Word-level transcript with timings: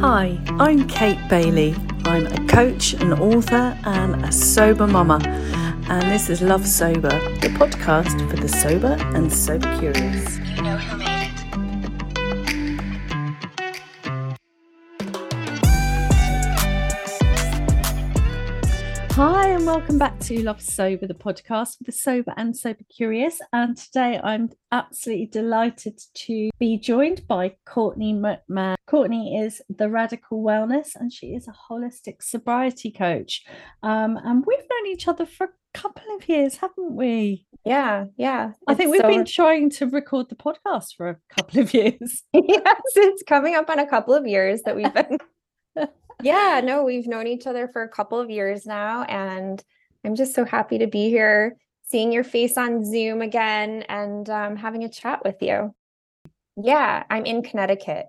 Hi, 0.00 0.40
I'm 0.58 0.88
Kate 0.88 1.18
Bailey. 1.28 1.76
I'm 2.06 2.26
a 2.26 2.46
coach, 2.46 2.94
an 2.94 3.12
author, 3.12 3.78
and 3.84 4.24
a 4.24 4.32
sober 4.32 4.86
mama. 4.86 5.20
And 5.90 6.10
this 6.10 6.30
is 6.30 6.40
Love 6.40 6.66
Sober, 6.66 7.10
the 7.40 7.48
podcast 7.58 8.30
for 8.30 8.36
the 8.36 8.48
sober 8.48 8.96
and 9.14 9.30
sober 9.30 9.78
curious. 9.78 10.38
You 10.38 10.62
know 10.62 11.13
welcome 19.74 19.98
back 19.98 20.16
to 20.20 20.40
Love 20.40 20.62
Sober, 20.62 21.04
the 21.08 21.14
podcast 21.14 21.78
for 21.78 21.82
the 21.82 21.90
sober 21.90 22.32
and 22.36 22.56
sober 22.56 22.84
curious. 22.96 23.40
And 23.52 23.76
today 23.76 24.20
I'm 24.22 24.50
absolutely 24.70 25.26
delighted 25.26 26.00
to 26.14 26.50
be 26.60 26.78
joined 26.78 27.26
by 27.26 27.56
Courtney 27.66 28.14
McMahon. 28.14 28.76
Courtney 28.86 29.36
is 29.36 29.60
the 29.68 29.90
Radical 29.90 30.44
Wellness, 30.44 30.94
and 30.94 31.12
she 31.12 31.34
is 31.34 31.48
a 31.48 31.54
holistic 31.68 32.22
sobriety 32.22 32.92
coach. 32.92 33.42
Um, 33.82 34.16
and 34.22 34.44
we've 34.46 34.58
known 34.60 34.92
each 34.92 35.08
other 35.08 35.26
for 35.26 35.46
a 35.46 35.50
couple 35.78 36.04
of 36.14 36.28
years, 36.28 36.58
haven't 36.58 36.94
we? 36.94 37.44
Yeah, 37.64 38.04
yeah. 38.16 38.52
I 38.68 38.74
think 38.74 38.92
we've 38.92 39.00
so- 39.00 39.08
been 39.08 39.24
trying 39.24 39.70
to 39.70 39.86
record 39.86 40.28
the 40.28 40.36
podcast 40.36 40.94
for 40.96 41.08
a 41.08 41.16
couple 41.36 41.60
of 41.60 41.74
years. 41.74 42.22
yes, 42.32 42.82
it's 42.94 43.24
coming 43.24 43.56
up 43.56 43.68
on 43.68 43.80
a 43.80 43.90
couple 43.90 44.14
of 44.14 44.24
years 44.24 44.62
that 44.66 44.76
we've 44.76 44.94
been. 44.94 45.18
Yeah, 46.22 46.60
no, 46.64 46.84
we've 46.84 47.06
known 47.06 47.26
each 47.26 47.46
other 47.46 47.68
for 47.68 47.82
a 47.82 47.88
couple 47.88 48.20
of 48.20 48.30
years 48.30 48.66
now, 48.66 49.02
and 49.04 49.62
I'm 50.04 50.14
just 50.14 50.34
so 50.34 50.44
happy 50.44 50.78
to 50.78 50.86
be 50.86 51.08
here, 51.08 51.56
seeing 51.84 52.12
your 52.12 52.24
face 52.24 52.56
on 52.56 52.84
Zoom 52.84 53.22
again, 53.22 53.82
and 53.88 54.28
um, 54.28 54.56
having 54.56 54.84
a 54.84 54.88
chat 54.88 55.24
with 55.24 55.36
you. 55.40 55.74
Yeah, 56.56 57.04
I'm 57.10 57.26
in 57.26 57.42
Connecticut. 57.42 58.06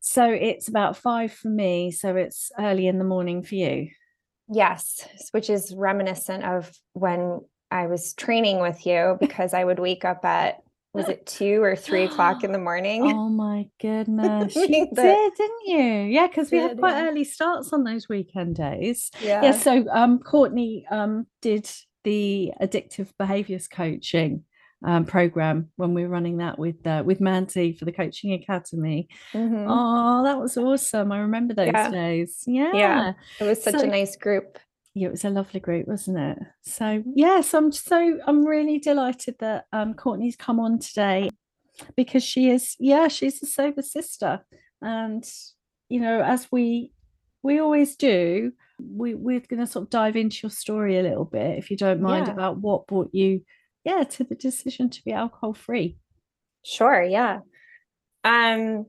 So 0.00 0.30
it's 0.30 0.68
about 0.68 0.96
five 0.96 1.32
for 1.32 1.48
me. 1.48 1.90
So 1.90 2.16
it's 2.16 2.50
early 2.58 2.86
in 2.86 2.98
the 2.98 3.04
morning 3.04 3.42
for 3.42 3.54
you. 3.54 3.90
Yes, 4.50 5.06
which 5.32 5.50
is 5.50 5.74
reminiscent 5.74 6.44
of 6.44 6.72
when 6.94 7.40
I 7.70 7.86
was 7.86 8.14
training 8.14 8.60
with 8.60 8.86
you 8.86 9.18
because 9.20 9.52
I 9.52 9.64
would 9.64 9.78
wake 9.78 10.04
up 10.04 10.24
at 10.24 10.62
was 10.94 11.08
it 11.08 11.26
two 11.26 11.62
or 11.62 11.76
three 11.76 12.04
o'clock 12.04 12.42
in 12.44 12.52
the 12.52 12.58
morning? 12.70 13.02
Oh 13.12 13.28
my 13.28 13.66
goodness. 13.80 14.54
You 14.56 14.66
did, 14.68 14.94
didn't 14.94 15.66
you? 15.66 15.84
Yeah, 16.10 16.26
because 16.26 16.50
we 16.50 16.58
Did, 16.60 16.78
quite 16.78 16.96
yeah. 17.02 17.08
early 17.08 17.24
starts 17.24 17.72
on 17.72 17.84
those 17.84 18.08
weekend 18.08 18.56
days. 18.56 19.10
yeah. 19.20 19.42
Yeah, 19.42 19.52
so 19.52 19.84
um 19.90 20.18
Courtney 20.20 20.86
um 20.90 21.26
did 21.42 21.70
the 22.04 22.52
addictive 22.60 23.08
behaviors 23.18 23.68
coaching 23.68 24.44
um 24.86 25.04
program 25.04 25.68
when 25.76 25.92
we 25.92 26.02
were 26.04 26.08
running 26.08 26.36
that 26.38 26.58
with 26.58 26.86
uh, 26.86 27.02
with 27.04 27.20
Manti 27.20 27.72
for 27.72 27.84
the 27.84 27.92
coaching 27.92 28.32
academy. 28.32 29.08
Mhm. 29.34 29.66
Oh, 29.68 30.22
that 30.24 30.38
was 30.38 30.56
awesome. 30.56 31.10
I 31.12 31.18
remember 31.18 31.52
those 31.54 31.66
Yeah. 31.66 31.90
days. 31.90 32.44
Yeah. 32.46 33.12
It 33.40 33.44
was 33.44 33.62
such 33.62 33.74
So- 33.74 33.80
a 33.82 33.86
nice 33.86 34.16
group. 34.16 34.58
Yeah, 34.98 35.08
it 35.08 35.12
was 35.12 35.24
a 35.24 35.30
lovely 35.30 35.60
group, 35.60 35.86
wasn't 35.86 36.18
it? 36.18 36.38
So 36.62 37.02
yes, 37.14 37.54
I'm 37.54 37.70
so 37.72 38.18
I'm 38.26 38.44
really 38.44 38.78
delighted 38.78 39.36
that 39.38 39.66
um 39.72 39.94
Courtney's 39.94 40.36
come 40.36 40.58
on 40.60 40.78
today 40.78 41.30
because 41.96 42.24
she 42.24 42.50
is 42.50 42.74
yeah, 42.78 43.08
she's 43.08 43.42
a 43.42 43.46
sober 43.46 43.82
sister. 43.82 44.40
And 44.82 45.24
you 45.88 46.00
know, 46.00 46.20
as 46.22 46.48
we 46.50 46.92
we 47.42 47.60
always 47.60 47.96
do, 47.96 48.52
we 48.80 49.14
we're 49.14 49.40
gonna 49.40 49.66
sort 49.66 49.84
of 49.84 49.90
dive 49.90 50.16
into 50.16 50.38
your 50.42 50.50
story 50.50 50.98
a 50.98 51.02
little 51.02 51.24
bit, 51.24 51.58
if 51.58 51.70
you 51.70 51.76
don't 51.76 52.00
mind, 52.00 52.26
Yeah. 52.26 52.32
about 52.32 52.58
what 52.58 52.86
brought 52.86 53.14
you, 53.14 53.42
yeah, 53.84 54.02
to 54.04 54.24
the 54.24 54.34
decision 54.34 54.90
to 54.90 55.04
be 55.04 55.12
alcohol 55.12 55.54
free. 55.54 55.98
Sure, 56.64 57.02
yeah. 57.02 57.40
Um, 58.24 58.86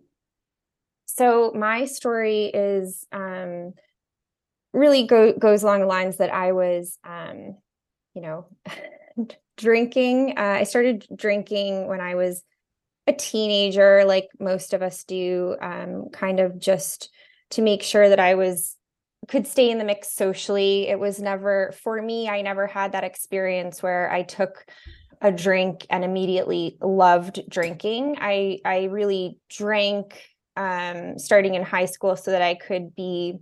so 1.06 1.52
my 1.56 1.86
story 1.86 2.46
is 2.46 3.06
um 3.12 3.74
really 4.74 5.08
go 5.08 5.34
goes 5.34 5.64
along 5.64 5.82
the 5.82 5.86
lines 5.88 6.18
that 6.18 6.34
I 6.34 6.52
was 6.52 6.98
um, 7.04 7.58
you 8.14 8.22
know, 8.22 8.48
drinking. 9.58 10.36
Uh, 10.38 10.42
I 10.42 10.64
started 10.64 11.06
drinking 11.16 11.88
when 11.88 12.02
I 12.02 12.16
was 12.16 12.44
a 13.08 13.14
teenager, 13.14 14.04
like 14.06 14.28
most 14.40 14.74
of 14.74 14.82
us 14.82 15.04
do, 15.04 15.56
um, 15.62 16.10
kind 16.12 16.40
of 16.40 16.60
just 16.60 17.12
to 17.52 17.62
make 17.62 17.82
sure 17.82 18.10
that 18.10 18.20
I 18.20 18.36
was 18.36 18.76
could 19.28 19.46
stay 19.46 19.70
in 19.70 19.78
the 19.78 19.86
mix 19.86 20.14
socially. 20.14 20.88
It 20.88 21.00
was 21.00 21.20
never 21.20 21.74
for 21.84 22.02
me, 22.02 22.30
I 22.30 22.42
never 22.42 22.68
had 22.68 22.94
that 22.94 23.04
experience 23.04 23.84
where 23.84 24.12
I 24.12 24.24
took 24.24 24.66
a 25.22 25.32
drink 25.32 25.86
and 25.90 26.04
immediately 26.04 26.78
loved 26.82 27.42
drinking. 27.50 28.18
I 28.20 28.60
I 28.64 28.86
really 28.86 29.38
drank 29.50 30.22
um, 30.56 31.18
starting 31.20 31.56
in 31.56 31.64
high 31.64 31.86
school 31.86 32.16
so 32.16 32.32
that 32.32 32.42
I 32.42 32.56
could 32.56 32.96
be 32.96 33.40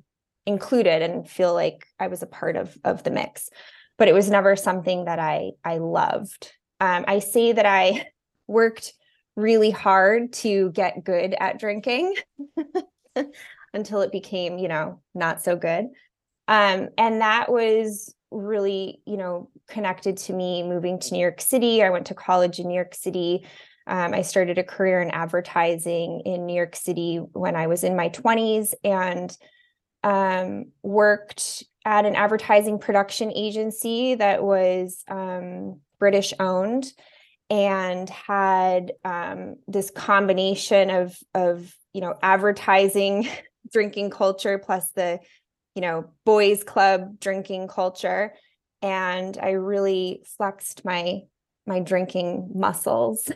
included 0.48 1.04
and 1.04 1.30
feel 1.30 1.54
like 1.54 1.86
I 2.00 2.08
was 2.08 2.24
a 2.24 2.28
part 2.28 2.56
of 2.56 2.76
of 2.84 3.04
the 3.04 3.12
mix. 3.12 3.50
But 3.98 4.08
it 4.08 4.14
was 4.14 4.30
never 4.30 4.56
something 4.56 5.06
that 5.06 5.20
I 5.20 5.52
I 5.64 5.78
loved. 5.78 6.52
Um, 6.80 7.06
I 7.08 7.20
say 7.20 7.52
that 7.52 7.66
I 7.66 8.08
worked 8.48 8.94
really 9.36 9.70
hard 9.70 10.34
to 10.34 10.72
get 10.72 11.04
good 11.04 11.36
at 11.40 11.60
drinking 11.60 12.16
until 13.74 14.02
it 14.02 14.12
became, 14.12 14.58
you 14.58 14.68
know, 14.68 15.02
not 15.14 15.44
so 15.44 15.56
good. 15.56 15.86
Um, 16.48 16.90
and 16.98 17.22
that 17.22 17.52
was 17.52 18.14
really, 18.32 19.02
you 19.06 19.18
know, 19.18 19.50
connected 19.68 20.18
to 20.18 20.34
me 20.34 20.64
moving 20.64 20.98
to 21.00 21.14
New 21.14 21.20
York 21.20 21.42
City. 21.42 21.84
I 21.84 21.90
went 21.92 22.08
to 22.08 22.16
college 22.16 22.60
in 22.60 22.68
New 22.68 22.74
York 22.74 22.96
City. 22.96 23.46
Um, 23.86 24.14
I 24.14 24.22
started 24.22 24.58
a 24.58 24.64
career 24.64 25.02
in 25.02 25.12
advertising 25.12 26.22
in 26.26 26.46
New 26.46 26.56
York 26.56 26.76
City 26.76 27.18
when 27.18 27.56
I 27.56 27.68
was 27.68 27.84
in 27.84 27.96
my 27.96 28.10
20s 28.10 28.74
and 28.84 29.36
um, 30.08 30.72
worked 30.84 31.66
at 31.84 32.06
an 32.06 32.16
advertising 32.16 32.80
production 32.80 33.30
agency 33.36 34.16
that 34.16 34.42
was 34.42 35.04
um, 35.10 35.82
British 36.00 36.34
owned 36.40 36.94
and 37.50 38.10
had 38.10 38.94
um, 39.04 39.58
this 39.68 39.90
combination 39.90 40.90
of 40.90 41.18
of 41.34 41.76
you 41.92 42.00
know 42.00 42.16
advertising 42.24 43.28
drinking 43.74 44.10
culture 44.10 44.58
plus 44.58 44.90
the 44.92 45.20
you 45.76 45.82
know 45.82 46.10
boys 46.24 46.64
club 46.64 47.20
drinking 47.20 47.68
culture. 47.68 48.34
And 48.82 49.38
i 49.42 49.52
really 49.52 50.24
flexed 50.38 50.86
my 50.86 51.24
my 51.66 51.82
drinking 51.82 52.52
muscles 52.56 53.30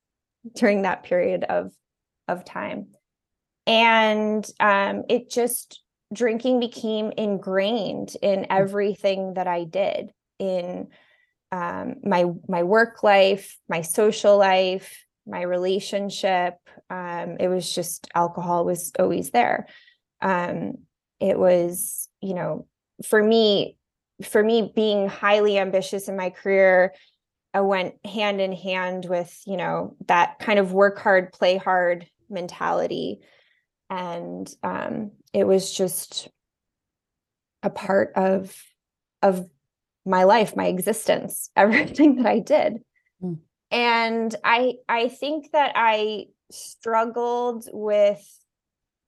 during 0.56 0.82
that 0.82 1.04
period 1.04 1.44
of 1.44 1.70
of 2.26 2.44
time. 2.44 2.88
And 3.64 4.44
um 4.58 5.04
it 5.08 5.30
just 5.30 5.84
drinking 6.12 6.60
became 6.60 7.12
ingrained 7.16 8.16
in 8.22 8.46
everything 8.50 9.34
that 9.34 9.46
i 9.46 9.64
did 9.64 10.12
in 10.38 10.88
um 11.52 11.96
my 12.04 12.26
my 12.48 12.62
work 12.62 13.02
life 13.02 13.58
my 13.68 13.82
social 13.82 14.36
life 14.36 15.06
my 15.26 15.42
relationship 15.42 16.54
um 16.90 17.36
it 17.40 17.48
was 17.48 17.74
just 17.74 18.08
alcohol 18.14 18.64
was 18.64 18.92
always 18.98 19.30
there. 19.30 19.66
Um 20.22 20.78
it 21.20 21.38
was 21.38 22.08
you 22.20 22.34
know 22.34 22.66
for 23.04 23.22
me 23.22 23.76
for 24.22 24.42
me 24.42 24.72
being 24.74 25.08
highly 25.08 25.58
ambitious 25.58 26.08
in 26.08 26.16
my 26.16 26.30
career 26.30 26.94
i 27.52 27.60
went 27.60 27.94
hand 28.06 28.40
in 28.40 28.52
hand 28.52 29.04
with 29.04 29.38
you 29.46 29.56
know 29.56 29.96
that 30.06 30.38
kind 30.38 30.58
of 30.58 30.72
work 30.72 30.98
hard 30.98 31.32
play 31.32 31.56
hard 31.56 32.06
mentality. 32.28 33.20
And 33.88 34.52
um 34.62 35.12
it 35.36 35.46
was 35.46 35.70
just 35.70 36.28
a 37.62 37.68
part 37.68 38.12
of 38.16 38.56
of 39.22 39.46
my 40.06 40.24
life 40.24 40.56
my 40.56 40.66
existence 40.66 41.50
everything 41.56 42.16
that 42.16 42.26
i 42.26 42.40
did 42.40 42.78
Mm. 43.22 43.38
and 43.70 44.36
i 44.44 44.74
i 44.90 45.08
think 45.08 45.52
that 45.52 45.72
i 45.74 46.26
struggled 46.50 47.64
with 47.72 48.22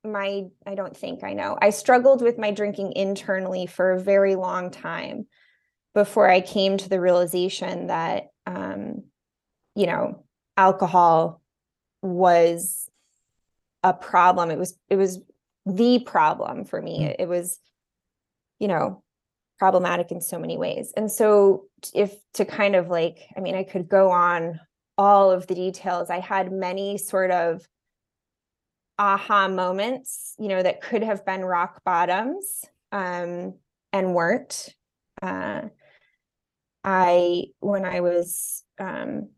my 0.02 0.44
i 0.66 0.74
don't 0.74 0.96
think 0.96 1.22
i 1.22 1.34
know 1.34 1.58
i 1.60 1.68
struggled 1.68 2.22
with 2.22 2.38
my 2.38 2.52
drinking 2.52 2.94
internally 2.94 3.66
for 3.66 3.92
a 3.92 4.00
very 4.00 4.34
long 4.34 4.70
time 4.70 5.26
before 5.92 6.30
i 6.30 6.40
came 6.40 6.78
to 6.78 6.88
the 6.88 6.98
realization 6.98 7.88
that 7.88 8.28
um 8.46 9.02
you 9.74 9.86
know 9.86 10.24
alcohol 10.56 11.42
was 12.00 12.88
a 13.82 13.92
problem 13.92 14.50
it 14.50 14.58
was 14.58 14.78
it 14.88 14.96
was 14.96 15.20
the 15.76 16.00
problem 16.00 16.64
for 16.64 16.80
me. 16.80 17.00
Mm. 17.00 17.16
it, 17.18 17.28
was 17.28 17.58
you 18.58 18.68
know 18.68 19.02
problematic 19.58 20.10
in 20.10 20.20
so 20.20 20.38
many 20.38 20.56
ways. 20.56 20.92
And 20.96 21.10
so 21.10 21.64
if 21.94 22.14
to 22.34 22.44
kind 22.44 22.74
of 22.76 22.88
like 22.88 23.18
i 23.36 23.40
mean 23.40 23.54
i 23.54 23.62
could 23.62 23.88
go 23.88 24.10
on 24.10 24.60
all 24.96 25.30
of 25.30 25.46
the 25.46 25.54
details. 25.54 26.10
I 26.10 26.20
had 26.20 26.52
many 26.52 26.98
sort 26.98 27.30
of 27.30 27.66
aha 28.98 29.46
moments 29.46 30.34
you 30.40 30.48
know 30.48 30.60
that 30.60 30.80
could 30.80 31.04
have 31.04 31.24
been 31.24 31.44
rock 31.44 31.82
bottoms 31.84 32.64
um 32.92 33.54
and 33.92 34.14
weren't. 34.14 34.74
Uh 35.22 35.62
i 36.84 37.44
when 37.60 37.84
i 37.84 38.00
was 38.00 38.64
um 38.78 39.28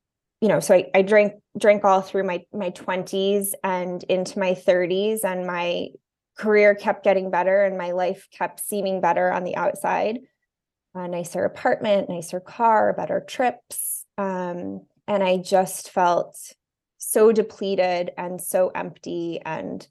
you 0.41 0.49
know, 0.49 0.61
so 0.61 0.75
I, 0.75 0.91
I 0.95 1.03
drank 1.03 1.35
drank 1.59 1.85
all 1.85 2.01
through 2.01 2.25
my 2.25 2.45
my 2.53 2.71
20s 2.71 3.53
and 3.63 4.03
into 4.05 4.39
my 4.39 4.55
30s 4.55 5.21
and 5.25 5.47
my 5.47 5.89
career 6.41 6.75
kept 6.75 7.05
getting 7.05 7.31
better 7.31 7.65
and 7.65 7.77
my 7.77 7.91
life 7.93 8.27
kept 8.31 8.61
seeming 8.61 9.03
better 9.03 9.31
on 9.31 9.45
the 9.45 9.57
outside. 9.57 10.21
A 10.95 11.07
nicer 11.07 11.45
apartment, 11.45 12.09
nicer 12.09 12.41
car, 12.41 12.95
better 12.95 13.21
trips. 13.21 14.07
Um, 14.17 14.87
and 15.07 15.23
I 15.23 15.37
just 15.37 15.91
felt 15.91 16.37
so 16.97 17.31
depleted 17.31 18.11
and 18.17 18.41
so 18.41 18.71
empty 18.75 19.41
and 19.45 19.87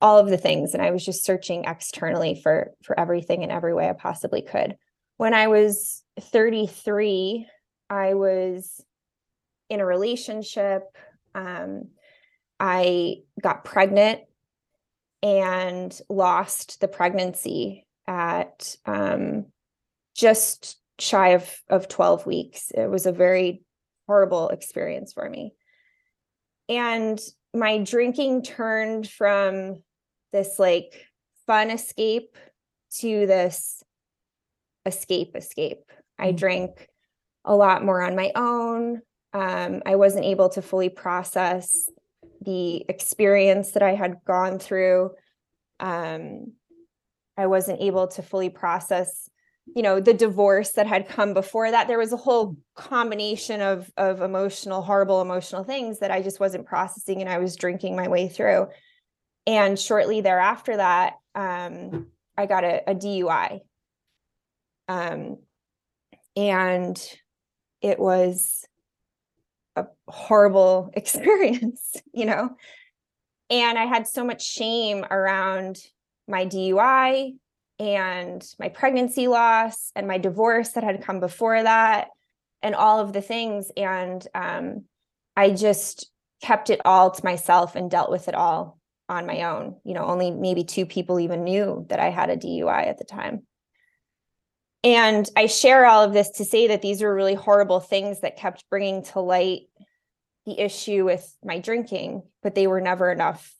all 0.00 0.18
of 0.18 0.28
the 0.28 0.38
things 0.38 0.72
and 0.72 0.82
i 0.82 0.90
was 0.90 1.04
just 1.04 1.24
searching 1.24 1.64
externally 1.64 2.40
for 2.40 2.72
for 2.82 2.98
everything 2.98 3.42
in 3.42 3.50
every 3.50 3.74
way 3.74 3.88
i 3.88 3.92
possibly 3.92 4.40
could 4.40 4.76
when 5.18 5.34
i 5.34 5.48
was 5.48 6.02
33 6.20 7.46
i 7.90 8.14
was 8.14 8.82
in 9.68 9.80
a 9.80 9.84
relationship 9.84 10.84
um, 11.34 11.88
i 12.60 13.16
got 13.42 13.64
pregnant 13.64 14.20
and 15.22 15.98
lost 16.08 16.80
the 16.80 16.88
pregnancy 16.88 17.86
at 18.06 18.76
um, 18.86 19.46
just 20.14 20.78
shy 20.98 21.30
of, 21.30 21.62
of 21.68 21.88
12 21.88 22.26
weeks. 22.26 22.70
It 22.70 22.88
was 22.88 23.06
a 23.06 23.12
very 23.12 23.62
horrible 24.06 24.48
experience 24.48 25.12
for 25.12 25.28
me. 25.28 25.54
And 26.68 27.20
my 27.54 27.78
drinking 27.78 28.42
turned 28.42 29.08
from 29.08 29.82
this 30.32 30.58
like 30.58 31.06
fun 31.46 31.70
escape 31.70 32.36
to 32.98 33.26
this 33.26 33.82
escape 34.86 35.36
escape. 35.36 35.80
Mm-hmm. 35.88 36.28
i 36.28 36.32
drank 36.32 36.88
a 37.44 37.54
lot 37.54 37.84
more 37.84 38.02
on 38.02 38.16
my 38.16 38.32
own. 38.34 39.02
Um, 39.32 39.82
i 39.86 39.96
wasn't 39.96 40.24
able 40.24 40.48
to 40.50 40.62
fully 40.62 40.88
process 40.88 41.88
the 42.40 42.84
experience 42.88 43.72
that 43.72 43.82
i 43.82 43.94
had 43.94 44.16
gone 44.24 44.58
through 44.58 45.10
um, 45.80 46.52
i 47.36 47.46
wasn't 47.46 47.80
able 47.80 48.08
to 48.08 48.22
fully 48.22 48.50
process 48.50 49.30
you 49.74 49.82
know 49.82 50.00
the 50.00 50.14
divorce 50.14 50.72
that 50.72 50.86
had 50.86 51.08
come 51.08 51.34
before 51.34 51.70
that. 51.70 51.86
There 51.86 51.98
was 51.98 52.12
a 52.12 52.16
whole 52.16 52.56
combination 52.74 53.60
of 53.60 53.90
of 53.96 54.20
emotional 54.20 54.82
horrible 54.82 55.20
emotional 55.20 55.64
things 55.64 56.00
that 56.00 56.10
i 56.10 56.22
just 56.22 56.40
wasn't 56.40 56.66
processing 56.66 57.20
and 57.20 57.30
i 57.30 57.38
was 57.38 57.56
drinking 57.56 57.96
my 57.96 58.08
way 58.08 58.28
through. 58.28 58.68
And 59.46 59.78
shortly 59.78 60.20
thereafter 60.20 60.76
that 60.76 61.14
um, 61.34 62.08
i 62.36 62.46
got 62.46 62.64
a, 62.64 62.90
a 62.90 62.94
dui 62.94 63.60
um, 64.88 65.38
and 66.36 67.18
it 67.80 67.98
was 67.98 68.64
a 69.76 69.86
horrible 70.08 70.90
experience 70.94 71.96
you 72.12 72.26
know? 72.26 72.50
And 73.48 73.78
i 73.78 73.84
had 73.84 74.06
so 74.06 74.24
much 74.24 74.44
shame 74.44 75.04
around 75.10 75.78
my 76.28 76.46
dui 76.46 77.34
and 77.78 78.46
my 78.58 78.68
pregnancy 78.68 79.26
loss 79.26 79.90
and 79.96 80.06
my 80.06 80.18
divorce 80.18 80.70
that 80.70 80.84
had 80.84 81.02
come 81.02 81.18
before 81.18 81.62
that 81.62 82.08
and 82.62 82.74
all 82.74 83.00
of 83.00 83.14
the 83.14 83.22
things. 83.22 83.70
And 83.76 84.26
um, 84.34 84.84
i 85.36 85.50
just 85.50 86.10
kept 86.42 86.70
it 86.70 86.80
all 86.84 87.10
to 87.10 87.24
myself 87.24 87.76
and 87.76 87.90
dealt 87.90 88.10
with 88.10 88.28
it 88.28 88.34
all 88.34 88.78
on 89.08 89.26
my 89.26 89.42
own 89.42 89.76
you 89.84 89.94
know 89.94 90.04
only 90.04 90.30
maybe 90.30 90.64
two 90.64 90.86
people 90.86 91.18
even 91.18 91.44
knew 91.44 91.84
that 91.88 92.00
i 92.00 92.10
had 92.10 92.30
a 92.30 92.36
dui 92.36 92.86
at 92.86 92.98
the 92.98 93.04
time 93.04 93.42
and 94.82 95.28
i 95.36 95.46
share 95.46 95.86
all 95.86 96.02
of 96.02 96.12
this 96.12 96.30
to 96.30 96.44
say 96.44 96.68
that 96.68 96.82
these 96.82 97.02
were 97.02 97.14
really 97.14 97.34
horrible 97.34 97.80
things 97.80 98.20
that 98.20 98.36
kept 98.36 98.68
bringing 98.70 99.02
to 99.02 99.20
light 99.20 99.62
the 100.46 100.58
issue 100.58 101.04
with 101.04 101.36
my 101.44 101.58
drinking 101.58 102.22
but 102.42 102.54
they 102.54 102.66
were 102.66 102.80
never 102.80 103.10
enough 103.12 103.54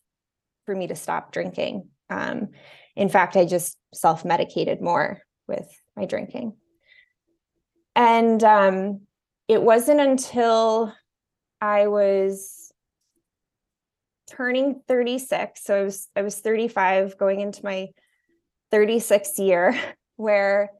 for 0.67 0.75
me 0.75 0.87
to 0.87 0.97
stop 0.97 1.33
drinking 1.33 1.89
um, 2.11 2.49
in 2.97 3.09
fact, 3.09 3.37
I 3.37 3.47
just 3.47 3.79
self 3.95 4.25
medicated 4.25 4.83
more 4.83 5.23
with 5.47 5.69
my 5.97 6.05
drinking. 6.05 6.55
And 7.97 8.43
um, 8.45 9.03
it 9.49 9.63
wasn't 9.63 10.01
until 10.01 10.95
I 11.61 11.87
was 11.87 12.73
turning 14.29 14.83
36, 14.87 15.65
so 15.65 15.81
I 15.81 15.83
was 15.83 16.09
I 16.17 16.23
was 16.23 16.39
35 16.39 17.17
going 17.17 17.41
into 17.41 17.65
my 17.65 17.89
36th 18.73 19.39
year 19.39 19.75
where 20.17 20.71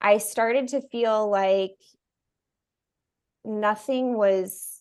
I 0.00 0.18
started 0.18 0.68
to 0.68 0.80
feel 0.80 1.30
like 1.30 1.76
nothing 3.44 4.16
was 4.16 4.80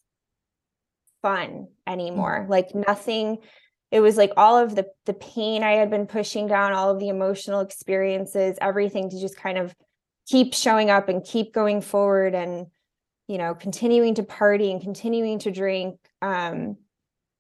fun 1.22 1.68
anymore. 1.88 2.42
Mm-hmm. 2.42 2.52
Like 2.52 2.76
nothing 2.76 3.40
it 3.92 4.02
was 4.02 4.18
like 4.18 4.32
all 4.38 4.58
of 4.58 4.76
the 4.76 4.86
the 5.06 5.14
pain 5.14 5.64
i 5.64 5.74
had 5.74 5.90
been 5.90 6.06
pushing 6.06 6.48
down 6.48 6.74
all 6.74 6.90
of 6.90 7.00
the 7.00 7.10
emotional 7.10 7.62
experiences 7.62 8.58
everything 8.62 9.10
to 9.10 9.20
just 9.20 9.36
kind 9.36 9.58
of 9.58 9.74
keep 10.28 10.54
showing 10.54 10.90
up 10.90 11.10
and 11.10 11.24
keep 11.24 11.54
going 11.54 11.82
forward 11.82 12.36
and 12.36 12.68
you 13.28 13.38
know 13.38 13.56
continuing 13.56 14.16
to 14.16 14.24
party 14.24 14.72
and 14.72 14.82
continuing 14.82 15.40
to 15.40 15.52
drink 15.52 15.98
um 16.22 16.78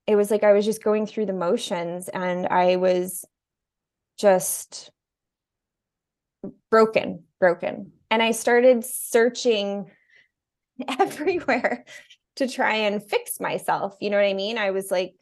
it 0.07 0.15
was 0.15 0.31
like 0.31 0.43
i 0.43 0.53
was 0.53 0.65
just 0.65 0.83
going 0.83 1.05
through 1.05 1.25
the 1.25 1.33
motions 1.33 2.09
and 2.09 2.47
i 2.47 2.75
was 2.75 3.25
just 4.17 4.91
broken 6.71 7.23
broken. 7.39 7.91
And 8.11 8.21
i 8.23 8.31
started 8.31 8.83
searching 8.83 9.89
everywhere 10.99 11.85
to 12.35 12.47
try 12.47 12.75
and 12.75 13.03
fix 13.03 13.39
myself 13.39 13.97
you 13.99 14.09
know 14.09 14.17
what 14.17 14.25
i 14.25 14.33
mean? 14.33 14.57
I 14.57 14.71
was 14.71 14.91
like 14.91 15.15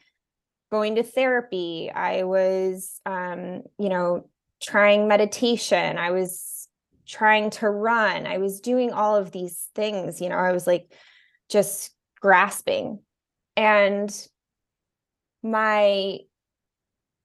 going 0.70 0.96
to 0.96 1.02
therapy. 1.02 1.90
I 1.90 2.24
was 2.24 3.00
um, 3.06 3.62
you 3.78 3.88
know 3.88 4.28
trying 4.60 5.08
meditation. 5.08 5.98
I 5.98 6.10
was 6.10 6.68
trying 7.06 7.50
to 7.50 7.70
run. 7.70 8.26
I 8.26 8.38
was 8.38 8.60
doing 8.60 8.92
all 8.92 9.16
of 9.16 9.32
these 9.32 9.68
things 9.74 10.20
you 10.20 10.28
know? 10.28 10.36
I 10.36 10.52
was 10.52 10.66
like 10.66 10.92
just 11.48 11.90
grasping. 12.20 13.00
And 13.56 14.14
my 15.42 16.18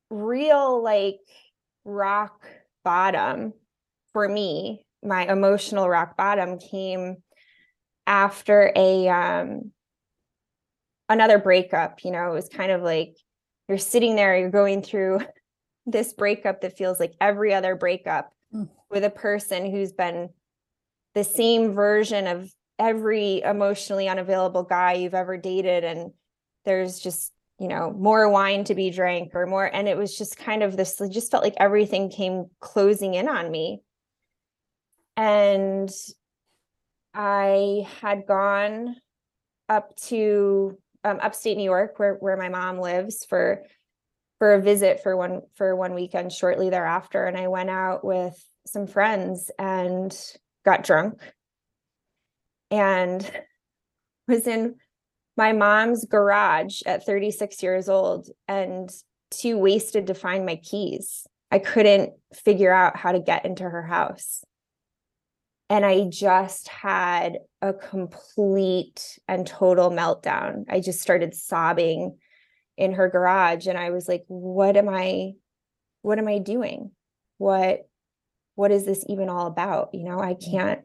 real 0.09 0.81
like 0.81 1.19
rock 1.85 2.45
bottom 2.83 3.53
for 4.13 4.27
me 4.27 4.85
my 5.03 5.29
emotional 5.29 5.89
rock 5.89 6.15
bottom 6.15 6.57
came 6.59 7.17
after 8.07 8.71
a 8.75 9.09
um 9.09 9.71
another 11.09 11.37
breakup 11.37 12.03
you 12.03 12.11
know 12.11 12.31
it 12.31 12.33
was 12.33 12.49
kind 12.49 12.71
of 12.71 12.81
like 12.81 13.15
you're 13.67 13.77
sitting 13.77 14.15
there, 14.15 14.37
you're 14.37 14.49
going 14.49 14.81
through 14.81 15.21
this 15.85 16.13
breakup 16.13 16.61
that 16.61 16.77
feels 16.77 16.99
like 16.99 17.13
every 17.19 17.53
other 17.53 17.75
breakup 17.75 18.31
mm. 18.53 18.69
with 18.89 19.03
a 19.03 19.09
person 19.09 19.69
who's 19.69 19.91
been 19.91 20.29
the 21.13 21.23
same 21.23 21.73
version 21.73 22.27
of 22.27 22.51
every 22.79 23.41
emotionally 23.41 24.07
unavailable 24.07 24.63
guy 24.63 24.93
you've 24.93 25.13
ever 25.13 25.37
dated. 25.37 25.83
And 25.83 26.11
there's 26.65 26.99
just, 26.99 27.31
you 27.59 27.67
know, 27.67 27.91
more 27.91 28.29
wine 28.29 28.63
to 28.65 28.75
be 28.75 28.89
drank 28.89 29.35
or 29.35 29.45
more. 29.45 29.65
And 29.65 29.87
it 29.87 29.97
was 29.97 30.17
just 30.17 30.37
kind 30.37 30.63
of 30.63 30.75
this, 30.75 30.99
it 30.99 31.11
just 31.11 31.29
felt 31.29 31.43
like 31.43 31.55
everything 31.57 32.09
came 32.09 32.45
closing 32.59 33.13
in 33.13 33.27
on 33.27 33.51
me. 33.51 33.81
And 35.15 35.89
I 37.13 37.87
had 38.01 38.25
gone 38.25 38.95
up 39.69 39.95
to 40.07 40.77
um, 41.03 41.19
upstate 41.21 41.57
New 41.57 41.63
York, 41.63 41.99
where 41.99 42.15
where 42.15 42.37
my 42.37 42.49
mom 42.49 42.79
lives, 42.79 43.25
for 43.25 43.63
for 44.39 44.55
a 44.55 44.61
visit 44.61 45.01
for 45.03 45.15
one 45.15 45.41
for 45.55 45.75
one 45.75 45.93
weekend 45.93 46.31
shortly 46.31 46.69
thereafter, 46.69 47.25
and 47.25 47.37
I 47.37 47.47
went 47.47 47.69
out 47.69 48.03
with 48.03 48.35
some 48.65 48.87
friends 48.87 49.51
and 49.59 50.17
got 50.65 50.83
drunk, 50.83 51.21
and 52.71 53.29
was 54.27 54.47
in 54.47 54.75
my 55.35 55.51
mom's 55.51 56.05
garage 56.05 56.81
at 56.85 57.05
36 57.05 57.61
years 57.63 57.89
old 57.89 58.29
and 58.47 58.89
too 59.31 59.57
wasted 59.57 60.07
to 60.07 60.13
find 60.13 60.45
my 60.45 60.55
keys. 60.57 61.25
I 61.51 61.59
couldn't 61.59 62.13
figure 62.33 62.71
out 62.71 62.95
how 62.95 63.11
to 63.11 63.19
get 63.19 63.45
into 63.45 63.63
her 63.63 63.81
house 63.81 64.43
and 65.73 65.83
I 65.83 66.03
just 66.03 66.67
had 66.67 67.39
a 67.63 67.73
complete 67.73 69.17
and 69.27 69.47
total 69.47 69.89
meltdown. 69.89 70.65
I 70.69 70.79
just 70.79 71.01
started 71.01 71.33
sobbing 71.33 72.19
in 72.77 72.93
her 72.93 73.09
garage 73.09 73.65
and 73.65 73.75
I 73.75 73.89
was 73.89 74.07
like 74.07 74.23
what 74.27 74.77
am 74.77 74.87
I 74.87 75.31
what 76.03 76.19
am 76.19 76.27
I 76.27 76.37
doing? 76.37 76.91
What 77.39 77.87
what 78.53 78.69
is 78.69 78.85
this 78.85 79.03
even 79.09 79.29
all 79.29 79.47
about? 79.47 79.89
You 79.95 80.03
know, 80.03 80.19
I 80.19 80.35
can't 80.35 80.81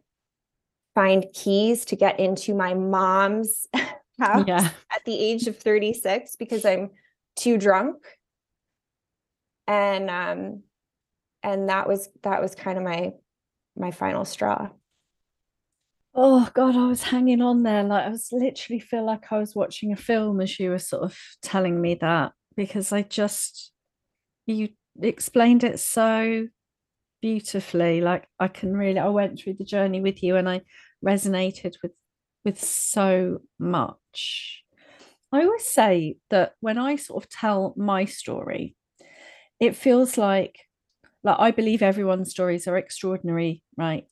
find 0.94 1.26
keys 1.34 1.84
to 1.86 1.96
get 1.96 2.18
into 2.18 2.54
my 2.54 2.72
mom's 2.72 3.66
house 4.18 4.44
yeah. 4.48 4.70
at 4.90 5.04
the 5.04 5.18
age 5.18 5.48
of 5.48 5.58
36 5.58 6.36
because 6.36 6.64
I'm 6.64 6.92
too 7.36 7.58
drunk. 7.58 7.96
And 9.66 10.08
um 10.08 10.62
and 11.42 11.68
that 11.68 11.86
was 11.86 12.08
that 12.22 12.40
was 12.40 12.54
kind 12.54 12.78
of 12.78 12.84
my 12.84 13.12
my 13.76 13.90
final 13.90 14.24
straw. 14.24 14.70
Oh 16.20 16.50
God, 16.52 16.74
I 16.74 16.88
was 16.88 17.04
hanging 17.04 17.40
on 17.40 17.62
there. 17.62 17.84
Like 17.84 18.06
I 18.06 18.08
was 18.08 18.30
literally 18.32 18.80
feel 18.80 19.06
like 19.06 19.30
I 19.30 19.38
was 19.38 19.54
watching 19.54 19.92
a 19.92 19.96
film 19.96 20.40
as 20.40 20.58
you 20.58 20.70
were 20.70 20.80
sort 20.80 21.04
of 21.04 21.16
telling 21.42 21.80
me 21.80 21.94
that 21.94 22.32
because 22.56 22.92
I 22.92 23.02
just 23.02 23.70
you 24.44 24.70
explained 25.00 25.62
it 25.62 25.78
so 25.78 26.48
beautifully. 27.22 28.00
Like 28.00 28.26
I 28.40 28.48
can 28.48 28.76
really 28.76 28.98
I 28.98 29.06
went 29.10 29.38
through 29.38 29.54
the 29.60 29.64
journey 29.64 30.00
with 30.00 30.20
you 30.20 30.34
and 30.34 30.48
I 30.48 30.62
resonated 31.06 31.76
with 31.84 31.92
with 32.44 32.60
so 32.60 33.42
much. 33.60 34.64
I 35.30 35.44
always 35.44 35.66
say 35.66 36.16
that 36.30 36.54
when 36.58 36.78
I 36.78 36.96
sort 36.96 37.22
of 37.22 37.30
tell 37.30 37.74
my 37.76 38.06
story, 38.06 38.74
it 39.60 39.76
feels 39.76 40.18
like 40.18 40.58
like 41.22 41.36
I 41.38 41.52
believe 41.52 41.80
everyone's 41.80 42.32
stories 42.32 42.66
are 42.66 42.76
extraordinary, 42.76 43.62
right? 43.76 44.08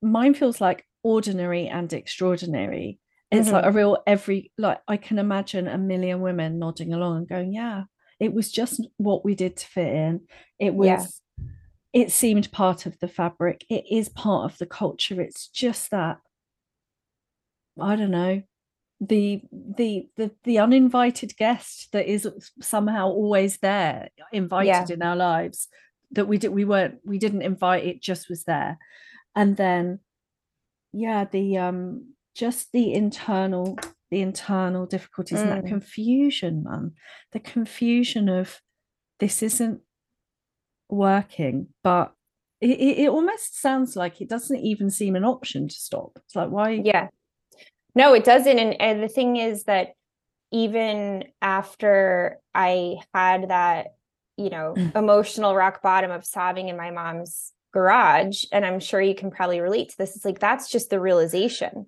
Mine 0.00 0.32
feels 0.32 0.58
like 0.62 0.86
ordinary 1.04 1.68
and 1.68 1.92
extraordinary. 1.92 2.98
It's 3.30 3.46
mm-hmm. 3.46 3.54
like 3.54 3.66
a 3.66 3.72
real 3.72 3.98
every 4.06 4.50
like 4.58 4.80
I 4.88 4.96
can 4.96 5.18
imagine 5.18 5.68
a 5.68 5.78
million 5.78 6.20
women 6.20 6.58
nodding 6.58 6.92
along 6.92 7.18
and 7.18 7.28
going, 7.28 7.52
yeah, 7.52 7.84
it 8.18 8.32
was 8.32 8.50
just 8.50 8.80
what 8.96 9.24
we 9.24 9.34
did 9.34 9.56
to 9.58 9.66
fit 9.66 9.94
in. 9.94 10.22
It 10.58 10.74
was 10.74 11.20
yeah. 11.38 11.44
it 11.92 12.10
seemed 12.10 12.50
part 12.50 12.86
of 12.86 12.98
the 12.98 13.08
fabric. 13.08 13.64
It 13.70 13.84
is 13.90 14.08
part 14.08 14.50
of 14.50 14.58
the 14.58 14.66
culture. 14.66 15.20
It's 15.20 15.48
just 15.48 15.90
that 15.92 16.18
I 17.80 17.96
don't 17.96 18.10
know, 18.10 18.42
the 19.00 19.42
the 19.52 20.08
the 20.16 20.30
the 20.44 20.58
uninvited 20.58 21.36
guest 21.36 21.88
that 21.92 22.06
is 22.06 22.28
somehow 22.60 23.08
always 23.08 23.58
there 23.58 24.08
invited 24.32 24.88
yeah. 24.88 24.94
in 24.94 25.02
our 25.02 25.16
lives 25.16 25.68
that 26.12 26.26
we 26.26 26.38
did 26.38 26.52
we 26.52 26.64
weren't 26.64 26.98
we 27.04 27.18
didn't 27.18 27.42
invite 27.42 27.84
it 27.84 28.00
just 28.00 28.28
was 28.28 28.44
there 28.44 28.78
and 29.34 29.56
then 29.56 29.98
yeah 30.94 31.24
the 31.24 31.58
um 31.58 32.14
just 32.34 32.72
the 32.72 32.92
internal 32.92 33.78
the 34.10 34.20
internal 34.20 34.86
difficulties 34.86 35.38
mm. 35.38 35.42
and 35.42 35.50
that 35.50 35.64
mm. 35.64 35.68
confusion 35.68 36.64
man 36.64 36.92
the 37.32 37.40
confusion 37.40 38.28
of 38.28 38.60
this 39.20 39.42
isn't 39.42 39.80
working 40.88 41.68
but 41.82 42.12
it, 42.60 42.78
it 42.98 43.08
almost 43.08 43.60
sounds 43.60 43.96
like 43.96 44.20
it 44.20 44.28
doesn't 44.28 44.60
even 44.60 44.90
seem 44.90 45.16
an 45.16 45.24
option 45.24 45.68
to 45.68 45.74
stop 45.74 46.12
it's 46.16 46.36
like 46.36 46.50
why 46.50 46.70
yeah 46.70 47.08
no, 47.94 48.14
it 48.14 48.24
doesn't. 48.24 48.58
And, 48.58 48.80
and 48.80 49.02
the 49.02 49.08
thing 49.08 49.36
is 49.36 49.64
that 49.64 49.90
even 50.50 51.24
after 51.40 52.38
I 52.54 52.96
had 53.14 53.50
that, 53.50 53.94
you 54.36 54.50
know, 54.50 54.74
mm. 54.76 54.94
emotional 54.96 55.54
rock 55.54 55.82
bottom 55.82 56.10
of 56.10 56.24
sobbing 56.24 56.68
in 56.68 56.76
my 56.76 56.90
mom's 56.90 57.52
garage, 57.74 58.44
and 58.52 58.64
I'm 58.64 58.78
sure 58.78 59.00
you 59.00 59.16
can 59.16 59.32
probably 59.32 59.60
relate 59.60 59.90
to 59.90 59.98
this, 59.98 60.14
it's 60.14 60.24
like 60.24 60.38
that's 60.38 60.70
just 60.70 60.88
the 60.88 61.00
realization. 61.00 61.86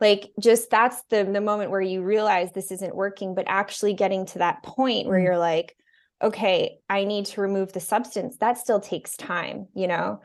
Like 0.00 0.30
just 0.40 0.70
that's 0.70 1.02
the 1.10 1.24
the 1.24 1.40
moment 1.40 1.72
where 1.72 1.80
you 1.80 2.02
realize 2.02 2.52
this 2.52 2.70
isn't 2.70 2.94
working, 2.94 3.34
but 3.34 3.46
actually 3.48 3.94
getting 3.94 4.26
to 4.26 4.38
that 4.38 4.62
point 4.62 5.08
where 5.08 5.18
mm. 5.18 5.24
you're 5.24 5.38
like, 5.38 5.76
okay, 6.22 6.78
I 6.88 7.04
need 7.04 7.26
to 7.26 7.40
remove 7.40 7.72
the 7.72 7.80
substance. 7.80 8.36
That 8.36 8.58
still 8.58 8.80
takes 8.80 9.16
time, 9.16 9.66
you 9.74 9.88
know. 9.88 10.22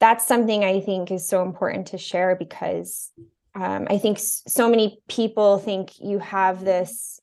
That's 0.00 0.26
something 0.26 0.64
I 0.64 0.80
think 0.80 1.12
is 1.12 1.28
so 1.28 1.42
important 1.42 1.88
to 1.88 1.98
share 1.98 2.34
because 2.34 3.12
um, 3.54 3.86
I 3.88 3.98
think 3.98 4.18
so 4.18 4.68
many 4.68 4.98
people 5.08 5.58
think 5.58 5.92
you 6.00 6.18
have 6.18 6.64
this 6.64 7.20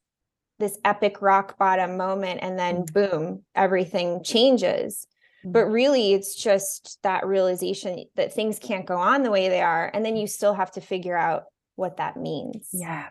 this 0.60 0.79
epic 0.86 1.22
rock 1.22 1.58
bottom 1.58 1.98
moment 1.98 2.39
and 2.41 2.58
then 2.58 2.77
mm. 2.77 2.94
boom 2.94 3.44
everything 3.56 4.24
changes. 4.24 5.06
But 5.44 5.65
really 5.65 6.13
it's 6.13 6.36
just 6.36 7.00
that 7.03 7.25
realization 7.25 8.06
that 8.15 8.34
things 8.34 8.60
can't 8.60 8.86
go 8.86 8.98
on 8.98 9.24
the 9.24 9.32
way 9.32 9.50
they 9.50 9.62
are 9.62 9.89
and 9.94 10.06
then 10.06 10.17
you 10.17 10.27
still 10.27 10.53
have 10.53 10.72
to 10.72 10.82
figure 10.82 11.17
out 11.17 11.46
what 11.75 11.98
that 11.98 12.17
means. 12.17 12.70
Yeah. 12.74 13.10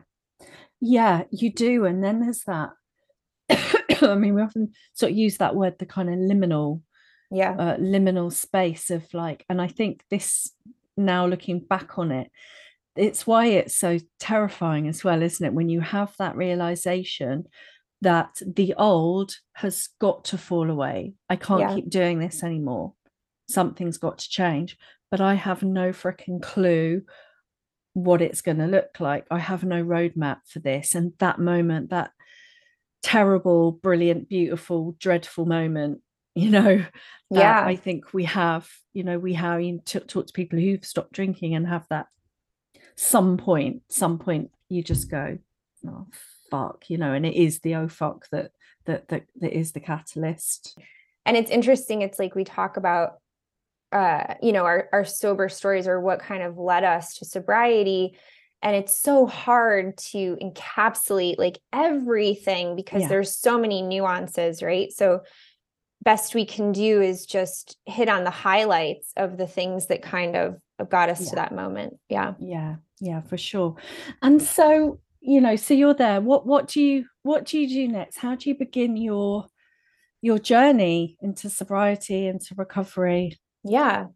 Yeah 0.81 1.23
you 1.31 1.53
do 1.53 1.85
and 1.85 2.03
then 2.03 2.21
there's 2.21 2.45
that 2.45 2.71
i 4.03 4.15
mean 4.15 4.35
we 4.35 4.43
often 4.43 4.73
sort 4.93 5.13
of 5.13 5.19
use 5.19 5.39
that 5.39 5.55
word 5.55 5.79
the 5.79 5.87
kind 5.87 6.09
of 6.11 6.17
liminal 6.17 6.83
yeah. 7.31 7.53
uh, 7.53 7.77
liminal 7.77 8.33
space 8.33 8.91
of 8.91 9.03
like 9.15 9.45
and 9.49 9.63
i 9.63 9.69
think 9.69 10.05
this 10.11 10.51
now 10.97 11.27
looking 11.27 11.61
back 11.61 11.99
on 11.99 12.11
it 12.11 12.31
it's 12.97 13.27
why 13.27 13.47
it's 13.47 13.75
so 13.75 13.99
terrifying 14.19 14.89
as 14.89 15.05
well, 15.05 15.23
isn't 15.23 15.47
it? 15.47 15.53
When 15.53 15.69
you 15.69 15.81
have 15.81 16.15
that 16.19 16.37
realization 16.37 17.47
that 18.03 18.41
the 18.47 18.75
old 18.75 19.37
has 19.55 19.89
got 20.01 20.25
to 20.27 20.39
fall 20.39 20.71
away. 20.71 21.15
I 21.29 21.37
can't 21.37 21.61
yeah. 21.61 21.75
keep 21.75 21.89
doing 21.89 22.19
this 22.19 22.43
anymore. 22.43 22.95
Something's 23.49 23.99
got 23.99 24.19
to 24.19 24.29
change. 24.29 24.77
But 25.11 25.21
I 25.21 25.35
have 25.35 25.63
no 25.63 25.91
freaking 25.91 26.43
clue 26.43 27.03
what 27.95 28.21
it's 28.21 28.43
going 28.43 28.59
to 28.59 28.67
look 28.67 29.01
like. 29.01 29.25
I 29.31 29.39
have 29.39 29.65
no 29.65 29.83
roadmap 29.83 30.41
for 30.47 30.59
this. 30.59 30.95
And 30.95 31.13
that 31.19 31.39
moment, 31.39 31.91
that 31.91 32.11
terrible, 33.03 33.73
brilliant, 33.73 34.29
beautiful, 34.29 34.97
dreadful 34.99 35.47
moment, 35.47 36.01
you 36.35 36.51
know, 36.51 36.85
yeah, 37.31 37.65
I 37.65 37.77
think 37.77 38.13
we 38.13 38.25
have, 38.25 38.69
you 38.93 39.03
know, 39.03 39.19
we 39.19 39.33
have 39.33 39.63
you 39.63 39.81
t- 39.85 40.01
talk 40.01 40.27
to 40.27 40.33
people 40.35 40.59
who've 40.59 40.85
stopped 40.85 41.13
drinking 41.13 41.55
and 41.55 41.67
have 41.67 41.87
that 41.89 42.09
some 42.95 43.39
point, 43.39 43.83
some 43.89 44.19
point 44.19 44.51
you 44.69 44.83
just 44.83 45.11
go, 45.11 45.39
oh 45.87 46.07
fuck, 46.51 46.89
you 46.89 46.99
know, 46.99 47.13
and 47.13 47.27
it 47.27 47.35
is 47.35 47.61
the 47.61 47.75
oh 47.77 47.89
fuck 47.89 48.29
that 48.31 48.53
that 48.87 49.09
that 49.09 49.25
that 49.41 49.57
is 49.57 49.73
the 49.73 49.81
catalyst. 49.81 50.79
And 51.25 51.37
it's 51.37 51.51
interesting, 51.51 52.03
it's 52.03 52.19
like 52.19 52.35
we 52.35 52.45
talk 52.45 52.77
about 52.77 53.19
uh, 53.93 54.35
you 54.43 54.53
know, 54.53 54.65
our 54.65 54.89
our 54.93 55.05
sober 55.05 55.49
stories 55.49 55.87
or 55.87 56.01
what 56.01 56.19
kind 56.19 56.43
of 56.43 56.59
led 56.59 56.85
us 56.85 57.19
to 57.19 57.25
sobriety. 57.25 58.19
And 58.63 58.75
it's 58.75 58.99
so 58.99 59.27
hard 59.27 59.97
to 59.99 60.37
encapsulate 60.43 61.39
like 61.39 61.61
everything 61.73 62.75
because 62.75 63.03
yeah. 63.03 63.09
there's 63.09 63.37
so 63.37 63.59
many 63.59 63.83
nuances, 63.83 64.63
right? 64.63 64.91
So 64.93 65.23
best 66.03 66.35
we 66.35 66.47
can 66.47 66.73
do 66.73 67.01
is 67.01 67.27
just 67.27 67.77
hit 67.85 68.09
on 68.09 68.25
the 68.25 68.31
highlights 68.31 69.13
of 69.17 69.37
the 69.37 69.47
things 69.47 69.87
that 69.87 70.03
kind 70.03 70.37
of 70.37 70.61
got 70.89 71.11
us 71.11 71.21
yeah. 71.21 71.31
to 71.31 71.37
that 71.37 71.55
moment. 71.55 71.99
Yeah. 72.09 72.35
Yeah 72.39 72.77
yeah 73.01 73.21
for 73.21 73.37
sure 73.37 73.77
and 74.23 74.43
so 74.43 74.99
you 75.27 75.41
know 75.41 75.57
so 75.57 75.75
you're 75.75 75.95
there. 75.95 76.21
What 76.21 76.47
what 76.47 76.69
do 76.69 76.81
you 76.81 77.07
what 77.23 77.45
do 77.45 77.59
you 77.59 77.69
do 77.69 77.93
next? 77.93 78.19
How 78.19 78.37
do 78.37 78.49
you 78.49 78.55
begin 78.55 78.97
your 78.97 79.47
your 80.23 80.39
journey 80.39 81.17
into 81.21 81.51
sobriety 81.51 82.29
into 82.29 82.55
recovery? 82.57 83.39
Yeah. 83.65 84.07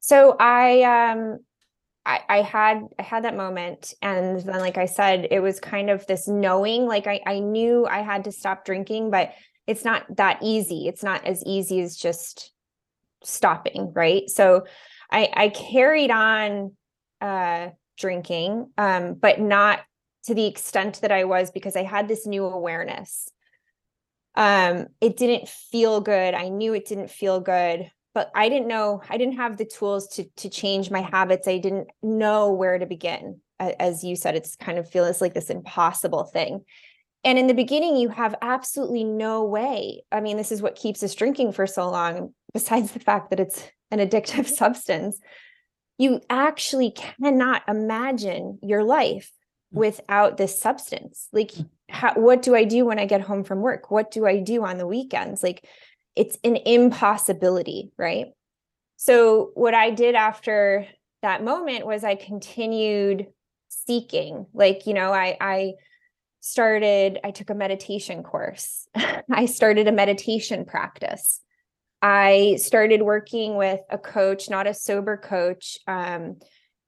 So 0.00 0.36
i 0.38 0.82
um 0.82 1.38
I, 2.06 2.20
I 2.28 2.42
had 2.42 2.82
I 2.98 3.02
had 3.02 3.24
that 3.24 3.36
moment 3.36 3.94
and 4.00 4.40
then 4.40 4.60
like 4.60 4.78
I 4.78 4.86
said 4.86 5.26
it 5.30 5.40
was 5.40 5.58
kind 5.58 5.90
of 5.90 6.06
this 6.06 6.28
knowing 6.28 6.86
like 6.86 7.06
I, 7.06 7.20
I 7.26 7.40
knew 7.40 7.86
I 7.86 8.02
had 8.02 8.24
to 8.24 8.32
stop 8.32 8.64
drinking 8.64 9.10
but 9.10 9.32
it's 9.66 9.84
not 9.84 10.04
that 10.16 10.38
easy. 10.42 10.86
It's 10.86 11.02
not 11.02 11.26
as 11.26 11.42
easy 11.44 11.80
as 11.80 11.96
just 11.96 12.52
stopping 13.24 13.92
right? 13.92 14.28
So 14.30 14.66
I 15.10 15.30
I 15.34 15.48
carried 15.48 16.12
on 16.12 16.76
uh 17.20 17.70
drinking, 17.96 18.70
um, 18.76 19.14
but 19.14 19.40
not 19.40 19.80
to 20.26 20.34
the 20.34 20.46
extent 20.46 21.00
that 21.02 21.12
I 21.12 21.24
was 21.24 21.50
because 21.50 21.76
I 21.76 21.82
had 21.82 22.08
this 22.08 22.26
new 22.26 22.44
awareness. 22.44 23.28
Um, 24.34 24.88
it 25.00 25.16
didn't 25.16 25.48
feel 25.48 26.00
good. 26.00 26.34
I 26.34 26.48
knew 26.48 26.74
it 26.74 26.86
didn't 26.86 27.10
feel 27.10 27.40
good, 27.40 27.90
but 28.14 28.30
I 28.34 28.48
didn't 28.48 28.68
know, 28.68 29.02
I 29.08 29.16
didn't 29.16 29.36
have 29.36 29.56
the 29.56 29.64
tools 29.64 30.08
to 30.14 30.24
to 30.36 30.48
change 30.48 30.90
my 30.90 31.02
habits. 31.02 31.46
I 31.46 31.58
didn't 31.58 31.88
know 32.02 32.52
where 32.52 32.78
to 32.78 32.86
begin. 32.86 33.40
As 33.60 34.02
you 34.02 34.16
said, 34.16 34.34
it's 34.34 34.56
kind 34.56 34.78
of 34.78 34.90
feels 34.90 35.20
like 35.20 35.34
this 35.34 35.50
impossible 35.50 36.24
thing. 36.24 36.64
And 37.22 37.38
in 37.38 37.46
the 37.46 37.54
beginning, 37.54 37.96
you 37.96 38.08
have 38.08 38.34
absolutely 38.42 39.04
no 39.04 39.44
way. 39.44 40.02
I 40.12 40.20
mean, 40.20 40.36
this 40.36 40.52
is 40.52 40.60
what 40.60 40.74
keeps 40.74 41.02
us 41.02 41.14
drinking 41.14 41.52
for 41.52 41.66
so 41.66 41.88
long, 41.88 42.34
besides 42.52 42.90
the 42.90 43.00
fact 43.00 43.30
that 43.30 43.40
it's 43.40 43.62
an 43.90 44.00
addictive 44.00 44.46
substance 44.62 45.20
you 45.98 46.20
actually 46.28 46.90
cannot 46.90 47.62
imagine 47.68 48.58
your 48.62 48.82
life. 48.82 49.30
Without 49.74 50.36
this 50.36 50.58
substance. 50.58 51.28
Like 51.32 51.52
mm. 51.52 51.68
how, 51.88 52.14
what 52.14 52.42
do 52.42 52.54
i 52.54 52.64
do 52.64 52.84
when 52.84 52.98
i 52.98 53.06
get 53.06 53.20
home 53.20 53.44
from 53.44 53.60
work? 53.60 53.90
What 53.90 54.10
do 54.10 54.26
i 54.26 54.40
do 54.40 54.64
on 54.64 54.78
the 54.78 54.86
weekends? 54.86 55.42
Like 55.42 55.66
it's 56.16 56.38
an 56.44 56.56
impossibility 56.56 57.92
right? 57.98 58.26
So 58.96 59.50
what 59.54 59.74
i 59.74 59.90
did 59.90 60.14
after 60.14 60.86
that 61.22 61.44
moment 61.44 61.86
was 61.86 62.04
i 62.04 62.14
continued 62.14 63.26
seeking. 63.68 64.46
Like 64.54 64.86
you 64.86 64.94
know 64.94 65.12
i 65.12 65.36
i 65.40 65.72
started 66.40 67.18
i 67.24 67.30
took 67.30 67.50
a 67.50 67.54
meditation 67.54 68.22
course. 68.22 68.86
I 68.94 69.46
started 69.46 69.88
a 69.88 69.92
meditation 69.92 70.64
practice. 70.64 71.40
I 72.02 72.56
started 72.60 73.00
working 73.00 73.56
with 73.56 73.80
a 73.88 73.96
coach, 73.96 74.50
not 74.50 74.66
a 74.66 74.74
sober 74.74 75.16
coach, 75.16 75.78
um, 75.86 76.36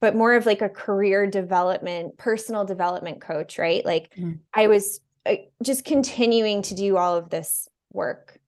but 0.07 0.15
more 0.15 0.35
of 0.35 0.47
like 0.47 0.63
a 0.63 0.69
career 0.69 1.27
development, 1.27 2.17
personal 2.17 2.65
development 2.65 3.21
coach, 3.21 3.59
right? 3.59 3.85
Like 3.85 4.15
mm. 4.15 4.39
I 4.55 4.69
was 4.69 5.01
uh, 5.29 5.35
just 5.65 5.85
continuing 5.85 6.63
to 6.63 6.77
do 6.77 6.97
all 6.97 7.17
of 7.17 7.29
this 7.29 7.69
work. 7.93 8.39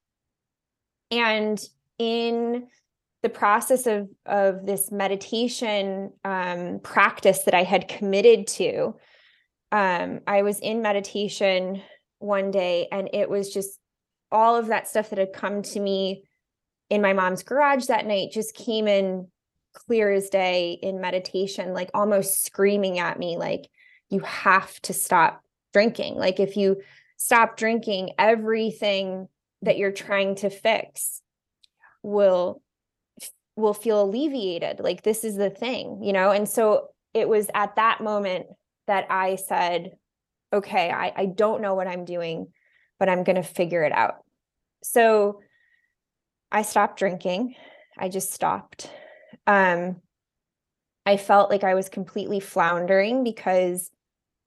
And 1.11 1.61
in 1.99 2.69
the 3.25 3.29
process 3.29 3.89
of 3.89 4.09
of 4.25 4.67
this 4.67 4.93
meditation 4.93 6.13
um, 6.25 6.79
practice 6.79 7.41
that 7.41 7.55
I 7.55 7.65
had 7.65 7.89
committed 7.89 8.47
to, 8.59 8.95
um, 9.73 10.21
I 10.29 10.43
was 10.43 10.61
in 10.61 10.81
meditation 10.81 11.83
one 12.21 12.53
day, 12.53 12.87
and 12.93 13.11
it 13.13 13.29
was 13.29 13.53
just 13.53 13.81
all 14.31 14.55
of 14.55 14.69
that 14.69 14.87
stuff 14.87 15.11
that 15.11 15.19
had 15.19 15.33
come 15.33 15.63
to 15.63 15.81
me 15.81 16.23
in 16.89 17.03
my 17.03 17.15
mom's 17.15 17.43
garage 17.43 17.87
that 17.87 18.07
night 18.07 18.31
just 18.31 18.55
came 18.55 18.87
in 18.87 19.27
clear 19.73 20.11
as 20.11 20.31
day 20.31 20.79
in 20.83 21.01
meditation, 21.01 21.73
like 21.73 21.91
almost 21.95 22.45
screaming 22.45 22.99
at 22.99 23.19
me, 23.19 23.37
like, 23.37 23.69
you 24.11 24.21
have 24.21 24.81
to 24.83 24.93
stop 24.93 25.43
drinking. 25.73 26.15
Like, 26.15 26.41
if 26.41 26.57
you 26.57 26.81
stop 27.17 27.57
drinking, 27.57 28.11
everything 28.19 29.29
that 29.63 29.77
you're 29.77 29.93
trying 29.93 30.37
to 30.37 30.51
fix 30.51 31.21
will 32.03 32.63
will 33.57 33.75
feel 33.75 34.03
alleviated. 34.03 34.79
Like 34.79 35.03
this 35.03 35.25
is 35.25 35.35
the 35.35 35.51
thing 35.51 36.01
you 36.03 36.13
know? 36.13 36.31
And 36.31 36.49
so 36.49 36.91
it 37.15 37.29
was 37.29 37.49
at 37.55 37.77
that 37.77 38.01
moment 38.01 38.47
that 38.87 39.07
i 39.11 39.37
said 39.37 39.93
okay 40.53 40.91
i, 40.91 41.13
I 41.15 41.27
don't 41.27 41.61
know 41.63 41.75
what 41.75 41.87
i'm 41.87 42.05
doing 42.05 42.49
but 42.99 43.09
i'm 43.09 43.23
going 43.23 43.37
to 43.37 43.43
figure 43.43 43.83
it 43.83 43.93
out. 43.93 44.25
So 44.83 45.41
i 46.51 46.63
stopped 46.63 46.99
drinking. 46.99 47.55
I 47.99 48.09
just 48.09 48.33
stopped 48.33 48.91
um 49.49 49.97
i 51.05 51.17
felt 51.17 51.51
like 51.51 51.65
i 51.65 51.75
was 51.75 51.89
completely 51.89 52.39
floundering 52.39 53.25
because 53.25 53.91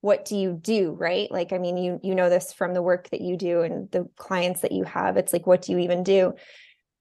what 0.02 0.26
do 0.26 0.36
you 0.36 0.54
do 0.60 0.92
right? 0.94 1.32
Like 1.32 1.54
i 1.54 1.58
mean 1.58 1.78
you 1.78 2.00
you 2.04 2.16
know 2.16 2.30
this 2.30 2.52
from 2.52 2.74
the 2.74 2.82
work 2.82 3.10
that 3.12 3.22
you 3.22 3.38
do 3.38 3.62
and 3.62 3.90
the 3.92 4.10
clients 4.18 4.62
that 4.62 4.72
you 4.72 4.84
have. 4.84 5.16
It's 5.16 5.32
like 5.32 5.48
what 5.48 5.62
do 5.62 5.72
you 5.72 5.80
even 5.80 6.04
do? 6.04 6.34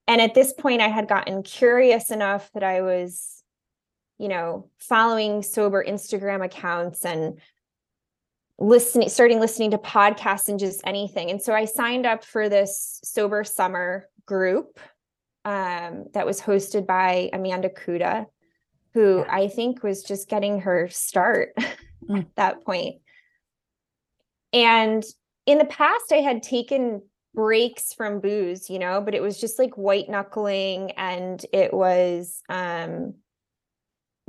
And 0.07 0.21
at 0.21 0.33
this 0.33 0.53
point 0.53 0.81
i 0.81 0.87
had 0.87 1.07
gotten 1.07 1.43
curious 1.43 2.11
enough 2.11 2.51
that 2.53 2.63
i 2.63 2.81
was 2.81 3.43
you 4.17 4.27
know 4.27 4.69
following 4.79 5.41
sober 5.41 5.83
instagram 5.83 6.43
accounts 6.45 7.05
and 7.05 7.39
listening 8.59 9.09
starting 9.09 9.39
listening 9.39 9.71
to 9.71 9.77
podcasts 9.79 10.47
and 10.47 10.59
just 10.59 10.81
anything. 10.85 11.31
And 11.31 11.41
so 11.41 11.53
i 11.53 11.65
signed 11.65 12.05
up 12.05 12.23
for 12.23 12.49
this 12.49 12.99
sober 13.03 13.43
summer 13.43 14.07
group 14.25 14.79
um, 15.45 16.05
that 16.13 16.25
was 16.25 16.41
hosted 16.41 16.85
by 16.85 17.29
amanda 17.33 17.69
kuda 17.69 18.25
who 18.93 19.19
yeah. 19.19 19.25
i 19.29 19.47
think 19.47 19.83
was 19.83 20.03
just 20.03 20.29
getting 20.29 20.61
her 20.61 20.87
start 20.89 21.53
mm. 22.09 22.19
at 22.19 22.35
that 22.35 22.53
point. 22.65 22.65
point 22.65 22.95
and 24.53 25.03
in 25.45 25.57
the 25.57 25.65
past 25.65 26.11
i 26.11 26.17
had 26.17 26.43
taken 26.43 27.01
breaks 27.33 27.93
from 27.93 28.19
booze, 28.19 28.69
you 28.69 28.79
know, 28.79 29.01
but 29.01 29.15
it 29.15 29.21
was 29.21 29.39
just 29.39 29.57
like 29.57 29.77
white 29.77 30.09
knuckling 30.09 30.91
and 30.91 31.45
it 31.53 31.73
was 31.73 32.41
um 32.49 33.15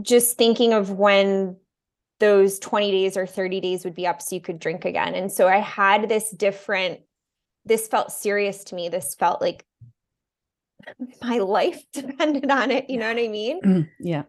just 0.01 0.37
thinking 0.37 0.73
of 0.73 0.91
when 0.91 1.57
those 2.21 2.59
20 2.61 2.91
days 2.91 3.17
or 3.17 3.27
30 3.27 3.61
days 3.61 3.85
would 3.85 3.95
be 3.95 4.07
up 4.07 4.23
so 4.23 4.35
you 4.35 4.41
could 4.41 4.59
drink 4.59 4.85
again. 4.85 5.15
And 5.15 5.31
so 5.31 5.49
I 5.49 5.59
had 5.59 6.09
this 6.09 6.31
different 6.31 7.01
this 7.65 7.87
felt 7.87 8.11
serious 8.11 8.65
to 8.65 8.75
me. 8.75 8.89
This 8.89 9.15
felt 9.15 9.41
like 9.41 9.65
my 11.23 11.39
life 11.39 11.83
depended 11.93 12.51
on 12.51 12.71
it, 12.71 12.89
you 12.89 12.99
know 12.99 13.09
what 13.09 13.23
I 13.23 13.29
mean? 13.29 13.61
Mm, 13.63 13.89
yeah. 14.01 14.23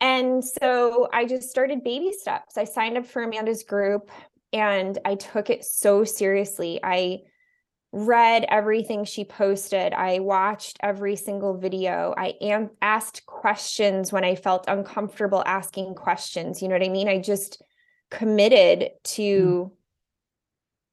And 0.00 0.42
so 0.44 1.08
I 1.12 1.26
just 1.26 1.50
started 1.50 1.84
baby 1.84 2.12
steps. 2.12 2.56
I 2.56 2.64
signed 2.64 2.96
up 2.96 3.06
for 3.06 3.22
Amanda's 3.22 3.64
group 3.64 4.10
and 4.52 4.98
I 5.04 5.14
took 5.14 5.50
it 5.50 5.64
so 5.64 6.04
seriously. 6.04 6.80
I 6.82 7.20
read 7.92 8.46
everything 8.48 9.04
she 9.04 9.24
posted. 9.24 9.92
I 9.92 10.20
watched 10.20 10.78
every 10.80 11.16
single 11.16 11.58
video. 11.58 12.14
I 12.16 12.34
am 12.40 12.70
asked 12.80 13.26
questions 13.26 14.12
when 14.12 14.24
I 14.24 14.36
felt 14.36 14.68
uncomfortable 14.68 15.42
asking 15.44 15.96
questions. 15.96 16.62
You 16.62 16.68
know 16.68 16.76
what 16.76 16.84
I 16.84 16.88
mean? 16.88 17.08
I 17.08 17.18
just 17.18 17.62
committed 18.10 18.90
to 19.02 19.70
mm. 19.70 19.70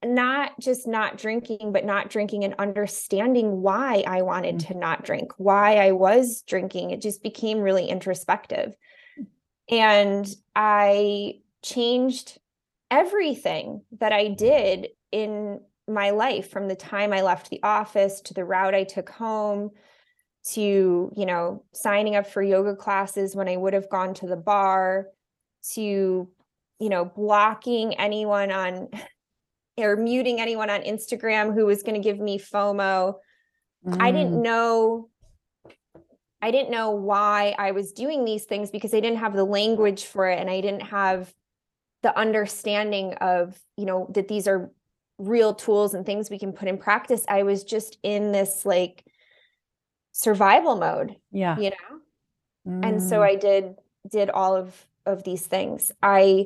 Not 0.06 0.60
just 0.60 0.88
not 0.88 1.18
drinking, 1.18 1.72
but 1.72 1.86
not 1.86 2.10
drinking 2.10 2.44
and 2.44 2.54
understanding 2.60 3.62
why 3.62 4.04
I 4.06 4.22
wanted 4.22 4.56
mm. 4.56 4.68
to 4.68 4.78
not 4.78 5.04
drink, 5.04 5.32
why 5.38 5.78
I 5.78 5.92
was 5.92 6.44
drinking. 6.44 6.92
It 6.92 7.02
just 7.02 7.24
became 7.24 7.60
really 7.60 7.88
introspective. 7.88 8.76
And 9.70 10.28
I 10.56 11.40
changed 11.64 12.40
everything 12.92 13.82
that 14.00 14.14
I 14.14 14.30
did 14.30 14.90
in 15.12 15.60
my 15.88 16.12
life 16.12 16.52
from 16.52 16.68
the 16.68 16.76
time 16.76 17.12
I 17.12 17.22
left 17.22 17.50
the 17.50 17.62
office 17.64 18.22
to 18.22 18.34
the 18.34 18.46
route 18.46 18.76
I 18.76 18.84
took 18.84 19.10
home 19.10 19.72
to, 20.52 21.12
you 21.16 21.26
know, 21.26 21.66
signing 21.74 22.16
up 22.16 22.28
for 22.28 22.42
yoga 22.42 22.76
classes 22.76 23.36
when 23.36 23.50
I 23.50 23.58
would 23.58 23.74
have 23.74 23.90
gone 23.90 24.14
to 24.16 24.28
the 24.28 24.38
bar 24.38 25.08
to, 25.74 25.82
you 25.82 26.90
know, 26.90 27.04
blocking 27.04 27.96
anyone 27.96 28.52
on 28.52 28.90
or 29.78 29.96
muting 29.96 30.40
anyone 30.42 30.70
on 30.70 30.82
Instagram 30.82 31.54
who 31.54 31.66
was 31.66 31.84
going 31.84 31.96
to 31.96 32.02
give 32.02 32.20
me 32.20 32.40
FOMO. 32.40 33.16
Mm. 33.86 34.02
I 34.02 34.12
didn't 34.12 34.40
mm. 34.40 34.44
know 34.44 35.10
I 36.42 36.52
didn't 36.52 36.70
know 36.70 36.92
why 36.92 37.56
I 37.58 37.72
was 37.72 37.92
doing 37.92 38.24
these 38.24 38.46
things 38.46 38.70
because 38.70 38.94
I 38.94 39.00
didn't 39.00 39.18
have 39.18 39.34
the 39.34 39.44
language 39.44 40.06
for 40.06 40.30
it 40.30 40.40
and 40.40 40.50
I 40.50 40.62
didn't 40.62 40.84
have 40.84 41.34
the 42.04 42.16
understanding 42.18 43.16
of, 43.16 43.60
you 43.76 43.86
know, 43.86 44.08
that 44.14 44.28
these 44.28 44.48
are 44.48 44.70
real 45.18 45.54
tools 45.54 45.94
and 45.94 46.06
things 46.06 46.30
we 46.30 46.38
can 46.38 46.54
put 46.54 46.68
in 46.68 46.78
practice 46.78 47.26
i 47.28 47.42
was 47.44 47.64
just 47.64 47.98
in 48.04 48.32
this 48.32 48.66
like 48.66 49.04
survival 50.12 50.76
mode 50.76 51.16
yeah 51.32 51.58
you 51.58 51.72
know 51.72 52.00
mm. 52.68 52.86
and 52.88 53.02
so 53.02 53.20
mm. 53.20 53.24
i 53.24 53.36
did 53.36 53.76
did 54.10 54.30
all 54.30 54.56
of 54.56 54.86
of 55.06 55.24
these 55.24 55.46
things 55.46 55.92
i 56.04 56.46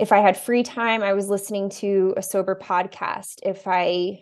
if 0.00 0.12
i 0.12 0.18
had 0.18 0.36
free 0.36 0.62
time 0.62 1.02
i 1.02 1.12
was 1.12 1.28
listening 1.28 1.68
to 1.68 2.14
a 2.16 2.22
sober 2.22 2.58
podcast 2.60 3.38
if 3.42 3.66
i 3.66 4.18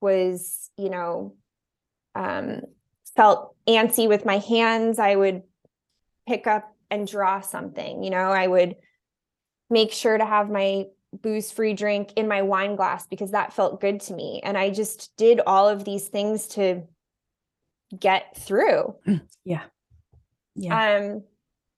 was 0.00 0.70
you 0.76 0.90
know 0.90 1.34
um 2.14 2.60
felt 3.16 3.54
antsy 3.68 4.08
with 4.08 4.24
my 4.24 4.38
hands 4.38 4.98
i 4.98 5.14
would 5.14 5.42
pick 6.28 6.46
up 6.46 6.74
and 6.90 7.06
draw 7.06 7.40
something 7.40 8.02
you 8.02 8.10
know 8.10 8.30
i 8.30 8.46
would 8.46 8.76
make 9.70 9.92
sure 9.92 10.18
to 10.18 10.24
have 10.24 10.50
my 10.50 10.84
booze 11.12 11.50
free 11.50 11.74
drink 11.74 12.12
in 12.16 12.28
my 12.28 12.42
wine 12.42 12.76
glass 12.76 13.06
because 13.06 13.32
that 13.32 13.52
felt 13.52 13.80
good 13.80 14.00
to 14.00 14.14
me. 14.14 14.40
And 14.42 14.56
I 14.56 14.70
just 14.70 15.16
did 15.16 15.40
all 15.46 15.68
of 15.68 15.84
these 15.84 16.08
things 16.08 16.48
to 16.48 16.82
get 17.98 18.36
through. 18.36 18.94
Yeah. 19.44 19.62
Yeah. 20.54 20.98
Um, 20.98 21.24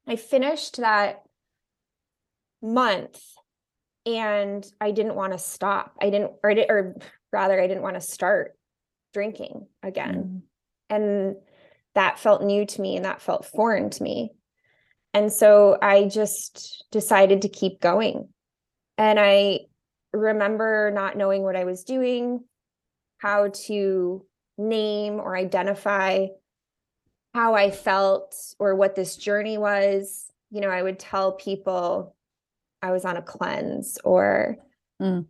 I 0.07 0.17
finished 0.17 0.79
that 0.79 1.23
month 2.61 3.23
and 4.07 4.67
I 4.81 4.91
didn't 4.91 5.15
want 5.15 5.33
to 5.33 5.39
stop. 5.39 5.95
I 6.01 6.11
didn't, 6.11 6.33
or, 6.43 6.55
or 6.69 6.97
rather, 7.33 7.61
I 7.61 7.67
didn't 7.67 7.83
want 7.83 7.95
to 7.95 8.01
start 8.01 8.57
drinking 9.13 9.67
again. 9.83 10.43
Mm. 10.91 10.97
And 10.97 11.37
that 11.95 12.19
felt 12.19 12.43
new 12.43 12.67
to 12.67 12.81
me 12.81 12.97
and 12.97 13.05
that 13.05 13.23
felt 13.23 13.47
foreign 13.47 13.91
to 13.91 14.03
me. 14.03 14.33
And 15.15 15.33
so 15.33 15.79
I 15.81 16.07
just 16.07 16.85
decided 16.91 17.43
to 17.43 17.49
keep 17.49 17.81
going 17.81 18.29
and 18.99 19.19
I 19.19 19.61
remember 20.13 20.91
not 20.95 21.17
knowing 21.17 21.43
what 21.43 21.57
I 21.57 21.65
was 21.65 21.85
doing, 21.85 22.45
how 23.19 23.49
to 23.67 24.25
name 24.59 25.15
or 25.15 25.37
identify 25.37 26.27
how 27.35 27.55
I 27.55 27.71
felt 27.71 28.35
or 28.59 28.75
what 28.75 28.95
this 28.95 29.17
journey 29.17 29.57
was. 29.57 30.31
You 30.51 30.61
know, 30.61 30.69
I 30.69 30.83
would 30.83 30.99
tell 30.99 31.33
people 31.33 32.15
I 32.83 32.91
was 32.91 33.05
on 33.05 33.17
a 33.17 33.23
cleanse 33.23 33.99
or 34.05 34.57
mm. 35.01 35.27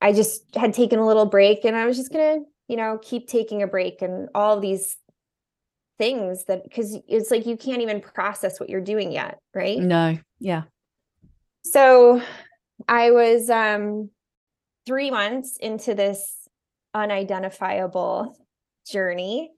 I 0.00 0.12
just 0.12 0.54
had 0.54 0.74
taken 0.74 0.98
a 0.98 1.06
little 1.06 1.26
break 1.26 1.64
and 1.64 1.76
I 1.76 1.86
was 1.86 1.96
just 1.96 2.12
going 2.12 2.40
to, 2.40 2.46
you 2.68 2.76
know, 2.76 2.98
keep 3.02 3.28
taking 3.28 3.62
a 3.62 3.66
break 3.66 4.02
and 4.02 4.28
all 4.34 4.60
these 4.60 4.96
things 5.98 6.44
that 6.46 6.64
because 6.64 6.96
it's 7.08 7.30
like 7.30 7.46
you 7.46 7.56
can't 7.56 7.82
even 7.82 8.00
process 8.00 8.60
what 8.60 8.68
you're 8.68 8.80
doing 8.80 9.12
yet, 9.12 9.38
right? 9.54 9.78
No. 9.78 10.18
Yeah. 10.38 10.62
So 11.64 12.22
I 12.88 13.10
was 13.10 13.50
um, 13.50 14.10
three 14.86 15.10
months 15.10 15.56
into 15.56 15.94
this 15.94 16.48
unidentifiable 16.94 18.36
journey. 18.90 19.52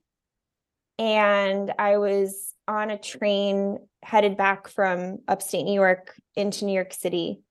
And 0.98 1.72
I 1.78 1.98
was 1.98 2.54
on 2.66 2.90
a 2.90 2.98
train 2.98 3.78
headed 4.08 4.38
back 4.38 4.68
from 4.68 5.18
upstate 5.28 5.66
New 5.66 5.74
York 5.74 6.14
into 6.34 6.64
New 6.64 6.72
York 6.72 6.94
City. 6.94 7.42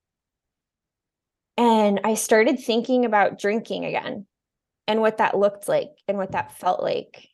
And 1.56 2.00
I 2.02 2.14
started 2.14 2.58
thinking 2.58 3.04
about 3.04 3.38
drinking 3.38 3.84
again 3.84 4.26
and 4.88 5.00
what 5.00 5.18
that 5.18 5.38
looked 5.38 5.68
like 5.68 5.90
and 6.08 6.18
what 6.18 6.32
that 6.32 6.58
felt 6.58 6.82
like. 6.82 7.28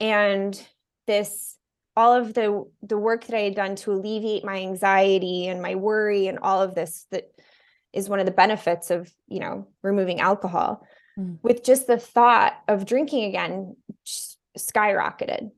And 0.00 0.60
this 1.06 1.56
all 1.96 2.14
of 2.14 2.34
the 2.34 2.70
the 2.82 2.98
work 2.98 3.24
that 3.24 3.36
I 3.36 3.40
had 3.40 3.54
done 3.54 3.74
to 3.76 3.92
alleviate 3.92 4.44
my 4.44 4.58
anxiety 4.58 5.48
and 5.48 5.62
my 5.62 5.74
worry 5.74 6.26
and 6.26 6.38
all 6.38 6.60
of 6.60 6.74
this 6.74 7.06
that 7.10 7.24
is 7.94 8.10
one 8.10 8.20
of 8.20 8.26
the 8.26 8.32
benefits 8.32 8.90
of 8.90 9.10
you 9.26 9.40
know 9.40 9.66
removing 9.82 10.20
alcohol 10.20 10.86
mm. 11.18 11.38
with 11.42 11.64
just 11.64 11.86
the 11.86 11.98
thought 11.98 12.52
of 12.68 12.84
drinking 12.84 13.24
again 13.24 13.74
skyrocketed 14.56 15.50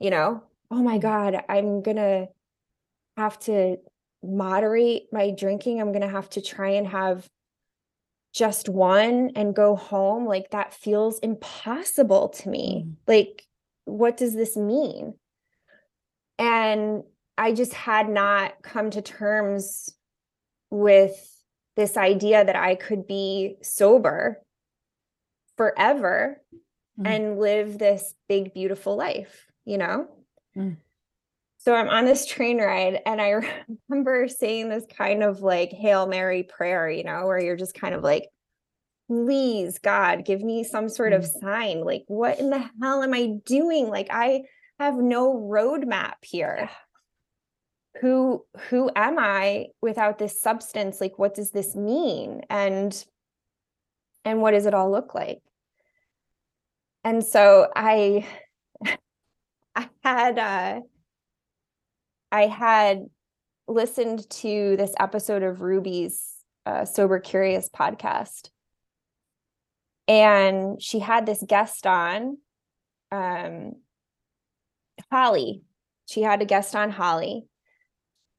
you 0.00 0.10
know 0.10 0.42
oh 0.70 0.82
my 0.82 0.98
God, 0.98 1.42
I'm 1.48 1.82
gonna 1.82 2.28
have 3.20 3.38
to 3.38 3.76
moderate 4.22 5.04
my 5.12 5.30
drinking. 5.30 5.80
I'm 5.80 5.92
gonna 5.92 6.08
have 6.08 6.30
to 6.30 6.40
try 6.42 6.70
and 6.70 6.86
have 6.86 7.28
just 8.32 8.68
one 8.68 9.32
and 9.36 9.54
go 9.54 9.76
home. 9.76 10.24
Like 10.26 10.50
that 10.50 10.72
feels 10.72 11.18
impossible 11.18 12.30
to 12.30 12.48
me. 12.48 12.84
Mm. 12.86 12.96
Like, 13.06 13.44
what 13.84 14.16
does 14.16 14.34
this 14.34 14.56
mean? 14.56 15.14
And 16.38 17.02
I 17.36 17.52
just 17.52 17.74
had 17.74 18.08
not 18.08 18.62
come 18.62 18.90
to 18.90 19.02
terms 19.02 19.94
with 20.70 21.16
this 21.76 21.96
idea 21.96 22.44
that 22.44 22.56
I 22.56 22.74
could 22.74 23.06
be 23.06 23.56
sober 23.62 24.42
forever 25.56 26.40
Mm. 26.98 27.06
and 27.06 27.38
live 27.38 27.78
this 27.78 28.14
big, 28.28 28.52
beautiful 28.52 28.96
life, 28.96 29.46
you 29.64 29.78
know? 29.78 30.08
Mm. 30.56 30.76
So 31.62 31.74
I'm 31.74 31.90
on 31.90 32.06
this 32.06 32.24
train 32.24 32.58
ride 32.58 33.00
and 33.04 33.20
I 33.20 33.42
remember 33.88 34.28
saying 34.28 34.70
this 34.70 34.86
kind 34.96 35.22
of 35.22 35.42
like 35.42 35.70
Hail 35.72 36.06
Mary 36.06 36.42
prayer, 36.42 36.88
you 36.88 37.04
know, 37.04 37.26
where 37.26 37.38
you're 37.38 37.56
just 37.56 37.74
kind 37.74 37.94
of 37.94 38.02
like, 38.02 38.28
please, 39.08 39.78
God, 39.78 40.24
give 40.24 40.40
me 40.40 40.64
some 40.64 40.88
sort 40.88 41.12
of 41.12 41.26
sign. 41.26 41.84
Like, 41.84 42.04
what 42.06 42.38
in 42.38 42.48
the 42.48 42.64
hell 42.80 43.02
am 43.02 43.12
I 43.12 43.34
doing? 43.44 43.88
Like, 43.88 44.08
I 44.10 44.44
have 44.78 44.94
no 44.96 45.34
roadmap 45.34 46.14
here. 46.22 46.70
Who 48.00 48.46
who 48.70 48.90
am 48.96 49.18
I 49.18 49.66
without 49.82 50.18
this 50.18 50.40
substance? 50.40 50.98
Like, 50.98 51.18
what 51.18 51.34
does 51.34 51.50
this 51.50 51.76
mean? 51.76 52.40
And 52.48 53.04
and 54.24 54.40
what 54.40 54.52
does 54.52 54.64
it 54.64 54.72
all 54.72 54.90
look 54.90 55.14
like? 55.14 55.42
And 57.04 57.22
so 57.22 57.68
I 57.76 58.26
I 59.76 59.88
had 60.02 60.38
uh 60.38 60.80
I 62.32 62.46
had 62.46 63.06
listened 63.66 64.28
to 64.30 64.76
this 64.76 64.92
episode 64.98 65.42
of 65.42 65.62
Ruby's 65.62 66.34
uh, 66.66 66.84
Sober 66.84 67.18
Curious 67.18 67.68
podcast. 67.68 68.50
And 70.08 70.82
she 70.82 70.98
had 70.98 71.26
this 71.26 71.42
guest 71.46 71.86
on, 71.86 72.38
um, 73.12 73.74
Holly. 75.10 75.62
She 76.06 76.22
had 76.22 76.42
a 76.42 76.46
guest 76.46 76.74
on 76.74 76.90
Holly. 76.90 77.46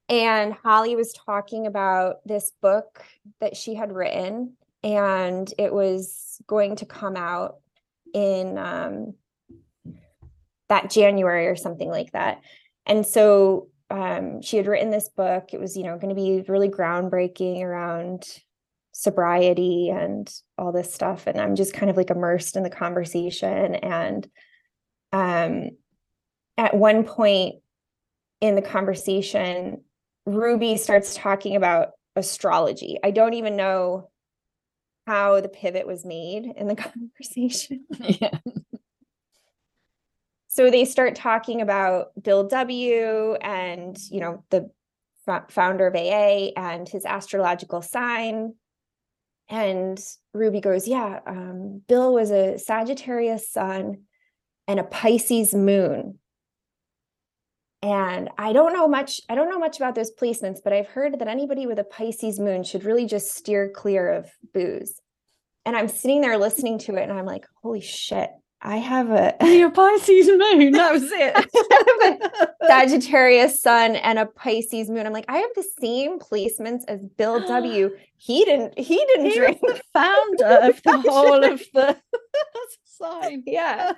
And 0.09 0.53
Holly 0.53 0.97
was 0.97 1.13
talking 1.13 1.67
about 1.67 2.17
this 2.25 2.51
book 2.61 3.05
that 3.39 3.55
she 3.55 3.75
had 3.75 3.93
written, 3.93 4.57
and 4.83 5.51
it 5.57 5.73
was 5.73 6.41
going 6.47 6.75
to 6.77 6.85
come 6.85 7.15
out 7.15 7.59
in 8.13 8.57
um, 8.57 9.13
that 10.67 10.89
January 10.89 11.47
or 11.47 11.55
something 11.55 11.89
like 11.89 12.11
that. 12.11 12.41
And 12.85 13.05
so 13.05 13.69
um, 13.91 14.41
she 14.41 14.57
had 14.57 14.67
written 14.67 14.89
this 14.89 15.09
book. 15.09 15.49
It 15.53 15.59
was, 15.59 15.75
you 15.75 15.83
know, 15.83 15.97
going 15.97 16.09
to 16.09 16.15
be 16.15 16.43
really 16.47 16.69
groundbreaking 16.69 17.61
around 17.61 18.25
sobriety 18.93 19.89
and 19.89 20.33
all 20.57 20.71
this 20.71 20.93
stuff. 20.93 21.27
And 21.27 21.39
I'm 21.39 21.55
just 21.55 21.73
kind 21.73 21.89
of 21.89 21.97
like 21.97 22.09
immersed 22.09 22.55
in 22.55 22.63
the 22.63 22.69
conversation. 22.69 23.75
And 23.75 24.27
um, 25.11 25.71
at 26.57 26.73
one 26.73 27.03
point 27.03 27.55
in 28.39 28.55
the 28.55 28.61
conversation, 28.61 29.83
Ruby 30.25 30.77
starts 30.77 31.13
talking 31.13 31.55
about 31.55 31.89
astrology. 32.15 32.97
I 33.03 33.11
don't 33.11 33.33
even 33.33 33.55
know 33.55 34.09
how 35.05 35.41
the 35.41 35.49
pivot 35.49 35.85
was 35.85 36.05
made 36.05 36.45
in 36.45 36.67
the 36.67 36.75
conversation. 36.77 37.85
yeah. 37.99 38.37
So 40.53 40.69
they 40.69 40.83
start 40.83 41.15
talking 41.15 41.61
about 41.61 42.07
Bill 42.21 42.45
W. 42.45 43.35
and 43.35 43.97
you 44.09 44.19
know 44.19 44.43
the 44.49 44.69
founder 45.47 45.87
of 45.87 45.95
AA 45.95 46.51
and 46.57 46.89
his 46.89 47.05
astrological 47.05 47.81
sign. 47.81 48.55
And 49.47 49.97
Ruby 50.33 50.59
goes, 50.59 50.89
"Yeah, 50.89 51.21
um, 51.25 51.83
Bill 51.87 52.13
was 52.13 52.31
a 52.31 52.57
Sagittarius 52.57 53.49
sun 53.49 54.03
and 54.67 54.77
a 54.77 54.83
Pisces 54.83 55.55
moon." 55.55 56.19
And 57.81 58.29
I 58.37 58.51
don't 58.51 58.73
know 58.73 58.89
much. 58.89 59.21
I 59.29 59.35
don't 59.35 59.49
know 59.49 59.57
much 59.57 59.77
about 59.77 59.95
those 59.95 60.11
placements, 60.13 60.59
but 60.61 60.73
I've 60.73 60.87
heard 60.87 61.17
that 61.17 61.29
anybody 61.29 61.65
with 61.65 61.79
a 61.79 61.85
Pisces 61.85 62.41
moon 62.41 62.65
should 62.65 62.83
really 62.83 63.05
just 63.05 63.33
steer 63.33 63.69
clear 63.69 64.11
of 64.11 64.29
booze. 64.53 64.99
And 65.65 65.77
I'm 65.77 65.87
sitting 65.87 66.19
there 66.19 66.37
listening 66.37 66.77
to 66.79 66.95
it, 66.95 67.03
and 67.03 67.17
I'm 67.17 67.25
like, 67.25 67.45
"Holy 67.63 67.79
shit! 67.79 68.31
I 68.63 68.77
have 68.77 69.09
a 69.09 69.35
Your 69.57 69.71
Pisces 69.71 70.27
moon. 70.27 70.71
That 70.73 70.91
was 70.93 71.09
it. 71.11 72.51
Sagittarius 72.67 73.61
sun 73.61 73.95
and 73.95 74.19
a 74.19 74.25
Pisces 74.27 74.89
moon. 74.89 75.05
I'm 75.07 75.13
like, 75.13 75.25
I 75.27 75.37
have 75.37 75.49
the 75.55 75.65
same 75.79 76.19
placements 76.19 76.81
as 76.87 76.99
Bill 77.17 77.39
W. 77.47 77.89
He 78.17 78.45
didn't. 78.45 78.77
He 78.77 78.97
didn't 78.97 79.25
He 79.31 79.37
drink. 79.37 79.59
the 79.61 79.81
founder 79.93 80.45
of 80.69 80.81
the 80.83 80.97
whole 81.09 81.43
of 81.43 81.61
the 81.73 81.97
sign. 82.85 83.43
yeah. 83.47 83.93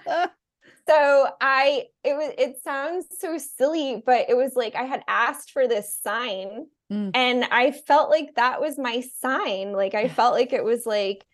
So 0.88 1.28
I. 1.42 1.86
It 2.04 2.14
was. 2.14 2.34
It 2.38 2.58
sounds 2.64 3.06
so 3.20 3.38
silly, 3.38 4.02
but 4.06 4.30
it 4.30 4.36
was 4.38 4.56
like 4.56 4.76
I 4.76 4.84
had 4.84 5.04
asked 5.08 5.52
for 5.52 5.68
this 5.68 5.98
sign, 6.02 6.68
Mm. 6.92 7.12
and 7.16 7.46
I 7.46 7.72
felt 7.72 8.10
like 8.10 8.36
that 8.36 8.60
was 8.62 8.78
my 8.78 9.02
sign. 9.20 9.72
Like 9.72 9.94
I 9.96 10.10
felt 10.10 10.34
like 10.34 10.52
it 10.54 10.64
was 10.66 10.86
like, 10.86 11.26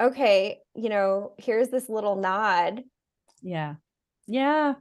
okay, 0.00 0.58
you 0.74 0.88
know, 0.88 1.32
here's 1.38 1.68
this 1.68 1.88
little 1.88 2.16
nod. 2.16 2.82
Yeah. 3.42 3.74
Yeah. 4.26 4.74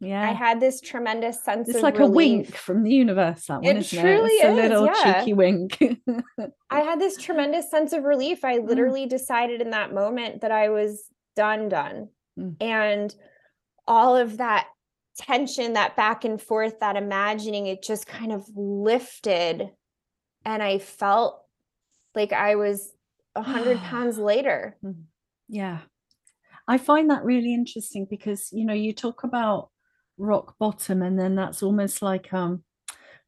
Yeah. 0.00 0.28
I 0.28 0.32
had 0.32 0.60
this 0.60 0.80
tremendous 0.80 1.42
sense 1.42 1.68
it's 1.68 1.78
of 1.78 1.82
like 1.82 1.98
a 1.98 2.06
wink 2.06 2.54
from 2.54 2.84
the 2.84 2.90
universe, 2.92 3.46
that 3.46 3.62
one, 3.62 3.64
It 3.64 3.78
isn't 3.78 4.00
truly 4.00 4.30
it? 4.30 4.44
It's 4.44 4.44
a 4.44 4.52
little 4.52 4.86
yeah. 4.86 5.18
cheeky 5.20 5.32
wink. 5.32 5.78
I 6.70 6.80
had 6.80 7.00
this 7.00 7.16
tremendous 7.16 7.68
sense 7.68 7.92
of 7.92 8.04
relief. 8.04 8.44
I 8.44 8.58
Mm. 8.58 8.68
literally 8.68 9.06
decided 9.06 9.60
in 9.60 9.70
that 9.70 9.92
moment 9.92 10.42
that 10.42 10.52
I 10.52 10.68
was 10.68 11.04
done, 11.34 11.68
done. 11.68 12.10
Mm. 12.38 12.56
And 12.60 13.14
all 13.88 14.16
of 14.16 14.36
that 14.36 14.68
tension, 15.18 15.72
that 15.72 15.96
back 15.96 16.24
and 16.24 16.40
forth, 16.40 16.78
that 16.78 16.94
imagining, 16.94 17.66
it 17.66 17.82
just 17.82 18.06
kind 18.06 18.30
of 18.30 18.46
lifted. 18.54 19.70
And 20.44 20.62
I 20.62 20.78
felt 20.78 21.42
like 22.14 22.32
I 22.32 22.54
was 22.54 22.92
a 23.38 23.42
hundred 23.54 23.78
pounds 23.78 24.18
later. 24.18 24.76
yeah. 25.48 25.78
I 26.66 26.76
find 26.78 27.08
that 27.10 27.24
really 27.24 27.54
interesting 27.54 28.06
because, 28.10 28.50
you 28.52 28.64
know, 28.66 28.74
you 28.74 28.92
talk 28.92 29.24
about 29.24 29.70
rock 30.18 30.56
bottom 30.58 31.00
and 31.02 31.18
then 31.18 31.34
that's 31.34 31.62
almost 31.62 32.02
like 32.02 32.32
um 32.34 32.62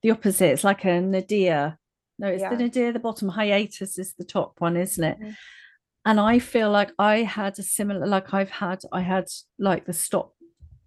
the 0.03 0.11
opposite. 0.11 0.51
It's 0.53 0.65
like 0.65 0.85
a 0.85 1.01
nadir. 1.01 1.79
No, 2.19 2.29
it's 2.29 2.43
Yeah. 2.43 2.51
the 2.51 2.57
nadir, 2.65 2.93
the 2.93 2.99
bottom 2.99 3.29
hiatus 3.31 3.99
is 3.99 4.15
the 4.15 4.25
top 4.25 4.61
one, 4.61 4.77
isn't 4.77 5.03
it? 5.05 5.19
Mhm. 5.21 5.35
And 6.05 6.21
I 6.21 6.39
feel 6.39 6.71
like 6.71 6.93
I 6.99 7.19
had 7.19 7.59
a 7.59 7.63
similar, 7.63 8.07
like 8.07 8.33
I've 8.35 8.51
had, 8.51 8.81
I 8.93 9.01
had 9.03 9.27
like 9.59 9.85
the 9.87 9.93
stop, 9.93 10.35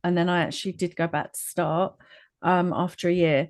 and 0.03 0.17
then 0.17 0.29
I 0.29 0.41
actually 0.41 0.73
did 0.73 0.95
go 0.95 1.07
back 1.07 1.33
to 1.33 1.39
start 1.39 1.95
um 2.41 2.71
after 2.73 3.07
a 3.09 3.13
year. 3.13 3.49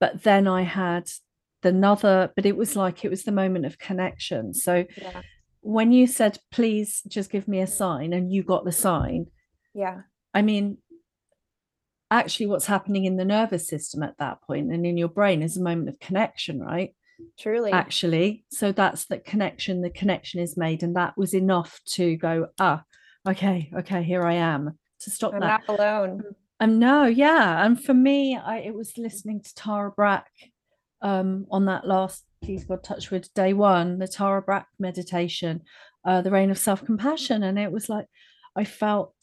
But 0.00 0.22
then 0.24 0.48
I 0.48 0.62
had 0.62 1.08
another, 1.66 2.30
but 2.36 2.46
it 2.46 2.56
was 2.56 2.76
like 2.76 3.04
it 3.04 3.10
was 3.10 3.24
the 3.24 3.32
moment 3.32 3.66
of 3.66 3.78
connection. 3.78 4.54
So 4.54 4.84
Yeah. 4.96 5.22
when 5.60 5.92
you 5.92 6.06
said, 6.06 6.38
please 6.50 7.02
just 7.08 7.30
give 7.30 7.46
me 7.48 7.60
a 7.60 7.66
sign, 7.66 8.12
and 8.12 8.32
you 8.32 8.42
got 8.42 8.64
the 8.64 8.72
sign, 8.72 9.26
Yeah. 9.74 10.02
I 10.34 10.42
mean, 10.42 10.78
actually, 12.10 12.46
what's 12.46 12.66
happening 12.66 13.04
in 13.04 13.16
the 13.16 13.24
nervous 13.24 13.66
system 13.68 14.02
at 14.02 14.18
that 14.18 14.42
point 14.42 14.70
and 14.72 14.84
in 14.86 14.96
your 14.96 15.08
brain 15.08 15.42
is 15.42 15.56
a 15.56 15.62
moment 15.62 15.88
of 15.88 15.98
connection, 15.98 16.60
right? 16.60 16.94
Truly. 17.38 17.70
Actually, 17.72 18.44
so 18.50 18.72
that's 18.72 19.06
the 19.06 19.18
connection, 19.18 19.80
the 19.80 19.90
connection 19.90 20.40
is 20.40 20.56
made, 20.56 20.82
and 20.82 20.96
that 20.96 21.16
was 21.16 21.34
enough 21.34 21.80
to 21.86 22.16
go, 22.16 22.48
ah, 22.58 22.82
okay, 23.26 23.70
okay, 23.74 24.02
here 24.02 24.24
I 24.24 24.34
am 24.34 24.78
to 25.00 25.10
stop 25.10 25.34
I'm 25.34 25.40
that. 25.40 25.62
not 25.68 25.78
alone. 25.78 26.22
Um, 26.60 26.78
no, 26.78 27.04
yeah. 27.06 27.64
And 27.64 27.82
for 27.82 27.94
me, 27.94 28.36
I 28.36 28.58
it 28.58 28.74
was 28.74 28.96
listening 28.96 29.40
to 29.42 29.54
Tara 29.54 29.90
Brach 29.90 30.26
um 31.02 31.46
on 31.50 31.66
that 31.66 31.86
last 31.86 32.24
Please 32.42 32.64
God 32.64 32.82
touch 32.82 33.04
Touchwood 33.04 33.28
day 33.34 33.52
one, 33.52 33.98
the 34.00 34.08
Tara 34.08 34.42
Brach 34.42 34.66
meditation, 34.78 35.62
uh, 36.04 36.22
the 36.22 36.30
RAIN 36.32 36.50
of 36.50 36.58
self-compassion. 36.58 37.44
And 37.44 37.56
it 37.58 37.70
was 37.70 37.88
like 37.88 38.06
I 38.56 38.64
felt 38.64 39.14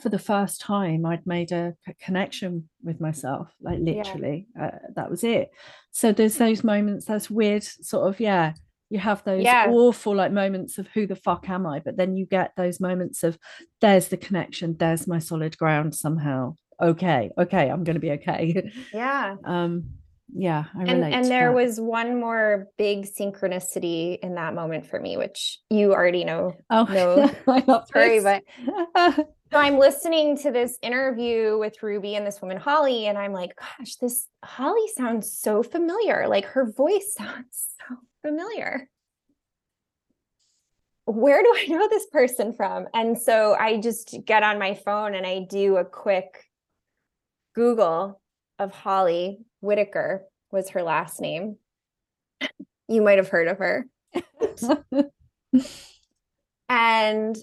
for 0.00 0.08
the 0.08 0.18
first 0.18 0.60
time 0.60 1.04
I'd 1.04 1.26
made 1.26 1.52
a 1.52 1.74
connection 2.00 2.68
with 2.82 3.00
myself, 3.00 3.48
like 3.60 3.78
Yeah. 3.82 3.94
literally. 3.96 4.46
Uh, 4.58 4.70
that 4.94 5.10
was 5.10 5.24
it. 5.24 5.50
So 5.90 6.12
there's 6.12 6.38
those 6.38 6.64
moments, 6.64 7.04
those 7.06 7.30
weird 7.30 7.62
sort 7.62 8.08
of, 8.08 8.18
yeah, 8.20 8.54
you 8.88 8.98
have 8.98 9.22
those 9.24 9.44
Yeah. 9.44 9.66
awful 9.68 10.14
like 10.14 10.32
moments 10.32 10.78
of 10.78 10.88
who 10.88 11.06
the 11.06 11.16
fuck 11.16 11.48
am 11.50 11.66
I? 11.66 11.80
But 11.80 11.96
then 11.96 12.16
you 12.16 12.24
get 12.26 12.52
those 12.56 12.80
moments 12.80 13.22
of 13.22 13.38
there's 13.80 14.08
the 14.08 14.16
connection, 14.16 14.76
there's 14.78 15.06
my 15.06 15.18
solid 15.18 15.56
ground 15.58 15.94
somehow. 15.94 16.54
Okay, 16.80 17.30
okay, 17.38 17.68
I'm 17.70 17.84
gonna 17.84 17.98
be 17.98 18.12
okay. 18.12 18.70
Yeah. 18.92 19.36
um, 19.44 19.90
yeah, 20.34 20.64
I 20.76 20.82
and 20.84 21.04
and 21.04 21.24
there 21.26 21.48
that. 21.48 21.54
was 21.54 21.80
one 21.80 22.20
more 22.20 22.68
big 22.76 23.06
synchronicity 23.06 24.18
in 24.18 24.34
that 24.34 24.54
moment 24.54 24.86
for 24.86 25.00
me 25.00 25.16
which 25.16 25.58
you 25.70 25.92
already 25.92 26.24
know 26.24 26.52
oh 26.70 26.84
no, 27.46 27.52
I 27.52 27.64
love 27.66 27.86
sorry 27.92 28.20
but 28.20 28.42
So 29.52 29.58
I'm 29.58 29.78
listening 29.78 30.36
to 30.38 30.50
this 30.50 30.76
interview 30.82 31.56
with 31.56 31.80
Ruby 31.80 32.16
and 32.16 32.26
this 32.26 32.42
woman, 32.42 32.56
Holly, 32.56 33.06
and 33.06 33.16
I'm 33.16 33.32
like, 33.32 33.56
gosh, 33.56 33.94
this 33.96 34.26
Holly 34.44 34.88
sounds 34.96 35.38
so 35.38 35.62
familiar. 35.62 36.26
Like 36.26 36.46
her 36.46 36.70
voice 36.72 37.14
sounds 37.16 37.68
so 37.78 37.96
familiar. 38.22 38.88
Where 41.04 41.40
do 41.42 41.54
I 41.56 41.66
know 41.68 41.88
this 41.88 42.06
person 42.06 42.52
from? 42.54 42.88
And 42.92 43.16
so 43.16 43.54
I 43.54 43.80
just 43.80 44.16
get 44.24 44.42
on 44.42 44.58
my 44.58 44.74
phone 44.74 45.14
and 45.14 45.24
I 45.24 45.46
do 45.48 45.76
a 45.76 45.84
quick 45.84 46.42
Google 47.54 48.20
of 48.58 48.72
Holly 48.72 49.38
Whitaker 49.60 50.24
was 50.50 50.70
her 50.70 50.82
last 50.82 51.20
name. 51.20 51.56
You 52.88 53.02
might 53.02 53.18
have 53.18 53.28
heard 53.28 53.48
of 53.48 53.58
her. 53.58 53.86
and 56.68 57.36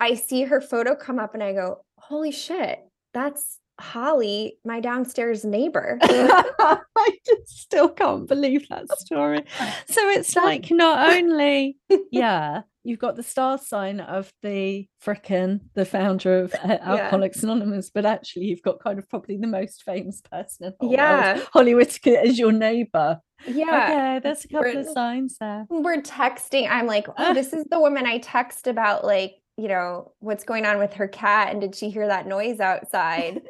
I 0.00 0.14
see 0.14 0.42
her 0.42 0.60
photo 0.60 0.96
come 0.96 1.18
up 1.18 1.34
and 1.34 1.42
I 1.42 1.52
go, 1.52 1.84
holy 1.96 2.32
shit, 2.32 2.80
that's 3.14 3.59
Holly, 3.80 4.58
my 4.64 4.80
downstairs 4.80 5.44
neighbor. 5.44 5.98
I 6.02 7.18
just 7.26 7.60
still 7.60 7.88
can't 7.88 8.28
believe 8.28 8.68
that 8.68 8.90
story. 8.98 9.44
So 9.88 10.08
it's 10.10 10.36
like 10.36 10.70
not 10.70 11.10
only, 11.10 11.78
yeah, 12.10 12.62
you've 12.82 12.98
got 12.98 13.16
the 13.16 13.22
star 13.22 13.58
sign 13.58 14.00
of 14.00 14.32
the 14.42 14.88
frickin' 15.04 15.60
the 15.74 15.84
founder 15.84 16.40
of 16.40 16.54
uh, 16.54 16.78
Alcoholics 16.82 17.42
Anonymous, 17.42 17.90
but 17.90 18.06
actually 18.06 18.46
you've 18.46 18.62
got 18.62 18.80
kind 18.80 18.98
of 18.98 19.08
probably 19.08 19.36
the 19.36 19.46
most 19.46 19.82
famous 19.82 20.20
person 20.20 20.66
in 20.66 20.74
the 20.80 20.94
yeah. 20.94 21.34
world, 21.34 21.48
Holly 21.52 21.74
Whitaker, 21.74 22.16
as 22.16 22.38
your 22.38 22.52
neighbor. 22.52 23.20
Yeah. 23.46 23.64
Okay, 23.64 24.20
there's 24.22 24.44
a 24.44 24.48
couple 24.48 24.72
We're- 24.72 24.80
of 24.80 24.88
signs 24.88 25.36
there. 25.38 25.66
We're 25.68 26.02
texting. 26.02 26.68
I'm 26.70 26.86
like, 26.86 27.06
oh, 27.16 27.34
this 27.34 27.52
is 27.52 27.64
the 27.70 27.80
woman 27.80 28.06
I 28.06 28.18
text 28.18 28.66
about, 28.66 29.04
like, 29.04 29.34
you 29.56 29.68
know, 29.68 30.12
what's 30.20 30.44
going 30.44 30.64
on 30.66 30.78
with 30.78 30.94
her 30.94 31.08
cat. 31.08 31.50
And 31.50 31.60
did 31.60 31.74
she 31.74 31.90
hear 31.90 32.06
that 32.06 32.26
noise 32.26 32.60
outside? 32.60 33.42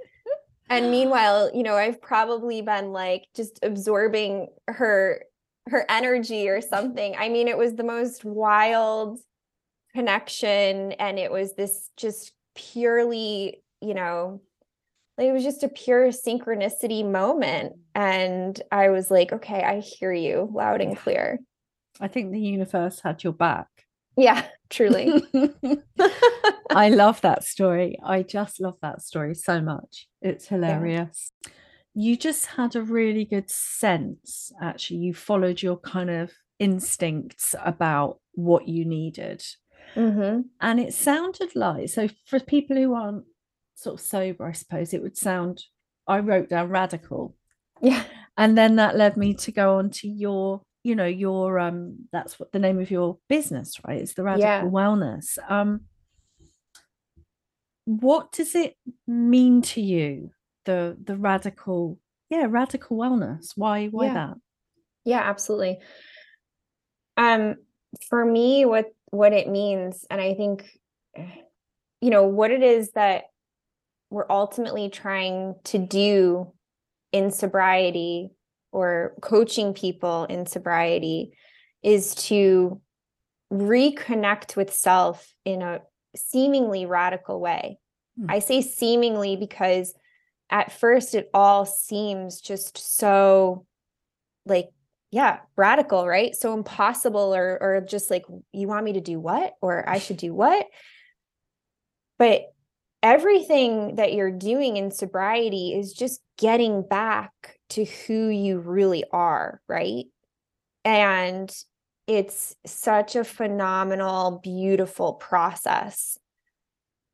And 0.70 0.90
meanwhile, 0.90 1.50
you 1.52 1.64
know, 1.64 1.76
I've 1.76 2.00
probably 2.00 2.62
been 2.62 2.92
like 2.92 3.26
just 3.34 3.58
absorbing 3.62 4.48
her 4.68 5.24
her 5.66 5.84
energy 5.88 6.48
or 6.48 6.60
something. 6.60 7.14
I 7.18 7.28
mean, 7.28 7.48
it 7.48 7.58
was 7.58 7.74
the 7.74 7.84
most 7.84 8.24
wild 8.24 9.20
connection 9.92 10.92
and 10.92 11.18
it 11.18 11.30
was 11.30 11.54
this 11.54 11.90
just 11.96 12.32
purely, 12.54 13.62
you 13.80 13.94
know, 13.94 14.40
like 15.18 15.28
it 15.28 15.32
was 15.32 15.44
just 15.44 15.62
a 15.62 15.68
pure 15.68 16.08
synchronicity 16.08 17.08
moment 17.08 17.74
and 17.94 18.60
I 18.72 18.88
was 18.88 19.10
like, 19.10 19.32
okay, 19.32 19.62
I 19.62 19.80
hear 19.80 20.12
you 20.12 20.48
loud 20.52 20.80
and 20.80 20.96
clear. 20.96 21.40
I 22.00 22.08
think 22.08 22.32
the 22.32 22.40
universe 22.40 23.00
had 23.00 23.22
your 23.22 23.32
back. 23.32 23.66
Yeah, 24.20 24.44
truly. 24.68 25.24
I 26.70 26.90
love 26.90 27.22
that 27.22 27.42
story. 27.42 27.98
I 28.04 28.22
just 28.22 28.60
love 28.60 28.76
that 28.82 29.00
story 29.00 29.34
so 29.34 29.62
much. 29.62 30.08
It's 30.20 30.46
hilarious. 30.46 31.32
You 31.94 32.18
just 32.18 32.44
had 32.46 32.76
a 32.76 32.82
really 32.82 33.24
good 33.24 33.50
sense, 33.50 34.52
actually. 34.60 35.00
You 35.00 35.14
followed 35.14 35.62
your 35.62 35.78
kind 35.78 36.10
of 36.10 36.32
instincts 36.58 37.54
about 37.64 38.20
what 38.34 38.68
you 38.68 38.84
needed. 38.84 39.42
hmm 39.94 40.40
And 40.60 40.78
it 40.78 40.92
sounded 40.92 41.56
like, 41.56 41.88
so 41.88 42.08
for 42.26 42.40
people 42.40 42.76
who 42.76 42.94
aren't 42.94 43.24
sort 43.74 43.98
of 43.98 44.06
sober, 44.06 44.46
I 44.46 44.52
suppose 44.52 44.92
it 44.92 45.02
would 45.02 45.16
sound, 45.16 45.64
I 46.06 46.18
wrote 46.18 46.50
down 46.50 46.68
radical. 46.68 47.34
Yeah. 47.80 48.04
And 48.36 48.56
then 48.56 48.76
that 48.76 48.98
led 48.98 49.16
me 49.16 49.32
to 49.34 49.50
go 49.50 49.78
on 49.78 49.88
to 49.90 50.08
your, 50.08 50.60
you 50.82 50.94
know, 50.94 51.06
your 51.06 51.58
um 51.58 52.08
that's 52.12 52.38
what 52.40 52.52
the 52.52 52.58
name 52.58 52.80
of 52.80 52.90
your 52.90 53.18
business, 53.28 53.80
right? 53.86 54.00
It's 54.00 54.14
the 54.14 54.22
radical 54.22 54.48
Yeah. 54.48 54.62
wellness. 54.62 55.38
Um 55.48 55.82
what 57.84 58.32
does 58.32 58.54
it 58.54 58.76
mean 59.06 59.62
to 59.62 59.80
you, 59.80 60.30
the 60.64 60.96
the 61.02 61.16
radical, 61.16 61.98
yeah, 62.28 62.46
radical 62.48 62.96
wellness? 62.96 63.52
Why 63.56 63.86
why 63.88 64.06
Yeah. 64.06 64.14
that? 64.14 64.36
Yeah, 65.04 65.20
absolutely. 65.20 65.78
Um, 67.16 67.56
for 68.08 68.24
me, 68.24 68.64
what 68.64 68.86
what 69.10 69.32
it 69.32 69.48
means, 69.48 70.06
and 70.10 70.20
I 70.20 70.34
think, 70.34 70.70
you 72.00 72.10
know, 72.10 72.26
what 72.26 72.50
it 72.50 72.62
is 72.62 72.92
that 72.92 73.24
we're 74.10 74.30
ultimately 74.30 74.88
trying 74.88 75.54
to 75.64 75.78
do 75.78 76.52
in 77.12 77.30
sobriety 77.30 78.30
or 78.72 79.14
coaching 79.20 79.74
people 79.74 80.24
in 80.24 80.46
sobriety 80.46 81.32
is 81.82 82.14
to 82.14 82.80
reconnect 83.52 84.56
with 84.56 84.72
self 84.72 85.32
in 85.44 85.62
a 85.62 85.80
seemingly 86.16 86.86
radical 86.86 87.40
way. 87.40 87.78
Hmm. 88.18 88.26
I 88.28 88.38
say 88.38 88.62
seemingly 88.62 89.36
because 89.36 89.94
at 90.50 90.72
first 90.72 91.14
it 91.14 91.30
all 91.32 91.64
seems 91.64 92.40
just 92.40 92.98
so 92.98 93.66
like 94.46 94.70
yeah 95.10 95.38
radical 95.56 96.06
right 96.06 96.34
so 96.34 96.54
impossible 96.54 97.34
or 97.34 97.58
or 97.60 97.80
just 97.80 98.10
like 98.10 98.24
you 98.52 98.68
want 98.68 98.84
me 98.84 98.94
to 98.94 99.00
do 99.00 99.18
what 99.18 99.54
or 99.60 99.88
i 99.88 99.98
should 99.98 100.16
do 100.16 100.34
what 100.34 100.66
but 102.18 102.42
everything 103.02 103.96
that 103.96 104.12
you're 104.12 104.30
doing 104.30 104.76
in 104.76 104.90
sobriety 104.90 105.72
is 105.72 105.92
just 105.92 106.20
getting 106.38 106.82
back 106.82 107.32
to 107.70 107.84
who 107.84 108.28
you 108.28 108.58
really 108.58 109.04
are 109.12 109.60
right 109.68 110.04
and 110.84 111.54
it's 112.06 112.56
such 112.66 113.16
a 113.16 113.24
phenomenal 113.24 114.40
beautiful 114.42 115.14
process 115.14 116.18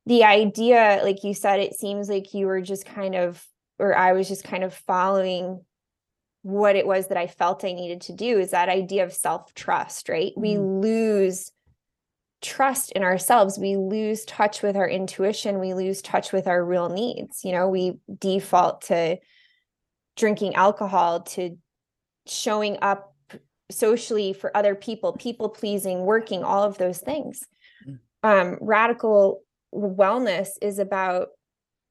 the 0.05 0.23
idea 0.23 1.01
like 1.03 1.23
you 1.23 1.33
said 1.33 1.59
it 1.59 1.75
seems 1.75 2.09
like 2.09 2.33
you 2.33 2.47
were 2.47 2.61
just 2.61 2.85
kind 2.85 3.15
of 3.15 3.43
or 3.79 3.95
i 3.95 4.13
was 4.13 4.27
just 4.27 4.43
kind 4.43 4.63
of 4.63 4.73
following 4.73 5.61
what 6.47 6.77
it 6.77 6.87
was 6.87 7.07
that 7.07 7.17
I 7.17 7.27
felt 7.27 7.65
I 7.65 7.73
needed 7.73 7.99
to 8.01 8.13
do 8.13 8.39
is 8.39 8.51
that 8.51 8.69
idea 8.69 9.03
of 9.03 9.11
self 9.11 9.53
trust, 9.53 10.07
right? 10.07 10.31
We 10.37 10.53
Mhm. 10.53 10.81
lose 10.81 11.51
trust 12.41 12.93
in 12.93 13.03
ourselves. 13.03 13.59
We 13.59 13.75
lose 13.75 14.23
touch 14.23 14.61
with 14.61 14.77
our 14.77 14.87
intuition. 14.87 15.59
We 15.59 15.73
lose 15.73 16.01
touch 16.01 16.31
with 16.31 16.47
our 16.47 16.63
real 16.63 16.87
needs. 16.87 17.43
You 17.43 17.51
know, 17.51 17.67
we 17.67 17.99
default 18.19 18.81
to 18.83 19.17
drinking 20.17 20.55
alcohol, 20.55 21.21
to 21.21 21.57
showing 22.25 22.77
up 22.81 23.15
socially 23.71 24.33
for 24.33 24.55
other 24.55 24.75
people, 24.75 25.13
people 25.13 25.49
pleasing, 25.49 26.01
working, 26.01 26.43
all 26.43 26.63
of 26.63 26.77
those 26.77 26.99
things. 26.99 27.45
Mm. 27.87 27.99
Um, 28.23 28.57
radical 28.61 29.43
wellness 29.73 30.49
is 30.61 30.79
about 30.79 31.29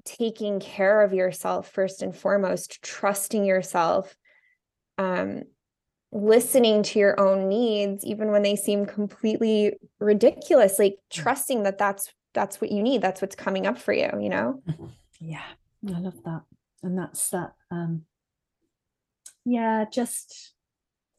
taking 0.05 0.61
care 0.61 1.03
of 1.03 1.13
yourself 1.13 1.71
first 1.71 2.03
and 2.03 2.17
foremost, 2.17 2.83
trusting 2.83 3.45
yourself, 3.45 4.17
um, 4.99 5.43
listening 6.13 6.83
to 6.83 6.99
your 6.99 7.19
own 7.21 7.49
needs, 7.49 8.05
even 8.05 8.31
when 8.31 8.43
they 8.43 8.57
seem 8.57 8.87
completely 8.87 9.75
ridiculous, 9.99 10.79
like 10.79 10.97
trusting 11.11 11.65
that 11.65 11.79
that's 11.79 12.13
that's 12.33 12.61
what 12.61 12.71
you 12.71 12.83
need, 12.83 13.01
that's 13.01 13.23
what's 13.23 13.35
coming 13.35 13.67
up 13.67 13.79
for 13.79 13.93
you, 13.93 14.11
you 14.21 14.29
know? 14.29 14.63
Yeah, 15.21 15.43
I 15.89 15.99
love 15.99 16.23
that. 16.25 16.43
And 16.83 16.99
that's 16.99 17.31
that 17.31 17.55
um 17.71 18.03
yeah, 19.47 19.87
just 19.91 20.53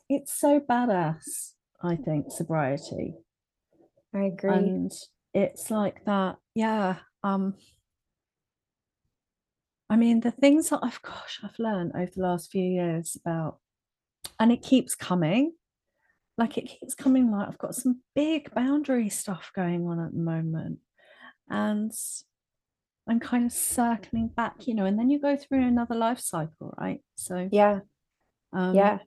it's 0.10 0.40
so 0.40 0.60
badass, 0.60 1.54
I 1.82 1.96
think, 1.96 2.32
sobriety. 2.32 3.16
I 4.14 4.26
agree. 4.26 4.52
and 4.54 4.92
it's 5.34 5.70
like 5.70 6.04
that 6.06 6.38
yeah 6.56 6.96
um 7.24 7.54
i 9.90 9.96
mean 9.96 10.20
the 10.22 10.32
things 10.32 10.70
that 10.70 10.80
i've 10.82 11.02
gosh 11.04 11.40
i've 11.44 11.60
learned 11.60 11.92
over 11.94 12.10
the 12.16 12.22
last 12.24 12.50
few 12.50 12.64
years 12.64 13.18
about 13.24 13.60
and 14.40 14.52
it 14.52 14.64
keeps 14.64 14.96
coming 14.96 15.54
like 16.38 16.58
it 16.58 16.66
keeps 16.68 16.96
coming 16.96 17.32
like 17.32 17.48
i've 17.48 17.58
got 17.58 17.76
some 17.76 18.02
big 18.16 18.52
boundary 18.56 19.10
stuff 19.10 19.52
going 19.56 19.86
on 19.86 20.00
at 20.00 20.14
the 20.14 20.20
moment 20.20 20.80
and 21.50 21.92
i'm 23.08 23.20
kind 23.20 23.46
of 23.46 23.52
circling 23.52 24.30
back 24.30 24.66
you 24.66 24.74
know 24.74 24.86
and 24.86 24.98
then 24.98 25.10
you 25.10 25.20
go 25.20 25.36
through 25.36 25.64
another 25.64 25.96
life 25.96 26.20
cycle 26.20 26.74
right 26.80 27.02
so 27.16 27.48
yeah, 27.52 27.82
um 28.54 28.76
yeah, 28.76 29.00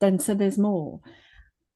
then 0.00 0.18
so 0.18 0.34
there's 0.34 0.58
more. 0.58 1.00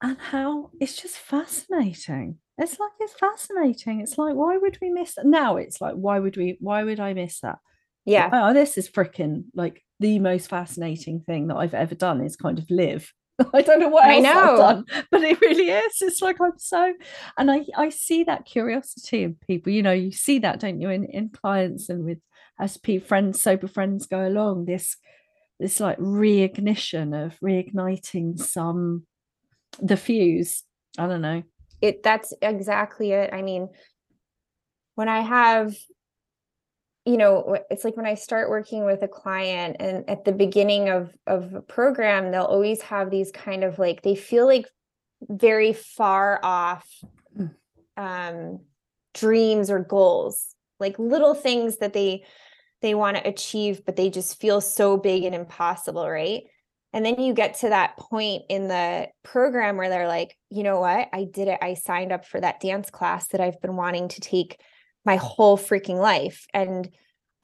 And 0.01 0.19
how 0.19 0.71
it's 0.81 1.01
just 1.01 1.17
fascinating. 1.17 2.39
It's 2.59 2.79
like 2.79 2.91
it's 3.01 3.15
fascinating. 3.15 4.01
It's 4.01 4.19
like 4.19 4.35
why 4.35 4.57
would 4.57 4.79
we 4.81 4.91
miss 4.91 5.15
that? 5.15 5.27
Now 5.27 5.57
it's 5.57 5.81
like 5.81 5.95
why 5.95 6.19
would 6.19 6.37
we 6.37 6.57
why 6.61 6.83
would 6.85 7.01
i 7.01 7.13
miss 7.15 7.41
that? 7.41 7.59
Yeah, 8.05 8.31
oh 8.33 8.53
this 8.53 8.77
is 8.77 8.91
freaking 8.91 9.45
like 9.55 9.83
the 10.01 10.19
most 10.19 10.51
fascinating 10.51 11.21
thing 11.21 11.47
that 11.47 11.57
i've 11.57 11.75
ever 11.75 11.95
done 11.95 12.21
is 12.21 12.37
kind 12.37 12.59
of 12.59 12.71
live. 12.71 13.13
I 13.55 13.63
don't 13.63 13.81
know 13.81 13.89
what 13.89 14.05
I 14.05 14.17
else 14.17 14.27
i've 14.27 14.59
done 14.59 14.85
but 15.11 15.23
it 15.23 15.41
really 15.41 15.71
is. 15.71 15.95
It's 16.01 16.21
like 16.21 16.41
i'm 16.41 16.59
so 16.59 16.93
and 17.39 17.51
i 17.51 17.65
i 17.77 17.89
see 17.89 18.25
that 18.25 18.45
curiosity 18.45 19.23
in 19.23 19.37
people. 19.47 19.73
You 19.73 19.83
know 19.83 19.93
you 19.93 20.13
see 20.13 20.39
that 20.41 20.61
don't 20.61 20.81
you 20.81 20.91
in 20.91 21.05
in 21.05 21.31
clients 21.31 21.89
and 21.89 22.05
with 22.05 22.19
as 22.59 22.79
friends 23.07 23.41
sober 23.41 23.69
friends 23.69 24.07
go 24.07 24.27
along 24.27 24.67
this 24.67 24.97
this 25.63 25.81
like 25.81 25.99
reignition 25.99 27.25
of 27.25 27.39
reigniting 27.41 28.39
some 28.39 29.07
the 29.81 29.97
fuse 29.97 30.65
i 30.99 31.07
don't 31.07 31.23
know 31.23 31.43
it 31.81 32.03
that's 32.03 32.33
exactly 32.41 33.11
it. 33.11 33.31
I 33.33 33.43
mean, 33.43 33.69
when 34.95 35.09
I 35.09 35.21
have 35.21 35.75
you 37.05 37.17
know 37.17 37.59
it's 37.69 37.85
like 37.85 37.97
when 37.97 38.07
i 38.07 38.15
start 38.15 38.49
working 38.49 38.85
with 38.85 39.03
a 39.03 39.09
client 39.09 39.75
and 39.81 40.09
at 40.09 40.25
the 40.25 40.31
beginning 40.31 40.89
of 40.89 41.11
of 41.27 41.53
a 41.53 41.61
program 41.61 42.31
they'll 42.31 42.45
always 42.45 42.81
have 42.83 43.11
these 43.11 43.33
kind 43.33 43.65
of 43.65 43.77
like 43.81 44.03
they 44.03 44.15
feel 44.15 44.47
like 44.47 44.67
very 45.29 45.73
far 45.73 46.39
off 46.45 46.87
Mm. 47.37 47.55
um 47.97 48.61
dreams 49.15 49.69
or 49.69 49.81
goals 49.81 50.55
like 50.79 50.97
little 51.01 51.35
things 51.35 51.79
that 51.79 51.93
they 51.93 52.25
they 52.83 52.95
want 52.95 53.17
to 53.17 53.29
achieve 53.29 53.85
but 53.85 53.97
they 53.97 54.11
just 54.11 54.41
feel 54.41 54.61
so 54.61 54.97
big 54.97 55.25
and 55.25 55.35
impossible 55.35 56.09
right? 56.09 56.43
And 56.95 57.07
then 57.07 57.19
you 57.21 57.33
get 57.33 57.55
to 57.61 57.71
that 57.71 57.97
point 57.97 58.43
in 58.51 58.69
the 58.69 59.09
program 59.23 59.79
where 59.79 59.89
they're 59.89 60.09
like 60.09 60.37
you 60.51 60.63
know 60.63 60.81
what? 60.81 61.09
I 61.13 61.25
did 61.25 61.49
it. 61.49 61.59
I 61.63 61.75
signed 61.75 62.13
up 62.13 62.27
for 62.27 62.41
that 62.41 62.61
dance 62.61 62.91
class 62.91 63.29
that 63.29 63.41
i've 63.41 63.61
been 63.61 63.77
wanting 63.77 64.09
to 64.09 64.21
take 64.21 64.61
my 65.05 65.17
whole 65.17 65.57
freaking 65.57 65.99
life. 65.99 66.47
And 66.53 66.89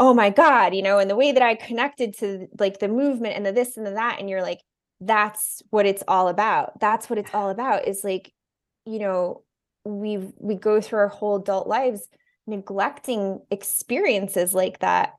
oh 0.01 0.14
my 0.14 0.31
god 0.31 0.74
you 0.74 0.83
know 0.83 1.01
and 1.01 1.11
the 1.11 1.16
way 1.16 1.33
that 1.33 1.42
i 1.42 1.57
connected 1.57 2.16
to 2.16 2.46
like 2.61 2.79
the 2.79 2.87
movement 2.87 3.35
and 3.35 3.44
the 3.44 3.51
this 3.51 3.77
and 3.77 3.85
the 3.85 3.90
that 3.90 4.20
and 4.20 4.31
you're 4.31 4.42
like 4.42 4.61
that's 5.01 5.62
what 5.70 5.87
it's 5.87 6.03
all 6.09 6.29
about. 6.29 6.81
That's 6.81 7.09
what 7.09 7.18
it's 7.18 7.35
all 7.35 7.51
about 7.51 7.87
is 7.87 8.03
like 8.03 8.33
you 8.85 8.98
know 8.98 9.42
we 9.85 10.18
we 10.38 10.55
go 10.55 10.81
through 10.81 11.01
our 11.01 11.09
whole 11.09 11.37
adult 11.37 11.66
lives 11.66 12.09
neglecting 12.46 13.40
experiences 13.51 14.55
like 14.55 14.79
that 14.81 15.14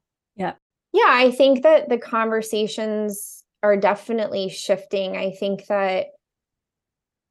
Yeah. 0.94 1.08
i 1.08 1.32
think 1.32 1.64
that 1.64 1.90
the 1.90 1.98
conversations 1.98 3.44
are 3.64 3.78
definitely 3.78 4.50
shifting 4.50 5.18
i 5.18 5.32
think 5.32 5.68
that 5.68 6.08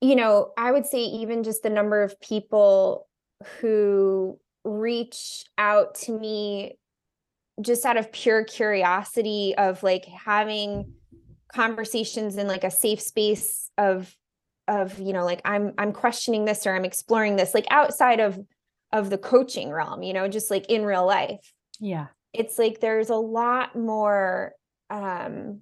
you 0.00 0.14
know 0.16 0.52
i 0.58 0.70
would 0.70 0.86
say 0.86 1.00
even 1.00 1.42
just 1.42 1.62
the 1.62 1.70
number 1.70 2.02
of 2.02 2.20
people 2.20 3.08
who 3.60 4.38
reach 4.64 5.44
out 5.56 5.94
to 5.94 6.12
me 6.18 6.76
just 7.60 7.84
out 7.84 7.96
of 7.96 8.12
pure 8.12 8.44
curiosity 8.44 9.54
of 9.56 9.82
like 9.82 10.04
having 10.04 10.92
conversations 11.52 12.36
in 12.36 12.46
like 12.46 12.64
a 12.64 12.70
safe 12.70 13.00
space 13.00 13.70
of 13.78 14.14
of 14.68 14.98
you 14.98 15.12
know 15.12 15.24
like 15.24 15.40
i'm 15.44 15.72
i'm 15.78 15.92
questioning 15.92 16.44
this 16.44 16.66
or 16.66 16.74
i'm 16.74 16.84
exploring 16.84 17.36
this 17.36 17.54
like 17.54 17.66
outside 17.70 18.20
of 18.20 18.38
of 18.92 19.08
the 19.10 19.18
coaching 19.18 19.70
realm 19.70 20.02
you 20.02 20.12
know 20.12 20.28
just 20.28 20.50
like 20.50 20.66
in 20.68 20.84
real 20.84 21.06
life 21.06 21.52
Yeah. 21.80 22.06
It's 22.38 22.58
like 22.58 22.80
there's 22.80 23.10
a 23.10 23.16
lot 23.16 23.76
more 23.76 24.52
um 24.90 25.60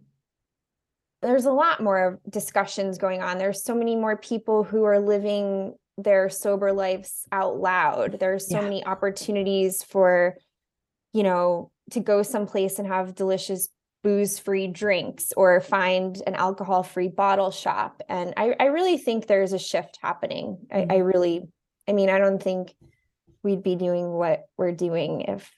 there's 1.23 1.47
a 1.47 1.53
lot 1.53 1.83
more 1.83 2.21
discussions 2.29 2.99
going 2.99 3.23
on. 3.23 3.39
There's 3.39 3.65
so 3.65 3.75
many 3.75 3.97
more 3.97 4.17
people 4.17 4.63
who 4.63 4.85
are 4.85 5.01
living 5.01 5.75
their 5.97 6.29
sober 6.29 6.73
lives 6.73 7.25
out 7.33 7.57
loud. 7.57 8.19
There's 8.21 8.49
so 8.49 8.59
Yeah. 8.59 8.65
many 8.65 8.85
opportunities 8.85 9.83
for 9.83 10.37
you 11.13 11.23
know 11.23 11.71
to 11.93 12.01
go 12.01 12.23
someplace 12.23 12.79
and 12.79 12.87
have 12.87 13.15
delicious 13.15 13.69
booze 14.03 14.39
free 14.39 14.67
drinks 14.69 15.33
or 15.37 15.61
find 15.61 16.23
an 16.27 16.35
alcohol 16.35 16.83
free 16.83 17.09
bottle 17.09 17.51
shop. 17.51 18.03
And 18.09 18.35
I, 18.37 18.55
I 18.61 18.67
really 18.67 18.99
think 18.99 19.27
there's 19.27 19.53
a 19.53 19.59
shift 19.59 19.99
happening. 20.03 20.59
I, 20.71 20.87
I 20.91 20.97
really 20.99 21.49
i 21.89 21.93
mean 21.93 22.11
i 22.11 22.19
don't 22.19 22.43
think 22.43 22.75
we'd 23.43 23.63
be 23.63 23.77
doing 23.77 24.11
what 24.11 24.45
we're 24.59 24.73
doing 24.73 25.21
if 25.23 25.51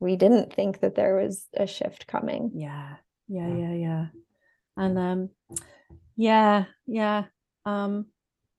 we 0.00 0.16
didn't 0.16 0.52
think 0.52 0.80
that 0.80 0.94
there 0.94 1.16
was 1.16 1.46
a 1.54 1.66
shift 1.66 2.06
coming 2.06 2.50
Yeah. 2.54 2.96
Yeah. 3.28 3.48
Yeah. 3.48 3.72
Yeah. 3.72 4.06
And 4.76 4.98
um, 4.98 5.30
yeah. 6.16 6.64
Yeah. 6.86 7.24
Um, 7.64 8.06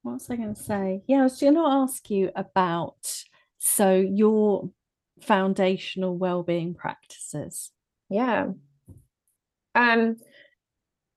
what 0.02 0.14
was 0.14 0.30
I 0.30 0.36
going 0.36 0.54
to 0.54 0.62
say? 0.62 1.02
Yeah, 1.06 1.20
I 1.20 1.22
was 1.22 1.40
going 1.40 1.54
to 1.54 1.60
ask 1.66 2.08
you 2.10 2.30
about 2.34 3.24
so 3.58 3.96
your 3.96 4.70
foundational 5.20 6.16
well-being 6.16 6.74
practices. 6.74 7.72
yeah 8.08 8.46
um 9.74 10.16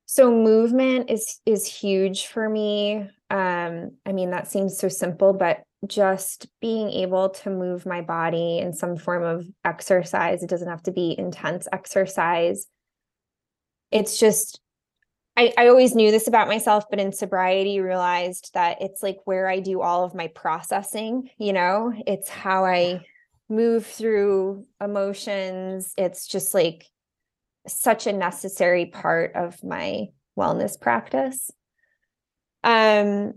so 0.06 0.32
movement 0.32 1.10
is 1.10 1.40
is 1.46 1.66
huge 1.66 2.26
for 2.26 2.50
me 2.50 3.08
um 3.30 3.92
i 4.06 4.12
mean 4.12 4.32
that 4.32 4.48
seems 4.48 4.78
so 4.78 4.90
simple 4.90 5.34
but 5.34 5.64
just 5.88 6.48
being 6.62 6.90
able 6.90 7.30
to 7.30 7.50
move 7.50 7.86
my 7.86 8.02
body 8.02 8.60
in 8.60 8.74
some 8.74 8.96
form 8.96 9.24
of 9.24 9.46
exercise 9.66 10.44
it 10.44 10.50
doesn't 10.50 10.70
have 10.70 10.84
to 10.84 10.92
be 10.92 11.16
intense 11.18 11.68
exercise 11.72 12.68
it's 13.92 14.18
just 14.18 14.62
I, 15.38 15.54
I 15.58 15.68
always 15.68 15.96
knew 15.96 16.12
this 16.12 16.28
about 16.28 16.50
myself, 16.50 16.86
but 16.90 17.00
in 17.00 17.14
sobriety 17.14 17.80
realized 17.80 18.52
that 18.54 18.82
it's 18.82 19.02
like 19.02 19.18
where 19.26 19.48
I 19.48 19.60
do 19.60 19.82
all 19.82 20.04
of 20.04 20.14
my 20.14 20.28
processing, 20.28 21.30
you 21.38 21.54
know, 21.54 21.94
it's 22.06 22.28
how 22.28 22.66
I 22.66 23.06
move 23.50 23.86
through 23.86 24.66
emotions. 24.82 25.94
It's 25.98 26.28
just 26.28 26.54
like 26.54 26.86
such 27.68 28.08
a 28.08 28.14
necessary 28.14 28.88
part 28.88 29.36
of 29.36 29.64
my 29.64 30.08
wellness 30.38 30.80
practice. 30.80 31.50
Um 32.64 33.34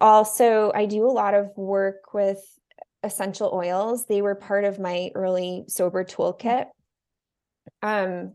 also 0.00 0.72
I 0.74 0.86
do 0.86 1.06
a 1.06 1.12
lot 1.12 1.34
of 1.34 1.50
work 1.56 2.14
with 2.14 2.42
essential 3.02 3.50
oils. 3.52 4.06
They 4.06 4.22
were 4.22 4.34
part 4.34 4.64
of 4.64 4.78
my 4.78 5.10
early 5.14 5.64
sober 5.68 6.04
toolkit. 6.04 6.66
Um 7.82 8.32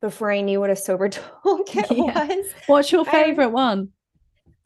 before 0.00 0.32
I 0.32 0.40
knew 0.40 0.60
what 0.60 0.70
a 0.70 0.76
sober 0.76 1.08
toolkit 1.44 1.90
Yeah. 1.90 2.26
was. 2.26 2.46
What's 2.66 2.92
your 2.92 3.04
favorite 3.04 3.50
one? 3.50 3.90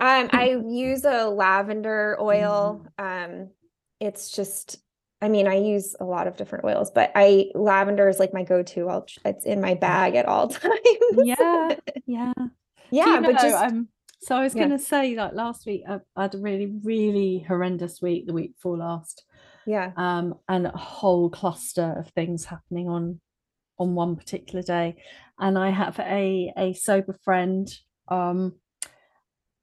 Um, 0.01 0.29
I 0.33 0.57
use 0.69 1.05
a 1.05 1.29
lavender 1.29 2.17
oil. 2.21 2.87
Um, 2.99 3.51
it's 4.01 4.31
just, 4.31 4.79
I 5.21 5.29
mean, 5.29 5.47
I 5.47 5.57
use 5.57 5.95
a 6.01 6.05
lot 6.05 6.27
of 6.27 6.37
different 6.37 6.65
oils, 6.65 6.91
but 6.91 7.13
I 7.15 7.51
lavender 7.55 8.09
is 8.09 8.19
like 8.19 8.33
my 8.33 8.45
go-to. 8.45 8.89
I'll, 8.89 9.07
it's 9.25 9.45
in 9.45 9.61
my 9.61 9.75
bag 9.75 10.15
at 10.17 10.27
all 10.27 10.49
times. 10.49 10.75
Yeah. 11.13 11.77
Yeah. 12.07 12.33
Yeah, 12.91 13.17
you 13.17 13.21
but 13.23 13.33
know, 13.33 13.43
just 13.43 13.65
um, 13.65 13.89
so 14.21 14.37
I 14.37 14.43
was 14.43 14.55
Yeah. 14.55 14.67
going 14.67 14.71
to 14.71 14.79
say, 14.79 15.15
like 15.15 15.35
last 15.35 15.67
week, 15.67 15.83
I, 15.89 16.01
I 16.17 16.23
had 16.23 16.35
a 16.35 16.39
really, 16.39 16.67
really 16.83 17.41
horrendous 17.47 18.01
week. 18.03 18.27
The 18.27 18.33
week 18.33 18.55
before 18.57 18.79
last, 18.79 19.25
yeah, 19.67 19.93
um, 19.97 20.35
and 20.49 20.67
a 20.67 20.77
whole 20.77 21.31
cluster 21.31 21.95
of 21.99 22.09
things 22.11 22.45
happening 22.47 22.89
on 22.89 23.21
on 23.79 23.95
one 23.95 24.17
particular 24.17 24.63
day. 24.63 24.97
And 25.39 25.59
I 25.59 25.71
have 25.71 25.99
a 26.01 26.53
a 26.57 26.73
sober 26.75 27.15
friend, 27.25 27.69
um, 28.09 28.55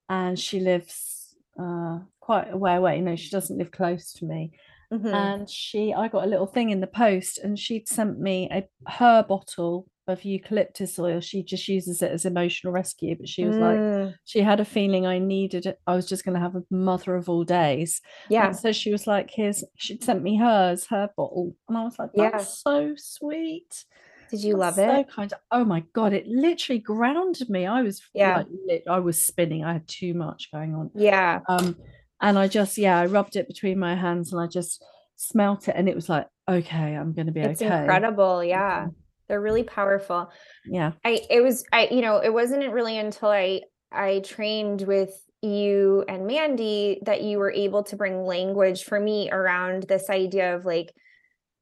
and 0.10 0.38
she 0.40 0.60
lives 0.60 1.36
uh 1.60 2.00
quite 2.20 2.52
a 2.52 2.58
way 2.58 2.76
away. 2.76 3.02
No, 3.02 3.16
she 3.16 3.30
doesn't 3.30 3.58
live 3.58 3.72
close 3.72 4.14
to 4.14 4.26
me. 4.26 4.52
mhm, 4.92 5.14
and 5.14 5.50
she 5.50 5.94
I 5.94 6.08
got 6.10 6.26
a 6.26 6.30
little 6.30 6.48
thing 6.48 6.72
in 6.72 6.82
the 6.82 6.88
post 6.88 7.40
and 7.40 7.60
she'd 7.60 7.88
sent 7.90 8.20
me 8.20 8.50
a 8.52 8.68
her 8.92 9.24
bottle 9.24 9.88
of 10.08 10.26
eucalyptus 10.26 11.00
oil 11.00 11.20
she 11.22 11.42
just 11.44 11.68
uses 11.68 12.02
it 12.02 12.12
as 12.12 12.26
emotional 12.26 12.74
rescue 12.74 13.16
but 13.16 13.28
she 13.30 13.46
was 13.46 13.58
like 13.58 13.80
mm, 13.80 14.14
she 14.26 14.42
had 14.42 14.60
a 14.60 14.66
feeling 14.66 15.06
I 15.06 15.18
needed 15.20 15.66
it 15.66 15.80
I 15.88 15.96
was 15.96 16.08
just 16.08 16.26
going 16.26 16.36
to 16.36 16.42
have 16.42 16.56
a 16.56 16.64
mother 16.70 17.16
of 17.16 17.30
all 17.30 17.44
days. 17.44 18.02
Yeah, 18.30 18.48
and 18.48 18.56
so 18.56 18.72
she 18.72 18.92
was 18.92 19.08
like 19.08 19.30
here's 19.32 19.64
she'd 19.78 20.04
sent 20.04 20.22
me 20.22 20.38
hers 20.38 20.88
her 20.88 21.10
bottle 21.16 21.56
and 21.70 21.78
I 21.78 21.84
was 21.84 21.98
like 21.98 22.10
Yeah. 22.14 22.32
that's 22.32 22.62
so 22.62 22.94
sweet. 22.98 23.86
Did 24.30 24.44
you 24.44 24.58
That's 24.58 24.76
love 24.78 24.80
so 24.80 25.00
it? 25.00 25.08
So 25.10 25.16
kind. 25.16 25.34
Oh 25.52 25.64
my 25.64 25.84
god 25.94 26.14
it 26.14 26.28
literally 26.28 26.80
grounded 26.80 27.50
me. 27.50 27.66
I 27.66 27.82
was 27.82 28.02
Yeah. 28.14 28.38
like 28.38 28.48
lit, 28.68 28.84
I 28.90 29.00
was 29.00 29.24
spinning 29.24 29.64
I 29.64 29.74
had 29.74 29.88
too 29.88 30.14
much 30.14 30.52
going 30.52 30.76
on. 30.76 30.92
Yeah, 30.96 31.40
um 31.48 31.76
and 32.22 32.38
i 32.40 32.48
just 32.48 32.78
yeah 32.78 32.98
i 33.00 33.06
rubbed 33.06 33.36
it 33.36 33.48
between 33.48 33.78
my 33.78 33.96
hands 33.96 34.32
and 34.32 34.42
i 34.42 34.48
just 34.48 34.84
smelt 35.18 35.68
it 35.68 35.76
and 35.76 35.90
it 35.90 35.96
was 35.96 36.08
like 36.08 36.26
okay 36.50 36.96
i'm 36.96 37.12
gonna 37.14 37.32
be 37.32 37.42
it's 37.42 37.62
okay. 37.62 37.80
incredible. 37.80 38.44
Yeah, 38.44 38.88
they're 39.34 39.42
really 39.42 39.64
powerful. 39.64 40.32
yeah 40.64 40.92
I 41.04 41.22
it 41.30 41.42
was 41.42 41.66
I 41.74 41.88
you 41.90 42.02
know 42.02 42.18
it 42.20 42.32
wasn't 42.32 42.72
really 42.72 42.98
until 43.00 43.30
I 43.30 43.62
I 43.92 44.20
trained 44.20 44.82
with 44.84 45.10
you 45.42 46.06
and 46.08 46.28
Mandy 46.28 47.00
that 47.06 47.22
you 47.24 47.40
were 47.40 47.52
able 47.52 47.84
to 47.86 47.96
bring 47.96 48.24
language 48.24 48.84
for 48.84 49.00
me 49.00 49.30
around 49.32 49.84
this 49.84 50.10
idea 50.10 50.56
of 50.56 50.66
like 50.66 50.94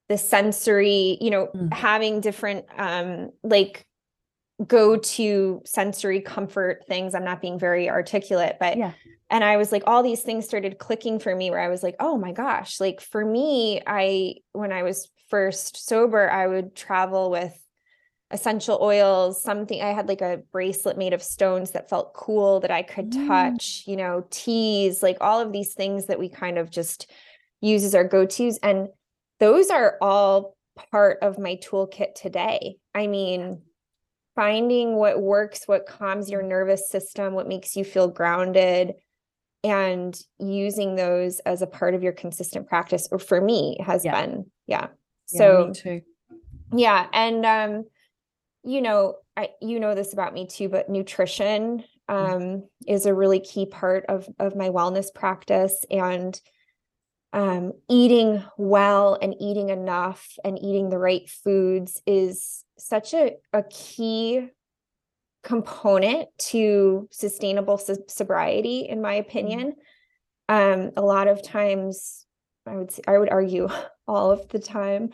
the 0.09 0.17
sensory 0.17 1.17
you 1.21 1.29
know 1.29 1.47
Mm. 1.55 1.73
having 1.73 2.19
different 2.19 2.65
um 2.77 3.29
like 3.41 3.85
go 4.67 4.97
to 4.97 5.61
sensory 5.65 6.19
comfort 6.21 6.83
things 6.87 7.15
I'm 7.15 7.23
not 7.23 7.41
being 7.41 7.57
very 7.57 7.89
articulate 7.89 8.57
but 8.59 8.77
Yeah. 8.77 8.91
and 9.29 9.43
I 9.45 9.55
was 9.57 9.71
like 9.71 9.83
all 9.87 10.03
these 10.03 10.21
things 10.23 10.45
started 10.45 10.77
clicking 10.77 11.19
for 11.19 11.33
me 11.33 11.49
where 11.49 11.61
I 11.61 11.69
was 11.69 11.81
like 11.83 11.95
oh 12.01 12.17
my 12.17 12.33
gosh 12.33 12.79
like 12.81 12.99
for 12.99 13.23
me 13.23 13.81
I 13.87 14.35
when 14.51 14.71
I 14.73 14.83
was 14.83 15.09
first 15.29 15.87
sober 15.87 16.29
I 16.29 16.45
would 16.45 16.75
travel 16.75 17.31
with 17.31 17.55
essential 18.31 18.79
oils 18.81 19.41
something 19.41 19.81
i 19.81 19.91
had 19.91 20.07
like 20.07 20.21
a 20.21 20.41
bracelet 20.51 20.97
made 20.97 21.13
of 21.13 21.21
stones 21.21 21.71
that 21.71 21.89
felt 21.89 22.13
cool 22.13 22.59
that 22.59 22.71
i 22.71 22.81
could 22.81 23.09
Mm. 23.11 23.27
touch 23.27 23.83
you 23.87 23.95
know 23.95 24.25
teas 24.29 25.03
like 25.03 25.17
all 25.21 25.39
of 25.39 25.51
these 25.51 25.73
things 25.73 26.07
that 26.07 26.19
we 26.19 26.29
kind 26.29 26.57
of 26.57 26.69
just 26.69 27.09
use 27.61 27.83
as 27.83 27.93
our 27.95 28.03
go-to's 28.03 28.57
and 28.63 28.87
those 29.39 29.69
are 29.69 29.97
all 30.01 30.55
part 30.91 31.17
of 31.21 31.37
my 31.37 31.57
toolkit 31.57 32.15
today 32.15 32.77
i 32.95 33.07
mean 33.07 33.61
finding 34.35 34.95
what 34.95 35.21
works 35.21 35.67
what 35.67 35.85
calms 35.85 36.29
your 36.29 36.41
nervous 36.41 36.89
system 36.89 37.33
what 37.33 37.47
makes 37.47 37.75
you 37.75 37.83
feel 37.83 38.07
grounded 38.07 38.93
and 39.63 40.19
using 40.39 40.95
those 40.95 41.39
as 41.41 41.61
a 41.61 41.67
part 41.67 41.93
of 41.93 42.01
your 42.01 42.13
consistent 42.13 42.67
practice 42.67 43.07
or 43.11 43.19
for 43.19 43.39
me 43.41 43.77
has 43.85 44.03
Yeah. 44.05 44.25
been 44.25 44.45
yeah 44.67 44.87
yeah, 45.29 45.37
so 45.37 45.73
yeah 46.73 47.07
and 47.13 47.45
um 47.45 47.83
you 48.63 48.81
know 48.81 49.15
i 49.35 49.49
you 49.61 49.79
know 49.79 49.95
this 49.95 50.13
about 50.13 50.33
me 50.33 50.45
too 50.45 50.69
but 50.69 50.89
nutrition 50.89 51.83
um 52.07 52.67
is 52.87 53.05
a 53.05 53.13
really 53.13 53.39
key 53.39 53.65
part 53.65 54.05
of 54.07 54.27
of 54.39 54.55
my 54.55 54.69
wellness 54.69 55.13
practice 55.13 55.83
and 55.89 56.39
um 57.33 57.71
eating 57.89 58.43
well 58.57 59.17
and 59.21 59.35
eating 59.39 59.69
enough 59.69 60.27
and 60.43 60.59
eating 60.61 60.89
the 60.89 60.97
right 60.97 61.29
foods 61.29 62.01
is 62.05 62.63
such 62.77 63.13
a, 63.13 63.35
a 63.53 63.63
key 63.63 64.47
component 65.43 66.27
to 66.37 67.07
sustainable 67.11 67.77
so- 67.77 67.95
sobriety 68.07 68.81
in 68.81 69.01
my 69.01 69.15
opinion. 69.15 69.73
Um 70.49 70.91
a 70.97 71.01
lot 71.01 71.27
of 71.27 71.41
times 71.41 72.25
i 72.67 72.75
would 72.75 72.91
say 72.91 73.01
i 73.07 73.17
would 73.17 73.29
argue 73.29 73.69
all 74.07 74.31
of 74.31 74.47
the 74.49 74.59
time 74.59 75.11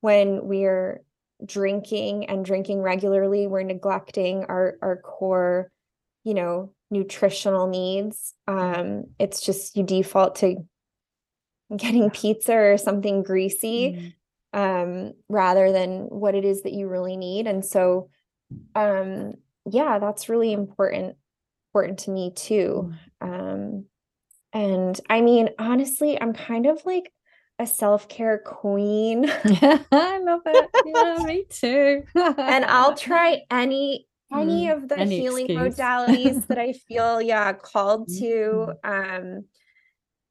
when 0.00 0.46
we're 0.46 1.02
drinking 1.44 2.26
and 2.26 2.44
drinking 2.44 2.80
regularly 2.82 3.46
we're 3.46 3.62
neglecting 3.62 4.44
our 4.44 4.76
our 4.82 4.96
core 4.96 5.70
you 6.24 6.34
know 6.34 6.72
nutritional 6.90 7.66
needs. 7.68 8.34
Um 8.46 9.04
it's 9.18 9.40
just 9.40 9.76
you 9.76 9.82
default 9.84 10.36
to 10.36 10.56
getting 11.76 12.10
pizza 12.10 12.54
or 12.54 12.78
something 12.78 13.22
greasy 13.22 14.14
Mm. 14.54 15.08
um 15.08 15.12
rather 15.28 15.70
than 15.70 16.06
what 16.08 16.34
it 16.34 16.44
is 16.44 16.62
that 16.62 16.72
you 16.72 16.88
really 16.88 17.16
need. 17.16 17.46
And 17.46 17.64
so 17.64 18.08
um 18.74 19.34
yeah 19.70 19.98
that's 19.98 20.28
really 20.28 20.52
important 20.52 21.16
important 21.74 21.98
to 22.00 22.10
me 22.10 22.32
too. 22.34 22.92
Um 23.20 23.84
and 24.54 24.98
i 25.10 25.20
mean 25.20 25.50
honestly 25.58 26.18
i'm 26.18 26.32
kind 26.32 26.64
of 26.64 26.80
like 26.86 27.12
a 27.58 27.66
self-care 27.66 28.38
queen 28.38 29.26
I 29.92 30.18
love 30.18 30.42
it. 30.46 30.70
Yeah, 30.84 31.20
me 31.24 31.44
too. 31.50 32.04
and 32.46 32.64
I'll 32.64 32.94
try 32.94 33.42
any 33.50 34.06
any 34.32 34.68
Mm, 34.68 34.68
of 34.68 34.88
the 34.88 34.98
any 34.98 35.04
healing 35.04 35.48
excuse. 35.50 35.54
modalities 35.54 36.46
that 36.48 36.58
I 36.58 36.72
feel 36.72 37.20
yeah 37.22 37.52
called 37.54 38.08
Mm, 38.08 38.18
to 38.18 38.72
um 38.84 39.44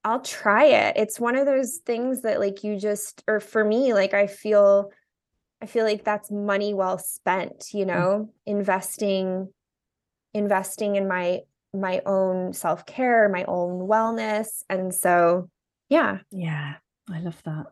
I'll 0.03 0.21
try 0.21 0.65
it. 0.65 0.97
It's 0.97 1.19
one 1.19 1.36
of 1.36 1.45
those 1.45 1.80
things 1.86 2.21
that 2.23 2.39
like 2.39 2.63
you 2.63 2.80
just 2.80 3.23
or 3.28 3.39
for 3.39 3.63
me 3.65 3.93
like 3.93 4.13
I 4.13 4.28
feel 4.28 4.91
I 5.61 5.67
feel 5.67 5.86
like 5.86 6.03
that's 6.05 6.32
money 6.32 6.73
well 6.73 6.99
spent, 6.99 7.73
you 7.73 7.86
know, 7.86 8.32
investing 8.45 9.49
investing 10.34 10.95
in 10.97 11.07
my 11.07 11.41
my 11.73 12.01
own 12.05 12.53
self-care, 12.53 13.30
my 13.30 13.45
own 13.45 13.88
wellness 13.88 14.63
and 14.69 14.93
so 14.95 15.49
yeah, 15.89 16.19
Yeah, 16.32 16.78
I 17.12 17.20
love 17.20 17.41
that. 17.45 17.68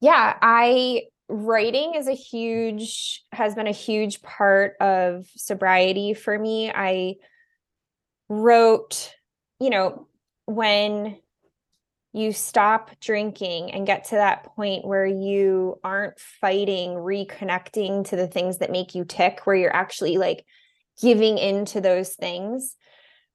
yeah 0.00 0.36
i 0.42 1.02
writing 1.28 1.94
is 1.94 2.08
a 2.08 2.14
huge 2.14 3.22
has 3.32 3.54
been 3.54 3.66
a 3.66 3.72
huge 3.72 4.22
part 4.22 4.74
of 4.80 5.26
sobriety 5.36 6.14
for 6.14 6.38
me 6.38 6.70
i 6.70 7.14
wrote 8.28 9.12
you 9.60 9.70
know 9.70 10.06
when 10.46 11.18
you 12.14 12.32
stop 12.32 12.90
drinking 13.00 13.70
and 13.70 13.86
get 13.86 14.04
to 14.04 14.14
that 14.14 14.44
point 14.44 14.86
where 14.86 15.06
you 15.06 15.78
aren't 15.84 16.18
fighting 16.18 16.90
reconnecting 16.90 18.08
to 18.08 18.16
the 18.16 18.26
things 18.26 18.58
that 18.58 18.72
make 18.72 18.94
you 18.94 19.04
tick 19.04 19.40
where 19.44 19.56
you're 19.56 19.74
actually 19.74 20.16
like 20.16 20.44
giving 21.00 21.36
into 21.38 21.80
those 21.80 22.14
things 22.14 22.76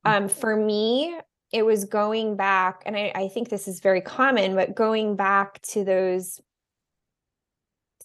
um 0.06 0.28
for 0.28 0.56
me 0.56 1.16
it 1.54 1.64
was 1.64 1.86
going 1.86 2.36
back 2.36 2.82
and 2.86 2.98
I, 2.98 3.12
I 3.16 3.28
think 3.30 3.48
this 3.48 3.68
is 3.68 3.80
very 3.80 4.02
common 4.02 4.56
but 4.56 4.76
going 4.76 5.16
back 5.16 5.62
to 5.74 5.84
those 5.86 6.42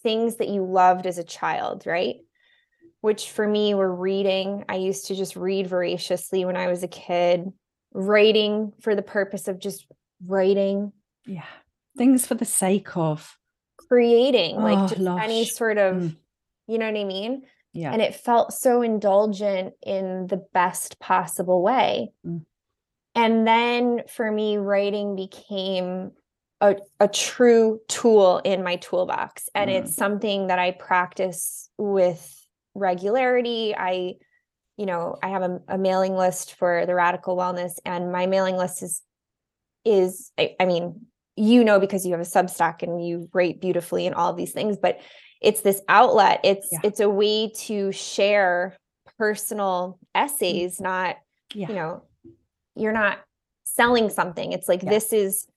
things 0.01 0.37
that 0.37 0.47
you 0.47 0.63
loved 0.63 1.05
as 1.05 1.17
a 1.17 1.23
child 1.23 1.83
right 1.85 2.17
which 3.01 3.29
for 3.31 3.45
me 3.47 3.73
were 3.73 3.93
reading 3.93 4.63
i 4.69 4.75
used 4.75 5.07
to 5.07 5.15
just 5.15 5.35
read 5.35 5.67
voraciously 5.67 6.45
when 6.45 6.55
i 6.55 6.67
was 6.67 6.83
a 6.83 6.87
kid 6.87 7.51
writing 7.93 8.71
for 8.81 8.95
the 8.95 9.01
purpose 9.01 9.47
of 9.47 9.59
just 9.59 9.85
writing 10.25 10.91
Yeah. 11.25 11.43
Things 11.97 12.25
for 12.27 12.35
the 12.35 12.45
sake 12.45 12.95
of. 12.95 13.35
creating 13.89 14.55
Oh, 14.57 14.61
like 14.61 14.89
just 14.89 15.01
any 15.01 15.43
sort 15.45 15.77
of 15.77 15.95
Mm. 15.95 16.15
you 16.67 16.77
know 16.77 16.85
what 16.85 16.97
i 16.99 17.03
mean 17.03 17.43
Yeah. 17.73 17.91
and 17.91 18.01
it 18.01 18.15
felt 18.15 18.53
so 18.53 18.81
indulgent 18.83 19.73
in 19.81 20.27
the 20.27 20.37
best 20.53 20.99
possible 20.99 21.61
way 21.61 22.13
Mm. 22.25 22.45
And 23.19 23.45
then 23.47 24.01
for 24.07 24.31
me 24.31 24.57
writing 24.57 25.15
became 25.15 26.11
a, 26.61 26.75
a 26.99 27.07
true 27.07 27.79
tool 27.87 28.39
in 28.43 28.63
my 28.63 28.75
toolbox 28.77 29.49
and 29.55 29.69
Mm. 29.69 29.75
it's 29.79 29.95
something 29.95 30.47
that 30.47 30.59
i 30.59 30.71
practice 30.71 31.69
with 31.77 32.23
regularity 32.75 33.75
i 33.75 34.13
you 34.77 34.85
know 34.85 35.15
i 35.23 35.27
have 35.29 35.41
a, 35.41 35.59
a 35.67 35.77
mailing 35.77 36.15
list 36.15 36.55
for 36.55 36.85
the 36.85 36.95
radical 36.95 37.35
wellness 37.37 37.73
and 37.85 38.11
my 38.11 38.25
mailing 38.25 38.57
list 38.57 38.83
is 38.83 39.01
is 39.85 40.31
I, 40.37 40.55
I 40.59 40.65
mean 40.65 41.05
you 41.35 41.63
know 41.63 41.79
because 41.79 42.05
you 42.05 42.11
have 42.11 42.19
a 42.21 42.23
substack 42.37 42.83
and 42.83 43.05
you 43.05 43.29
write 43.33 43.61
beautifully 43.61 44.05
and 44.07 44.15
all 44.15 44.33
these 44.33 44.51
things 44.51 44.77
but 44.77 44.99
it's 45.41 45.61
this 45.61 45.81
outlet 45.87 46.41
it's 46.43 46.67
Yeah. 46.71 46.79
it's 46.83 46.99
a 46.99 47.09
way 47.09 47.51
to 47.67 47.91
share 47.93 48.75
personal 49.17 49.97
essays 50.13 50.81
not 50.81 51.15
yeah. 51.53 51.69
you 51.69 51.75
know 51.75 52.03
you're 52.79 52.91
not 52.93 53.19
selling 53.63 54.09
something 54.09 54.51
it's 54.51 54.67
like 54.67 54.83
Yeah. 54.83 54.89
this 54.89 55.13
is 55.13 55.47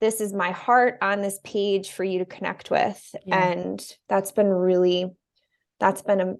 this 0.00 0.20
is 0.20 0.32
my 0.32 0.50
heart 0.50 0.98
on 1.00 1.22
this 1.22 1.38
page 1.44 1.90
for 1.92 2.04
you 2.04 2.18
to 2.18 2.24
connect 2.26 2.70
with 2.70 3.14
Yeah. 3.24 3.48
and 3.52 3.96
that's 4.08 4.32
been 4.32 4.48
really 4.48 5.14
that's 5.80 6.02
been 6.02 6.20
a, 6.20 6.34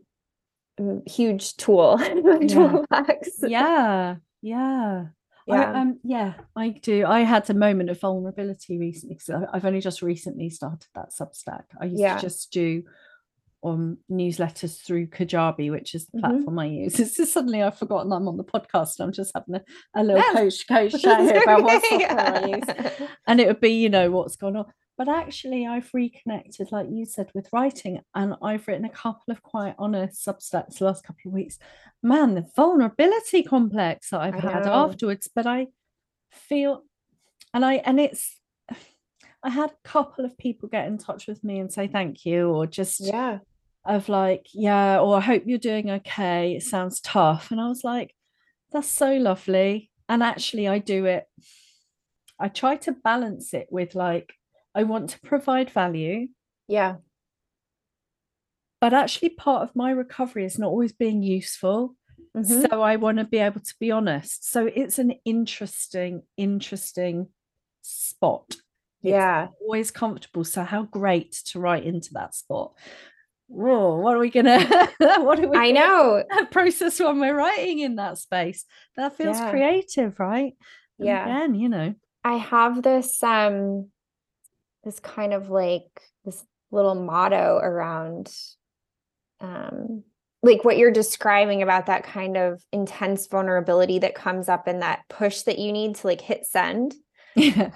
a 0.83 1.11
huge 1.11 1.57
tool 1.57 1.99
Yeah. 2.01 2.47
toolbox 2.49 3.29
yeah. 3.43 4.17
Yeah. 4.43 5.07
I, 5.49 5.55
yeah 5.57 5.73
um, 5.81 6.01
yeah, 6.03 6.33
I 6.57 6.71
do. 6.71 7.05
I 7.07 7.21
had 7.21 7.49
a 7.51 7.55
moment 7.55 7.91
of 7.91 8.01
vulnerability 8.01 8.79
recently 8.79 9.17
because 9.17 9.45
I've 9.53 9.65
only 9.67 9.81
just 9.81 10.01
recently 10.01 10.49
started 10.49 10.87
that 10.95 11.11
Substack. 11.11 11.65
I 11.79 11.85
used 11.85 12.01
Yeah. 12.01 12.17
to 12.17 12.23
just 12.23 12.51
do 12.51 12.83
um 13.65 13.99
newsletters 14.11 14.81
through 14.85 15.07
Kajabi, 15.07 15.71
which 15.71 15.95
is 15.95 16.07
the 16.07 16.19
Mhm. 16.19 16.21
platform 16.21 16.59
I 16.59 16.67
use. 16.67 16.95
It's 17.01 17.17
just 17.17 17.33
suddenly 17.33 17.63
I've 17.63 17.79
forgotten 17.79 18.13
I'm 18.13 18.29
on 18.29 18.37
the 18.37 18.45
podcast. 18.45 18.99
and 18.99 19.07
I'm 19.07 19.13
just 19.13 19.33
having 19.35 19.55
a, 19.57 19.63
a 19.95 20.05
little 20.05 20.23
coach 20.33 20.67
coach 20.69 20.93
chat 21.03 21.21
here 21.23 21.43
about 21.43 21.63
what 21.65 21.83
software 21.85 22.35
I 22.45 22.47
use. 22.47 23.09
and 23.27 23.41
it 23.41 23.47
would 23.47 23.61
be 23.61 23.71
you 23.83 23.89
know 23.89 24.11
what's 24.11 24.37
going 24.37 24.57
on 24.57 24.67
but 24.97 25.09
actually 25.09 25.67
i've 25.67 25.91
reconnected 25.93 26.71
like 26.71 26.87
you 26.89 27.05
said 27.05 27.29
with 27.35 27.49
writing 27.53 28.01
and 28.15 28.35
i've 28.43 28.69
written 28.69 28.85
a 28.85 28.89
couple 28.91 29.33
of 29.33 29.43
quite 29.43 29.75
honest 29.77 30.25
substacks 30.25 30.79
the 30.79 30.85
last 30.85 31.03
couple 31.05 31.27
of 31.27 31.33
weeks 31.33 31.59
man 32.01 32.35
the 32.35 32.47
vulnerability 32.55 33.43
complex 33.43 34.11
that 34.11 34.21
i've 34.21 34.37
I 34.45 34.53
had 34.53 34.67
know. 34.67 34.73
afterwards 34.73 35.29
but 35.35 35.47
i 35.47 35.67
feel 36.31 36.85
and 37.53 37.65
i 37.65 37.75
and 37.75 37.99
it's 37.99 38.39
i 39.43 39.51
had 39.51 39.71
a 39.71 39.89
couple 39.89 40.25
of 40.25 40.39
people 40.39 40.69
get 40.69 40.87
in 40.87 40.97
touch 40.99 41.27
with 41.27 41.43
me 41.43 41.59
and 41.59 41.73
say 41.73 41.89
thank 41.89 42.25
you 42.25 42.51
or 42.51 42.65
just 42.67 43.01
yeah 43.01 43.39
of 43.87 44.09
like 44.09 44.47
yeah 44.55 44.99
or 44.99 45.17
i 45.17 45.21
hope 45.21 45.43
you're 45.47 45.59
doing 45.59 45.91
okay 45.91 46.57
it 46.57 46.63
sounds 46.63 47.01
tough. 47.01 47.51
And 47.51 47.61
i 47.61 47.69
was 47.69 47.85
like 47.85 48.15
that's 48.73 48.89
so 48.89 49.13
lovely. 49.15 49.91
And 50.09 50.23
actually 50.23 50.69
i 50.69 50.79
do 50.79 51.05
it 51.07 51.27
i 52.41 52.49
try 52.49 52.77
to 52.77 52.93
balance 52.93 53.55
it 53.55 53.69
with 53.71 53.95
like 53.95 54.35
i 54.75 54.83
want 54.83 55.11
to 55.11 55.21
provide 55.21 55.71
value. 55.71 56.29
Yeah. 56.69 56.97
But 58.81 58.93
actually 58.93 59.31
part 59.31 59.63
of 59.63 59.77
my 59.77 59.91
recovery 59.91 60.45
is 60.45 60.59
not 60.59 60.69
always 60.69 60.93
being 60.93 61.23
useful. 61.23 61.97
Mhm. 62.37 62.69
so 62.69 62.83
i 62.83 62.97
want 62.97 63.19
to 63.19 63.25
be 63.25 63.39
able 63.39 63.61
to 63.61 63.75
be 63.79 63.91
honest. 63.91 64.51
So 64.51 64.67
it's 64.67 64.99
an 64.99 65.13
interesting 65.25 66.23
interesting 66.37 67.29
spot. 67.83 68.47
It's 69.03 69.13
yeah. 69.13 69.49
always 69.61 69.91
comfortable. 69.91 70.45
So 70.45 70.65
how 70.65 70.85
great 70.85 71.33
to 71.47 71.61
write 71.61 71.85
into 71.85 72.15
that 72.15 72.35
spot 72.35 72.73
Whoa, 73.49 73.97
what 74.01 74.15
are 74.17 74.19
we 74.19 74.31
gonna 74.31 74.59
what 74.99 75.39
are 75.39 75.49
we 75.49 75.59
i 75.59 75.71
know. 75.71 76.25
process 76.51 76.99
when 76.99 77.21
we're 77.21 77.37
writing 77.37 77.81
in 77.81 77.97
that 77.97 78.19
space? 78.19 78.65
That 78.97 79.17
feels 79.17 79.37
Yeah. 79.37 79.51
creative 79.51 80.19
right? 80.19 80.55
And 80.99 81.09
Yeah. 81.09 81.25
again 81.25 81.55
you 81.55 81.69
know. 81.69 81.95
I 82.25 82.37
have 82.39 82.83
this 82.83 83.23
um 83.23 83.91
this 84.85 85.01
kind 85.01 85.33
of 85.35 85.51
like 85.51 85.85
this 86.25 86.45
little 86.71 86.95
motto 86.95 87.59
around 87.63 88.33
um 89.41 90.05
like 90.43 90.65
what 90.65 90.77
you're 90.77 90.91
describing 90.91 91.63
about 91.63 91.87
that 91.87 92.05
kind 92.05 92.37
of 92.37 92.63
intense 92.73 93.27
vulnerability 93.27 93.99
that 94.01 94.15
comes 94.15 94.49
up 94.49 94.67
and 94.67 94.83
that 94.83 95.03
push 95.09 95.43
that 95.43 95.59
you 95.59 95.73
need 95.73 95.97
to 95.97 96.07
like 96.07 96.21
hit 96.21 96.47
send. 96.47 96.95
Yeah 97.37 97.71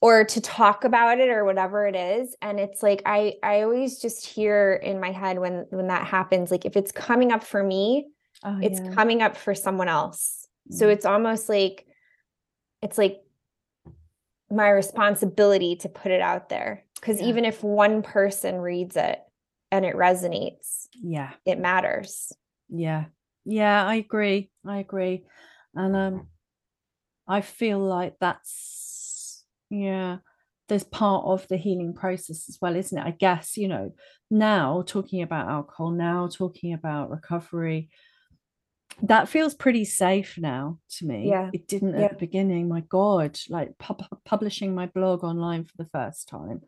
or 0.00 0.24
to 0.24 0.40
talk 0.40 0.84
about 0.84 1.20
it 1.20 1.28
or 1.28 1.44
whatever 1.44 1.86
it 1.86 1.96
is 1.96 2.34
and 2.42 2.58
it's 2.60 2.82
like 2.82 3.02
I 3.06 3.34
I 3.42 3.62
always 3.62 3.98
just 3.98 4.26
hear 4.26 4.74
in 4.74 5.00
my 5.00 5.10
head 5.12 5.38
when 5.38 5.66
when 5.70 5.88
that 5.88 6.06
happens 6.06 6.50
like 6.50 6.64
if 6.64 6.76
it's 6.76 6.92
coming 6.92 7.32
up 7.32 7.44
for 7.44 7.62
me 7.62 8.08
oh, 8.44 8.58
it's 8.62 8.80
yeah. 8.80 8.92
coming 8.94 9.22
up 9.22 9.36
for 9.36 9.54
someone 9.54 9.88
else. 9.88 10.46
So 10.70 10.86
Mm. 10.86 10.92
it's 10.92 11.04
almost 11.06 11.48
like 11.48 11.86
it's 12.82 12.96
like 12.98 13.22
my 14.50 14.68
responsibility 14.70 15.76
to 15.76 15.88
put 15.88 16.12
it 16.12 16.20
out 16.20 16.48
there. 16.48 16.84
because 17.00 17.20
Yeah. 17.20 17.28
even 17.28 17.44
if 17.46 17.62
one 17.62 18.02
person 18.02 18.56
reads 18.60 18.96
it 18.96 19.18
and 19.72 19.84
it 19.86 19.96
resonates, 19.96 20.88
Yeah. 20.94 21.32
it 21.46 21.58
matters. 21.58 22.32
Yeah. 22.68 23.06
Yeah, 23.44 23.86
I 23.86 23.94
agree. 23.96 24.50
I 24.66 24.78
agree. 24.78 25.24
And 25.74 25.96
um 25.96 26.28
I 27.26 27.40
feel 27.42 27.78
like 27.78 28.16
that's 28.20 28.89
yeah, 29.70 30.18
there's 30.68 30.84
part 30.84 31.24
of 31.24 31.48
the 31.48 31.56
healing 31.56 31.94
process 31.94 32.48
as 32.48 32.58
well, 32.60 32.76
isn't 32.76 32.96
it? 32.96 33.04
I 33.06 33.10
guess, 33.12 33.56
you 33.56 33.68
know, 33.68 33.94
now 34.30 34.82
talking 34.86 35.22
about 35.22 35.48
alcohol, 35.48 35.90
now 35.90 36.28
talking 36.28 36.72
about 36.74 37.10
recovery, 37.10 37.88
that 39.02 39.28
feels 39.28 39.54
pretty 39.54 39.84
safe 39.84 40.36
now 40.38 40.78
to 40.98 41.06
me. 41.06 41.28
Yeah. 41.28 41.50
It 41.52 41.66
didn't 41.66 41.94
Yeah. 41.94 42.06
at 42.06 42.10
the 42.12 42.16
beginning. 42.18 42.68
My 42.68 42.80
God, 42.82 43.38
like 43.48 43.78
pub- 43.78 44.04
publishing 44.24 44.74
my 44.74 44.86
blog 44.86 45.24
online 45.24 45.64
for 45.64 45.76
the 45.78 45.88
first 45.88 46.28
time 46.28 46.60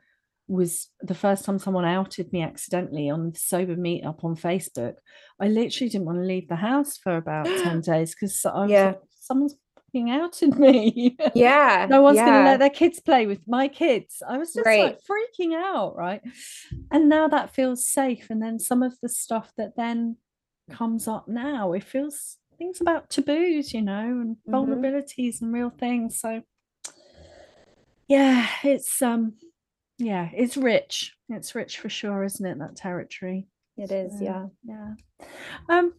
was 0.48 0.88
the 1.00 1.14
first 1.14 1.44
time 1.44 1.58
someone 1.58 1.84
outed 1.84 2.32
me 2.32 2.42
accidentally 2.42 3.08
on 3.08 3.30
the 3.32 3.38
sober 3.38 3.76
meetup 3.76 4.24
on 4.24 4.34
Facebook. 4.36 4.94
I 5.40 5.48
literally 5.48 5.88
didn't 5.90 6.06
want 6.06 6.18
to 6.18 6.24
leave 6.24 6.48
the 6.48 6.56
house 6.56 6.96
for 6.96 7.16
about 7.16 7.46
10 7.46 7.80
days 7.92 8.14
because 8.14 8.40
Yeah. 8.68 8.86
like, 8.86 9.00
someone's 9.10 9.54
fucking 9.92 10.10
outed 10.10 10.58
me. 10.58 11.16
Yeah. 11.34 11.86
no 11.88 12.02
one's 12.02 12.18
going 12.18 12.32
to 12.34 12.40
let 12.44 12.58
their 12.58 12.70
kids 12.70 13.00
play 13.00 13.26
with 13.26 13.46
my 13.48 13.68
kids. 13.68 14.22
I 14.26 14.38
was 14.38 14.52
just 14.52 14.66
Right. 14.66 14.80
like 14.80 14.98
freaking 15.08 15.54
out, 15.54 15.96
right? 15.96 16.20
And 16.90 17.08
now 17.08 17.28
that 17.28 17.54
feels 17.54 17.86
safe. 17.86 18.28
And 18.30 18.42
then 18.42 18.58
some 18.58 18.82
of 18.82 18.94
the 19.00 19.08
stuff 19.08 19.52
that 19.56 19.76
then 19.76 20.16
comes 20.70 21.08
up 21.08 21.28
now, 21.28 21.72
it 21.72 21.84
feels 21.84 22.38
things 22.58 22.80
about 22.80 23.08
taboos, 23.10 23.72
you 23.72 23.82
know, 23.82 24.20
and 24.20 24.36
Mhm. 24.46 24.52
vulnerabilities 24.52 25.40
and 25.40 25.52
real 25.52 25.70
things. 25.70 26.20
So 26.20 26.42
yeah, 28.08 28.46
it's 28.62 29.00
um 29.00 29.34
yeah, 29.98 30.30
it's 30.34 30.56
rich. 30.56 31.14
It's 31.28 31.54
rich 31.54 31.78
for 31.78 31.88
sure, 31.88 32.24
isn't 32.24 32.44
it? 32.44 32.58
That 32.58 32.76
territory. 32.76 33.46
It 33.76 33.90
is, 33.90 34.18
So, 34.18 34.24
yeah. 34.24 34.46
Yeah. 34.64 34.94
Um, 35.68 35.94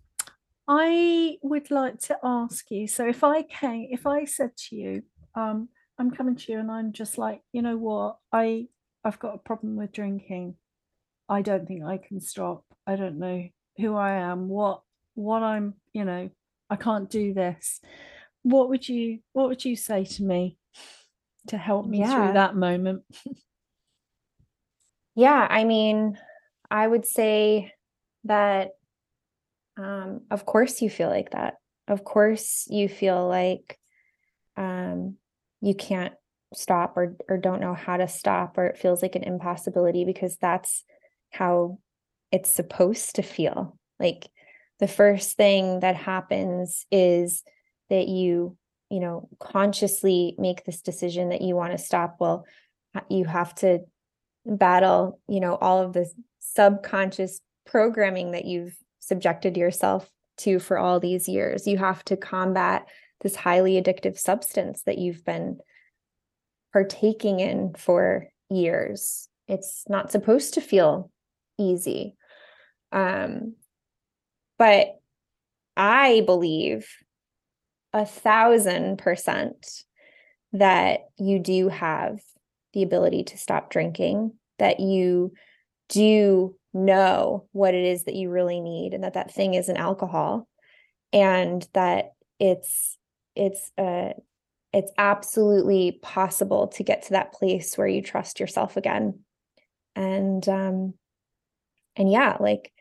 I 0.67 1.37
would 1.41 1.71
like 1.71 1.99
to 2.01 2.17
ask 2.23 2.69
you. 2.71 2.87
So 2.87 3.07
if 3.07 3.23
I 3.23 3.43
came, 3.43 3.89
if 3.91 4.05
I 4.07 4.25
said 4.25 4.55
to 4.57 4.75
you, 4.75 5.03
um, 5.35 5.69
I'm 5.97 6.11
coming 6.11 6.35
to 6.35 6.51
you 6.51 6.59
and 6.59 6.71
I'm 6.71 6.93
just 6.93 7.17
like, 7.17 7.41
you 7.51 7.61
know 7.61 7.77
what, 7.77 8.17
I 8.31 8.67
I've 9.03 9.19
got 9.19 9.35
a 9.35 9.39
problem 9.39 9.75
with 9.75 9.91
drinking. 9.91 10.55
I 11.29 11.41
don't 11.41 11.67
think 11.67 11.83
I 11.83 11.97
can 11.97 12.21
stop. 12.21 12.65
I 12.87 12.95
don't 12.95 13.19
know 13.19 13.49
who 13.77 13.95
I 13.95 14.13
am, 14.13 14.49
what 14.49 14.83
what 15.15 15.43
I'm, 15.43 15.75
you 15.93 16.05
know, 16.05 16.29
I 16.69 16.75
can't 16.77 17.09
do 17.09 17.33
this. 17.33 17.81
What 18.43 18.69
would 18.69 18.87
you 18.89 19.19
what 19.33 19.49
would 19.49 19.65
you 19.65 19.75
say 19.75 20.05
to 20.05 20.23
me 20.23 20.59
to 21.47 21.57
help 21.57 21.87
me 21.87 22.03
Yeah. 22.03 22.03
through 22.03 22.33
that 22.33 22.55
moment? 22.55 23.03
Yeah, 25.15 25.47
I 25.49 25.63
mean, 25.63 26.17
I 26.71 26.87
would 26.87 27.05
say 27.05 27.73
that 28.23 28.71
um, 29.77 30.21
of 30.29 30.45
course 30.45 30.81
you 30.81 30.89
feel 30.89 31.09
like 31.09 31.31
that. 31.31 31.55
Of 31.87 32.03
course 32.03 32.67
you 32.69 32.87
feel 32.87 33.27
like 33.27 33.77
um, 34.55 35.15
you 35.61 35.75
can't 35.75 36.13
stop 36.53 36.95
or 36.95 37.15
or 37.27 37.37
don't 37.37 37.61
know 37.61 37.73
how 37.73 37.97
to 37.97 38.07
stop 38.07 38.57
or 38.57 38.67
it 38.67 38.77
feels 38.77 39.01
like 39.01 39.15
an 39.15 39.23
impossibility 39.23 40.05
because 40.05 40.37
that's 40.37 40.83
how 41.31 41.79
it's 42.31 42.49
supposed 42.49 43.15
to 43.15 43.21
feel. 43.21 43.77
Like 43.99 44.29
the 44.79 44.87
first 44.87 45.37
thing 45.37 45.79
that 45.79 45.95
happens 45.95 46.85
is 46.91 47.43
that 47.89 48.07
you, 48.07 48.57
you 48.89 48.99
know, 48.99 49.29
consciously 49.39 50.35
make 50.37 50.63
this 50.63 50.81
decision 50.81 51.29
that 51.29 51.41
you 51.41 51.55
want 51.55 51.71
to 51.71 51.77
stop. 51.77 52.17
Well, 52.19 52.45
you 53.09 53.25
have 53.25 53.55
to 53.55 53.79
battle, 54.45 55.19
you 55.27 55.39
know, 55.39 55.55
all 55.55 55.81
of 55.81 55.93
this 55.93 56.13
subconscious 56.39 57.39
programming 57.65 58.31
that 58.31 58.45
you've 58.45 58.75
subjected 59.07 59.57
yourself 59.57 60.09
to 60.37 60.59
for 60.59 60.77
all 60.77 60.99
these 60.99 61.27
years. 61.27 61.67
You 61.67 61.77
have 61.77 62.03
to 62.05 62.17
combat 62.17 62.85
this 63.21 63.35
highly 63.35 63.81
addictive 63.81 64.17
substance 64.17 64.83
that 64.83 64.97
you've 64.97 65.23
been 65.23 65.59
partaking 66.71 67.39
in 67.39 67.73
for 67.77 68.27
years. 68.49 69.29
It's 69.47 69.83
not 69.87 70.11
supposed 70.11 70.55
to 70.55 70.61
feel 70.61 71.11
easy. 71.59 72.15
Um, 72.91 73.55
but 74.57 74.99
I 75.75 76.23
believe 76.25 76.87
a 77.91 78.05
thousand 78.05 78.97
percent 78.97 79.83
that 80.53 81.01
you 81.17 81.39
do 81.39 81.69
have 81.69 82.19
the 82.73 82.83
ability 82.83 83.23
to 83.23 83.37
stop 83.37 83.69
drinking, 83.69 84.33
that 84.59 84.79
you 84.79 85.33
do 85.89 86.55
know 86.73 87.47
what 87.51 87.73
it 87.73 87.83
is 87.85 88.03
that 88.03 88.15
you 88.15 88.29
really 88.29 88.59
need, 88.59 88.93
and 88.93 89.03
that 89.03 89.13
that 89.13 89.33
thing 89.33 89.53
isn't 89.53 89.77
alcohol, 89.77 90.47
and 91.11 91.67
that 91.73 92.13
it's 92.39 92.97
it's 93.35 93.71
uh 93.77 94.09
it's 94.71 94.91
absolutely 94.97 95.99
possible 96.01 96.67
to 96.67 96.83
get 96.83 97.03
to 97.03 97.11
that 97.11 97.31
place 97.31 97.77
where 97.77 97.87
you 97.87 98.01
trust 98.01 98.39
yourself 98.39 98.75
again 98.75 99.19
and 99.95 100.47
um 100.49 100.93
and 101.95 102.11
yeah 102.11 102.37
like 102.39 102.71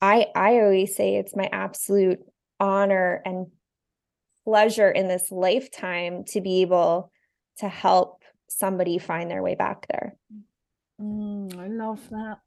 i 0.00 0.26
i 0.34 0.56
always 0.56 0.94
say 0.94 1.16
it's 1.16 1.34
my 1.34 1.48
absolute 1.52 2.20
honor 2.60 3.22
and 3.24 3.46
pleasure 4.44 4.90
in 4.90 5.08
this 5.08 5.30
lifetime 5.30 6.24
to 6.24 6.40
be 6.40 6.62
able 6.62 7.10
to 7.58 7.68
help 7.68 8.22
somebody 8.48 8.98
find 8.98 9.30
their 9.30 9.42
way 9.42 9.54
back 9.54 9.86
there 9.88 10.16
Mm, 11.02 11.58
I 11.58 11.66
love 11.66 12.08
that. 12.10 12.38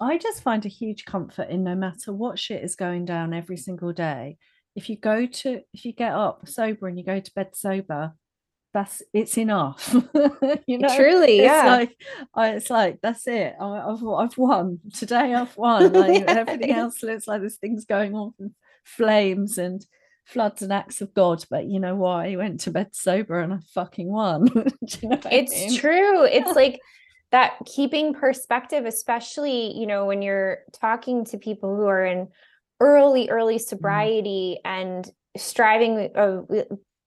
I 0.00 0.18
just 0.18 0.42
find 0.42 0.64
a 0.64 0.68
huge 0.68 1.04
comfort 1.04 1.48
in 1.48 1.64
no 1.64 1.74
matter 1.74 2.12
what 2.12 2.38
shit 2.38 2.64
is 2.64 2.76
going 2.76 3.04
down 3.04 3.32
every 3.32 3.56
single 3.56 3.92
day. 3.92 4.38
If 4.74 4.88
you 4.90 4.96
go 4.96 5.26
to, 5.26 5.60
if 5.72 5.84
you 5.84 5.92
get 5.92 6.12
up 6.12 6.48
sober 6.48 6.88
and 6.88 6.98
you 6.98 7.04
go 7.04 7.20
to 7.20 7.34
bed 7.34 7.54
sober, 7.54 8.12
that's 8.72 9.02
it's 9.12 9.38
enough. 9.38 9.94
you 10.66 10.78
know, 10.78 10.96
truly 10.96 11.38
it's 11.38 11.44
yeah 11.44 11.76
like 11.76 11.96
I, 12.34 12.48
it's 12.54 12.70
like 12.70 12.98
that's 13.02 13.26
it. 13.28 13.54
I, 13.60 13.64
I've 13.64 14.04
I've 14.04 14.36
won 14.36 14.80
today. 14.92 15.32
I've 15.32 15.56
won. 15.56 15.92
Like 15.92 16.22
everything 16.24 16.72
else 16.72 17.02
looks 17.02 17.28
like 17.28 17.40
this 17.40 17.56
thing's 17.56 17.84
going 17.84 18.14
on 18.14 18.34
in 18.40 18.54
flames 18.84 19.58
and 19.58 19.86
floods 20.24 20.60
and 20.60 20.72
acts 20.72 21.00
of 21.00 21.14
God. 21.14 21.44
But 21.48 21.66
you 21.66 21.78
know 21.78 21.94
what? 21.94 22.26
I 22.26 22.34
went 22.34 22.60
to 22.60 22.72
bed 22.72 22.88
sober 22.92 23.38
and 23.38 23.54
I 23.54 23.58
fucking 23.74 24.10
won. 24.10 24.48
You 25.02 25.08
know 25.08 25.16
what 25.16 25.26
I 25.26 25.30
it's 25.30 25.52
mean? 25.52 25.78
true 25.78 26.24
it's 26.24 26.54
like 26.56 26.80
that 27.34 27.54
keeping 27.66 28.14
perspective 28.14 28.86
especially 28.86 29.76
you 29.76 29.86
know 29.88 30.06
when 30.06 30.22
you're 30.22 30.58
talking 30.72 31.24
to 31.24 31.36
people 31.36 31.74
who 31.76 31.84
are 31.86 32.04
in 32.06 32.28
early 32.80 33.28
early 33.28 33.58
sobriety 33.58 34.60
and 34.64 35.10
striving 35.36 35.94
with- 35.96 36.16
uh, 36.16 36.42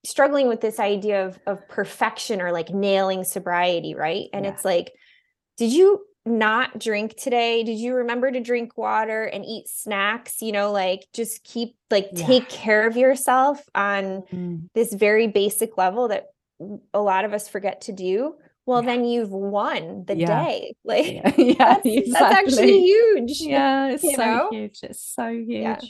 struggling 0.06 0.48
with 0.50 0.60
this 0.60 0.80
idea 0.82 1.26
of 1.26 1.40
of 1.48 1.66
perfection 1.70 2.42
or 2.42 2.52
like 2.52 2.70
nailing 2.72 3.24
sobriety 3.24 3.96
right 3.96 4.28
and 4.34 4.44
Yeah. 4.46 4.52
it's 4.52 4.66
like 4.66 4.92
did 5.56 5.72
you 5.72 6.06
not 6.26 6.78
drink 6.78 7.16
today 7.16 7.64
did 7.64 7.80
you 7.80 7.94
remember 7.96 8.30
to 8.30 8.42
drink 8.42 8.78
water 8.78 9.24
and 9.24 9.46
eat 9.46 9.70
snacks 9.70 10.42
you 10.42 10.52
know 10.52 10.74
like 10.74 11.02
just 11.14 11.42
keep 11.46 11.78
like 11.90 12.10
Yeah. 12.12 12.26
take 12.28 12.50
care 12.50 12.86
of 12.86 12.98
yourself 12.98 13.64
on 13.74 14.24
Mm. 14.34 14.68
this 14.76 14.92
very 14.94 15.28
basic 15.28 15.78
level 15.78 16.10
that 16.10 16.26
a 16.94 17.00
lot 17.00 17.24
of 17.24 17.32
us 17.34 17.48
forget 17.48 17.80
to 17.88 17.94
do 17.94 18.36
well 18.68 18.84
Yeah. 18.84 18.88
then 18.88 19.06
you've 19.06 19.32
won 19.32 20.06
the 20.08 20.16
Yeah. 20.16 20.18
day 20.18 20.76
like 20.86 21.06
Yeah, 21.08 21.34
yeah, 21.38 21.80
that's, 21.84 21.98
that's 22.06 22.34
actually 22.34 22.74
huge 22.80 23.40
Yeah, 23.40 23.88
it's 23.90 24.14
so 24.16 24.18
know? 24.18 24.50
huge. 24.50 24.80
It's 24.84 25.02
so 25.02 25.30
huge. 25.32 25.60
Yeah. 25.62 25.82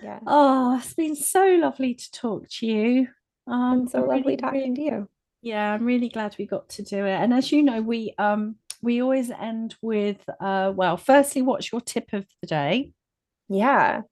yeah 0.00 0.20
Oh, 0.26 0.78
it's 0.78 0.94
been 0.94 1.16
so 1.16 1.46
lovely 1.60 1.94
to 1.94 2.10
talk 2.12 2.48
to 2.58 2.66
you. 2.66 3.08
Um, 3.46 3.88
so 3.88 4.02
lovely 4.02 4.32
really, 4.32 4.36
talking 4.36 4.74
to 4.76 4.82
you 4.82 5.08
Yeah, 5.42 5.74
I'm 5.74 5.84
really 5.86 6.08
glad 6.08 6.36
we 6.38 6.46
got 6.46 6.68
to 6.70 6.82
do 6.82 7.06
it. 7.06 7.12
And 7.12 7.34
as 7.34 7.52
you 7.52 7.62
know, 7.62 7.82
we 7.82 8.14
um 8.18 8.56
we 8.82 9.02
always 9.02 9.30
end 9.30 9.76
with 9.82 10.18
uh 10.40 10.72
well, 10.74 10.96
firstly, 10.96 11.42
what's 11.42 11.72
your 11.72 11.80
tip 11.80 12.12
of 12.12 12.26
the 12.42 12.46
day? 12.46 12.92
yeah 13.48 14.02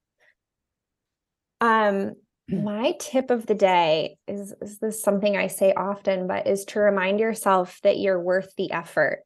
um 1.61 2.15
my 2.63 2.93
tip 2.99 3.29
of 3.31 3.45
the 3.45 3.55
day 3.55 4.17
is, 4.27 4.53
is 4.61 4.79
this 4.79 5.01
something 5.01 5.37
i 5.37 5.47
say 5.47 5.73
often 5.73 6.27
but 6.27 6.47
is 6.47 6.65
to 6.65 6.79
remind 6.79 7.19
yourself 7.19 7.79
that 7.83 7.99
you're 7.99 8.21
worth 8.21 8.53
the 8.57 8.71
effort 8.71 9.23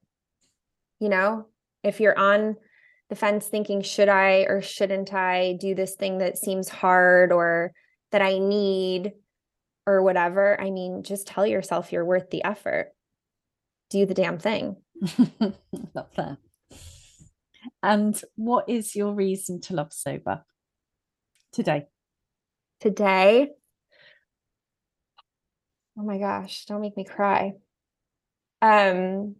you 0.99 1.09
know 1.09 1.45
if 1.83 1.99
you're 1.99 2.17
on 2.17 2.55
the 3.09 3.15
fence 3.15 3.47
thinking 3.47 3.81
should 3.81 4.09
i 4.09 4.45
or 4.49 4.61
shouldn't 4.61 5.13
i 5.13 5.57
do 5.59 5.75
this 5.75 5.95
thing 5.95 6.19
that 6.19 6.37
seems 6.37 6.69
hard 6.69 7.31
or 7.31 7.71
that 8.11 8.21
i 8.21 8.37
need 8.37 9.13
or 9.85 10.01
whatever 10.01 10.59
i 10.59 10.69
mean 10.69 11.03
just 11.03 11.27
tell 11.27 11.45
yourself 11.45 11.91
you're 11.91 12.05
worth 12.05 12.29
the 12.29 12.43
effort 12.43 12.89
do 13.89 14.05
the 14.05 14.13
damn 14.13 14.39
thing 14.39 14.75
Love 15.93 16.09
that. 16.15 16.37
And 17.81 18.19
what 18.35 18.69
is 18.69 18.95
your 18.95 19.13
reason 19.13 19.61
to 19.61 19.75
love 19.75 19.93
sober 19.93 20.43
today? 21.51 21.87
Today 22.83 23.49
oh 25.97 26.03
my 26.03 26.17
gosh 26.17 26.65
don't 26.65 26.81
make 26.81 26.97
me 26.97 27.05
cry 27.05 27.53
um 28.61 29.35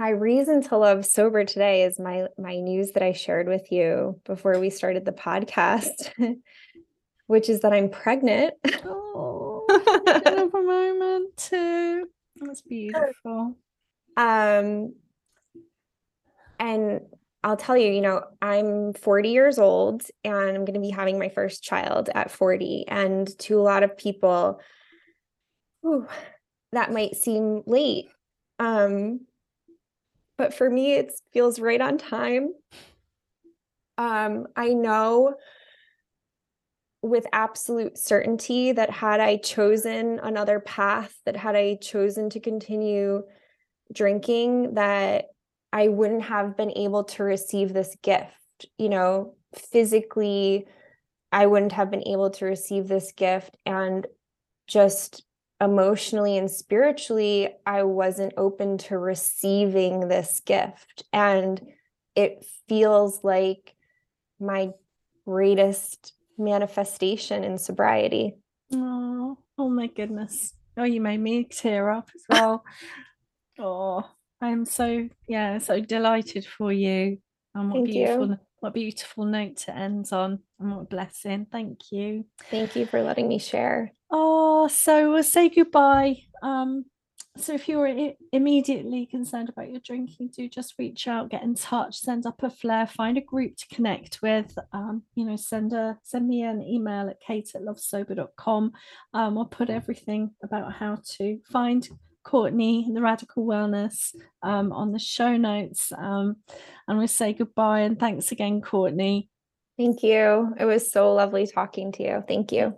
My 0.00 0.08
reason 0.08 0.62
to 0.62 0.78
love 0.78 1.04
sober 1.04 1.44
today 1.44 1.82
is 1.82 1.98
my 1.98 2.28
my 2.38 2.56
news 2.56 2.92
that 2.92 3.02
I 3.02 3.12
shared 3.12 3.46
with 3.46 3.70
you 3.70 4.18
before 4.24 4.58
we 4.58 4.70
started 4.70 5.04
the 5.04 5.12
podcast, 5.12 6.10
which 7.26 7.50
is 7.50 7.60
that 7.60 7.74
I'm 7.74 7.90
pregnant. 7.90 8.54
Oh, 8.82 9.66
a 10.54 10.62
moment 10.62 11.36
too. 11.36 12.08
That's 12.36 12.62
beautiful. 12.62 13.56
Um, 14.16 14.94
and 16.58 17.00
I'll 17.42 17.56
tell 17.56 17.76
you, 17.76 17.90
you 17.90 18.02
know, 18.02 18.22
I'm 18.42 18.92
40 18.92 19.30
years 19.30 19.58
old 19.58 20.02
and 20.24 20.34
I'm 20.34 20.64
going 20.64 20.74
to 20.74 20.80
be 20.80 20.90
having 20.90 21.18
my 21.18 21.30
first 21.30 21.62
child 21.62 22.10
at 22.14 22.30
40. 22.30 22.84
And 22.88 23.26
to 23.40 23.58
a 23.58 23.62
lot 23.62 23.82
of 23.82 23.96
people, 23.96 24.60
whew, 25.80 26.06
that 26.72 26.92
might 26.92 27.16
seem 27.16 27.62
late. 27.66 28.06
Um, 28.58 29.20
but 30.36 30.52
for 30.52 30.68
me, 30.68 30.94
it 30.94 31.12
feels 31.32 31.58
right 31.58 31.80
on 31.80 31.96
time. 31.96 32.52
Um, 33.96 34.46
I 34.56 34.74
know 34.74 35.34
with 37.02 37.26
absolute 37.32 37.96
certainty 37.96 38.72
that 38.72 38.90
had 38.90 39.20
I 39.20 39.36
chosen 39.36 40.18
another 40.18 40.60
path, 40.60 41.14
that 41.24 41.36
had 41.36 41.56
I 41.56 41.76
chosen 41.76 42.28
to 42.30 42.40
continue 42.40 43.22
drinking, 43.92 44.74
that 44.74 45.26
I 45.72 45.88
wouldn't 45.88 46.22
have 46.24 46.56
been 46.56 46.72
able 46.76 47.04
to 47.04 47.22
receive 47.22 47.72
this 47.72 47.96
gift. 48.02 48.66
You 48.78 48.88
know, 48.88 49.34
physically, 49.54 50.66
I 51.32 51.46
wouldn't 51.46 51.72
have 51.72 51.90
been 51.90 52.06
able 52.06 52.30
to 52.30 52.44
receive 52.44 52.88
this 52.88 53.12
gift. 53.12 53.56
And 53.64 54.06
just 54.66 55.24
emotionally 55.60 56.38
and 56.38 56.50
spiritually, 56.50 57.50
I 57.66 57.82
wasn't 57.84 58.34
open 58.36 58.78
to 58.78 58.98
receiving 58.98 60.08
this 60.08 60.40
gift. 60.44 61.04
And 61.12 61.60
it 62.16 62.44
feels 62.68 63.22
like 63.22 63.74
my 64.40 64.70
greatest 65.26 66.14
manifestation 66.38 67.44
in 67.44 67.58
sobriety. 67.58 68.36
Oh, 68.72 69.38
oh 69.58 69.68
my 69.68 69.86
goodness. 69.86 70.54
Oh, 70.76 70.84
you 70.84 71.00
made 71.00 71.20
me 71.20 71.44
tear 71.44 71.90
up 71.90 72.10
as 72.14 72.22
well. 72.28 72.64
oh, 73.58 74.08
I'm 74.40 74.64
so 74.64 75.08
yeah, 75.28 75.58
so 75.58 75.80
delighted 75.80 76.46
for 76.46 76.72
you. 76.72 77.18
And 77.54 77.70
what 77.70 77.76
Thank 77.84 77.86
beautiful 77.88 78.26
you. 78.28 78.38
what 78.60 78.74
beautiful 78.74 79.24
note 79.24 79.56
to 79.58 79.76
end 79.76 80.08
on. 80.12 80.40
And 80.58 80.70
what 80.70 80.82
a 80.82 80.84
blessing. 80.84 81.46
Thank 81.50 81.90
you. 81.92 82.24
Thank 82.50 82.76
you 82.76 82.86
for 82.86 83.02
letting 83.02 83.28
me 83.28 83.38
share. 83.38 83.92
Oh, 84.10 84.68
so 84.68 85.12
we'll 85.12 85.22
say 85.22 85.48
goodbye. 85.48 86.18
Um, 86.42 86.84
so 87.36 87.54
if 87.54 87.68
you're 87.68 87.86
i- 87.86 88.16
immediately 88.32 89.06
concerned 89.06 89.48
about 89.48 89.70
your 89.70 89.80
drinking, 89.80 90.30
do 90.36 90.48
just 90.48 90.74
reach 90.78 91.06
out, 91.06 91.30
get 91.30 91.42
in 91.44 91.54
touch, 91.54 91.96
send 91.98 92.26
up 92.26 92.42
a 92.42 92.50
flare, 92.50 92.86
find 92.86 93.16
a 93.16 93.20
group 93.22 93.56
to 93.56 93.74
connect 93.74 94.20
with. 94.20 94.58
Um, 94.72 95.04
you 95.14 95.24
know, 95.24 95.36
send 95.36 95.72
a 95.72 95.98
send 96.02 96.28
me 96.28 96.42
an 96.42 96.60
email 96.62 97.08
at 97.08 97.20
kate 97.20 97.52
at 97.54 97.62
lovesober.com. 97.62 98.72
Um, 99.14 99.38
I'll 99.38 99.44
put 99.44 99.70
everything 99.70 100.32
about 100.42 100.72
how 100.72 100.98
to 101.18 101.38
find 101.50 101.88
Courtney 102.22 102.84
and 102.86 102.96
the 102.96 103.02
radical 103.02 103.46
wellness 103.46 104.14
um 104.42 104.72
on 104.72 104.92
the 104.92 104.98
show 104.98 105.36
notes. 105.36 105.92
Um, 105.96 106.36
and 106.86 106.98
we'll 106.98 107.08
say 107.08 107.32
goodbye 107.32 107.80
and 107.80 107.98
thanks 107.98 108.32
again, 108.32 108.60
Courtney. 108.60 109.28
Thank 109.78 110.02
you. 110.02 110.54
It 110.58 110.66
was 110.66 110.90
so 110.90 111.14
lovely 111.14 111.46
talking 111.46 111.92
to 111.92 112.02
you. 112.02 112.24
Thank 112.28 112.52
you. 112.52 112.76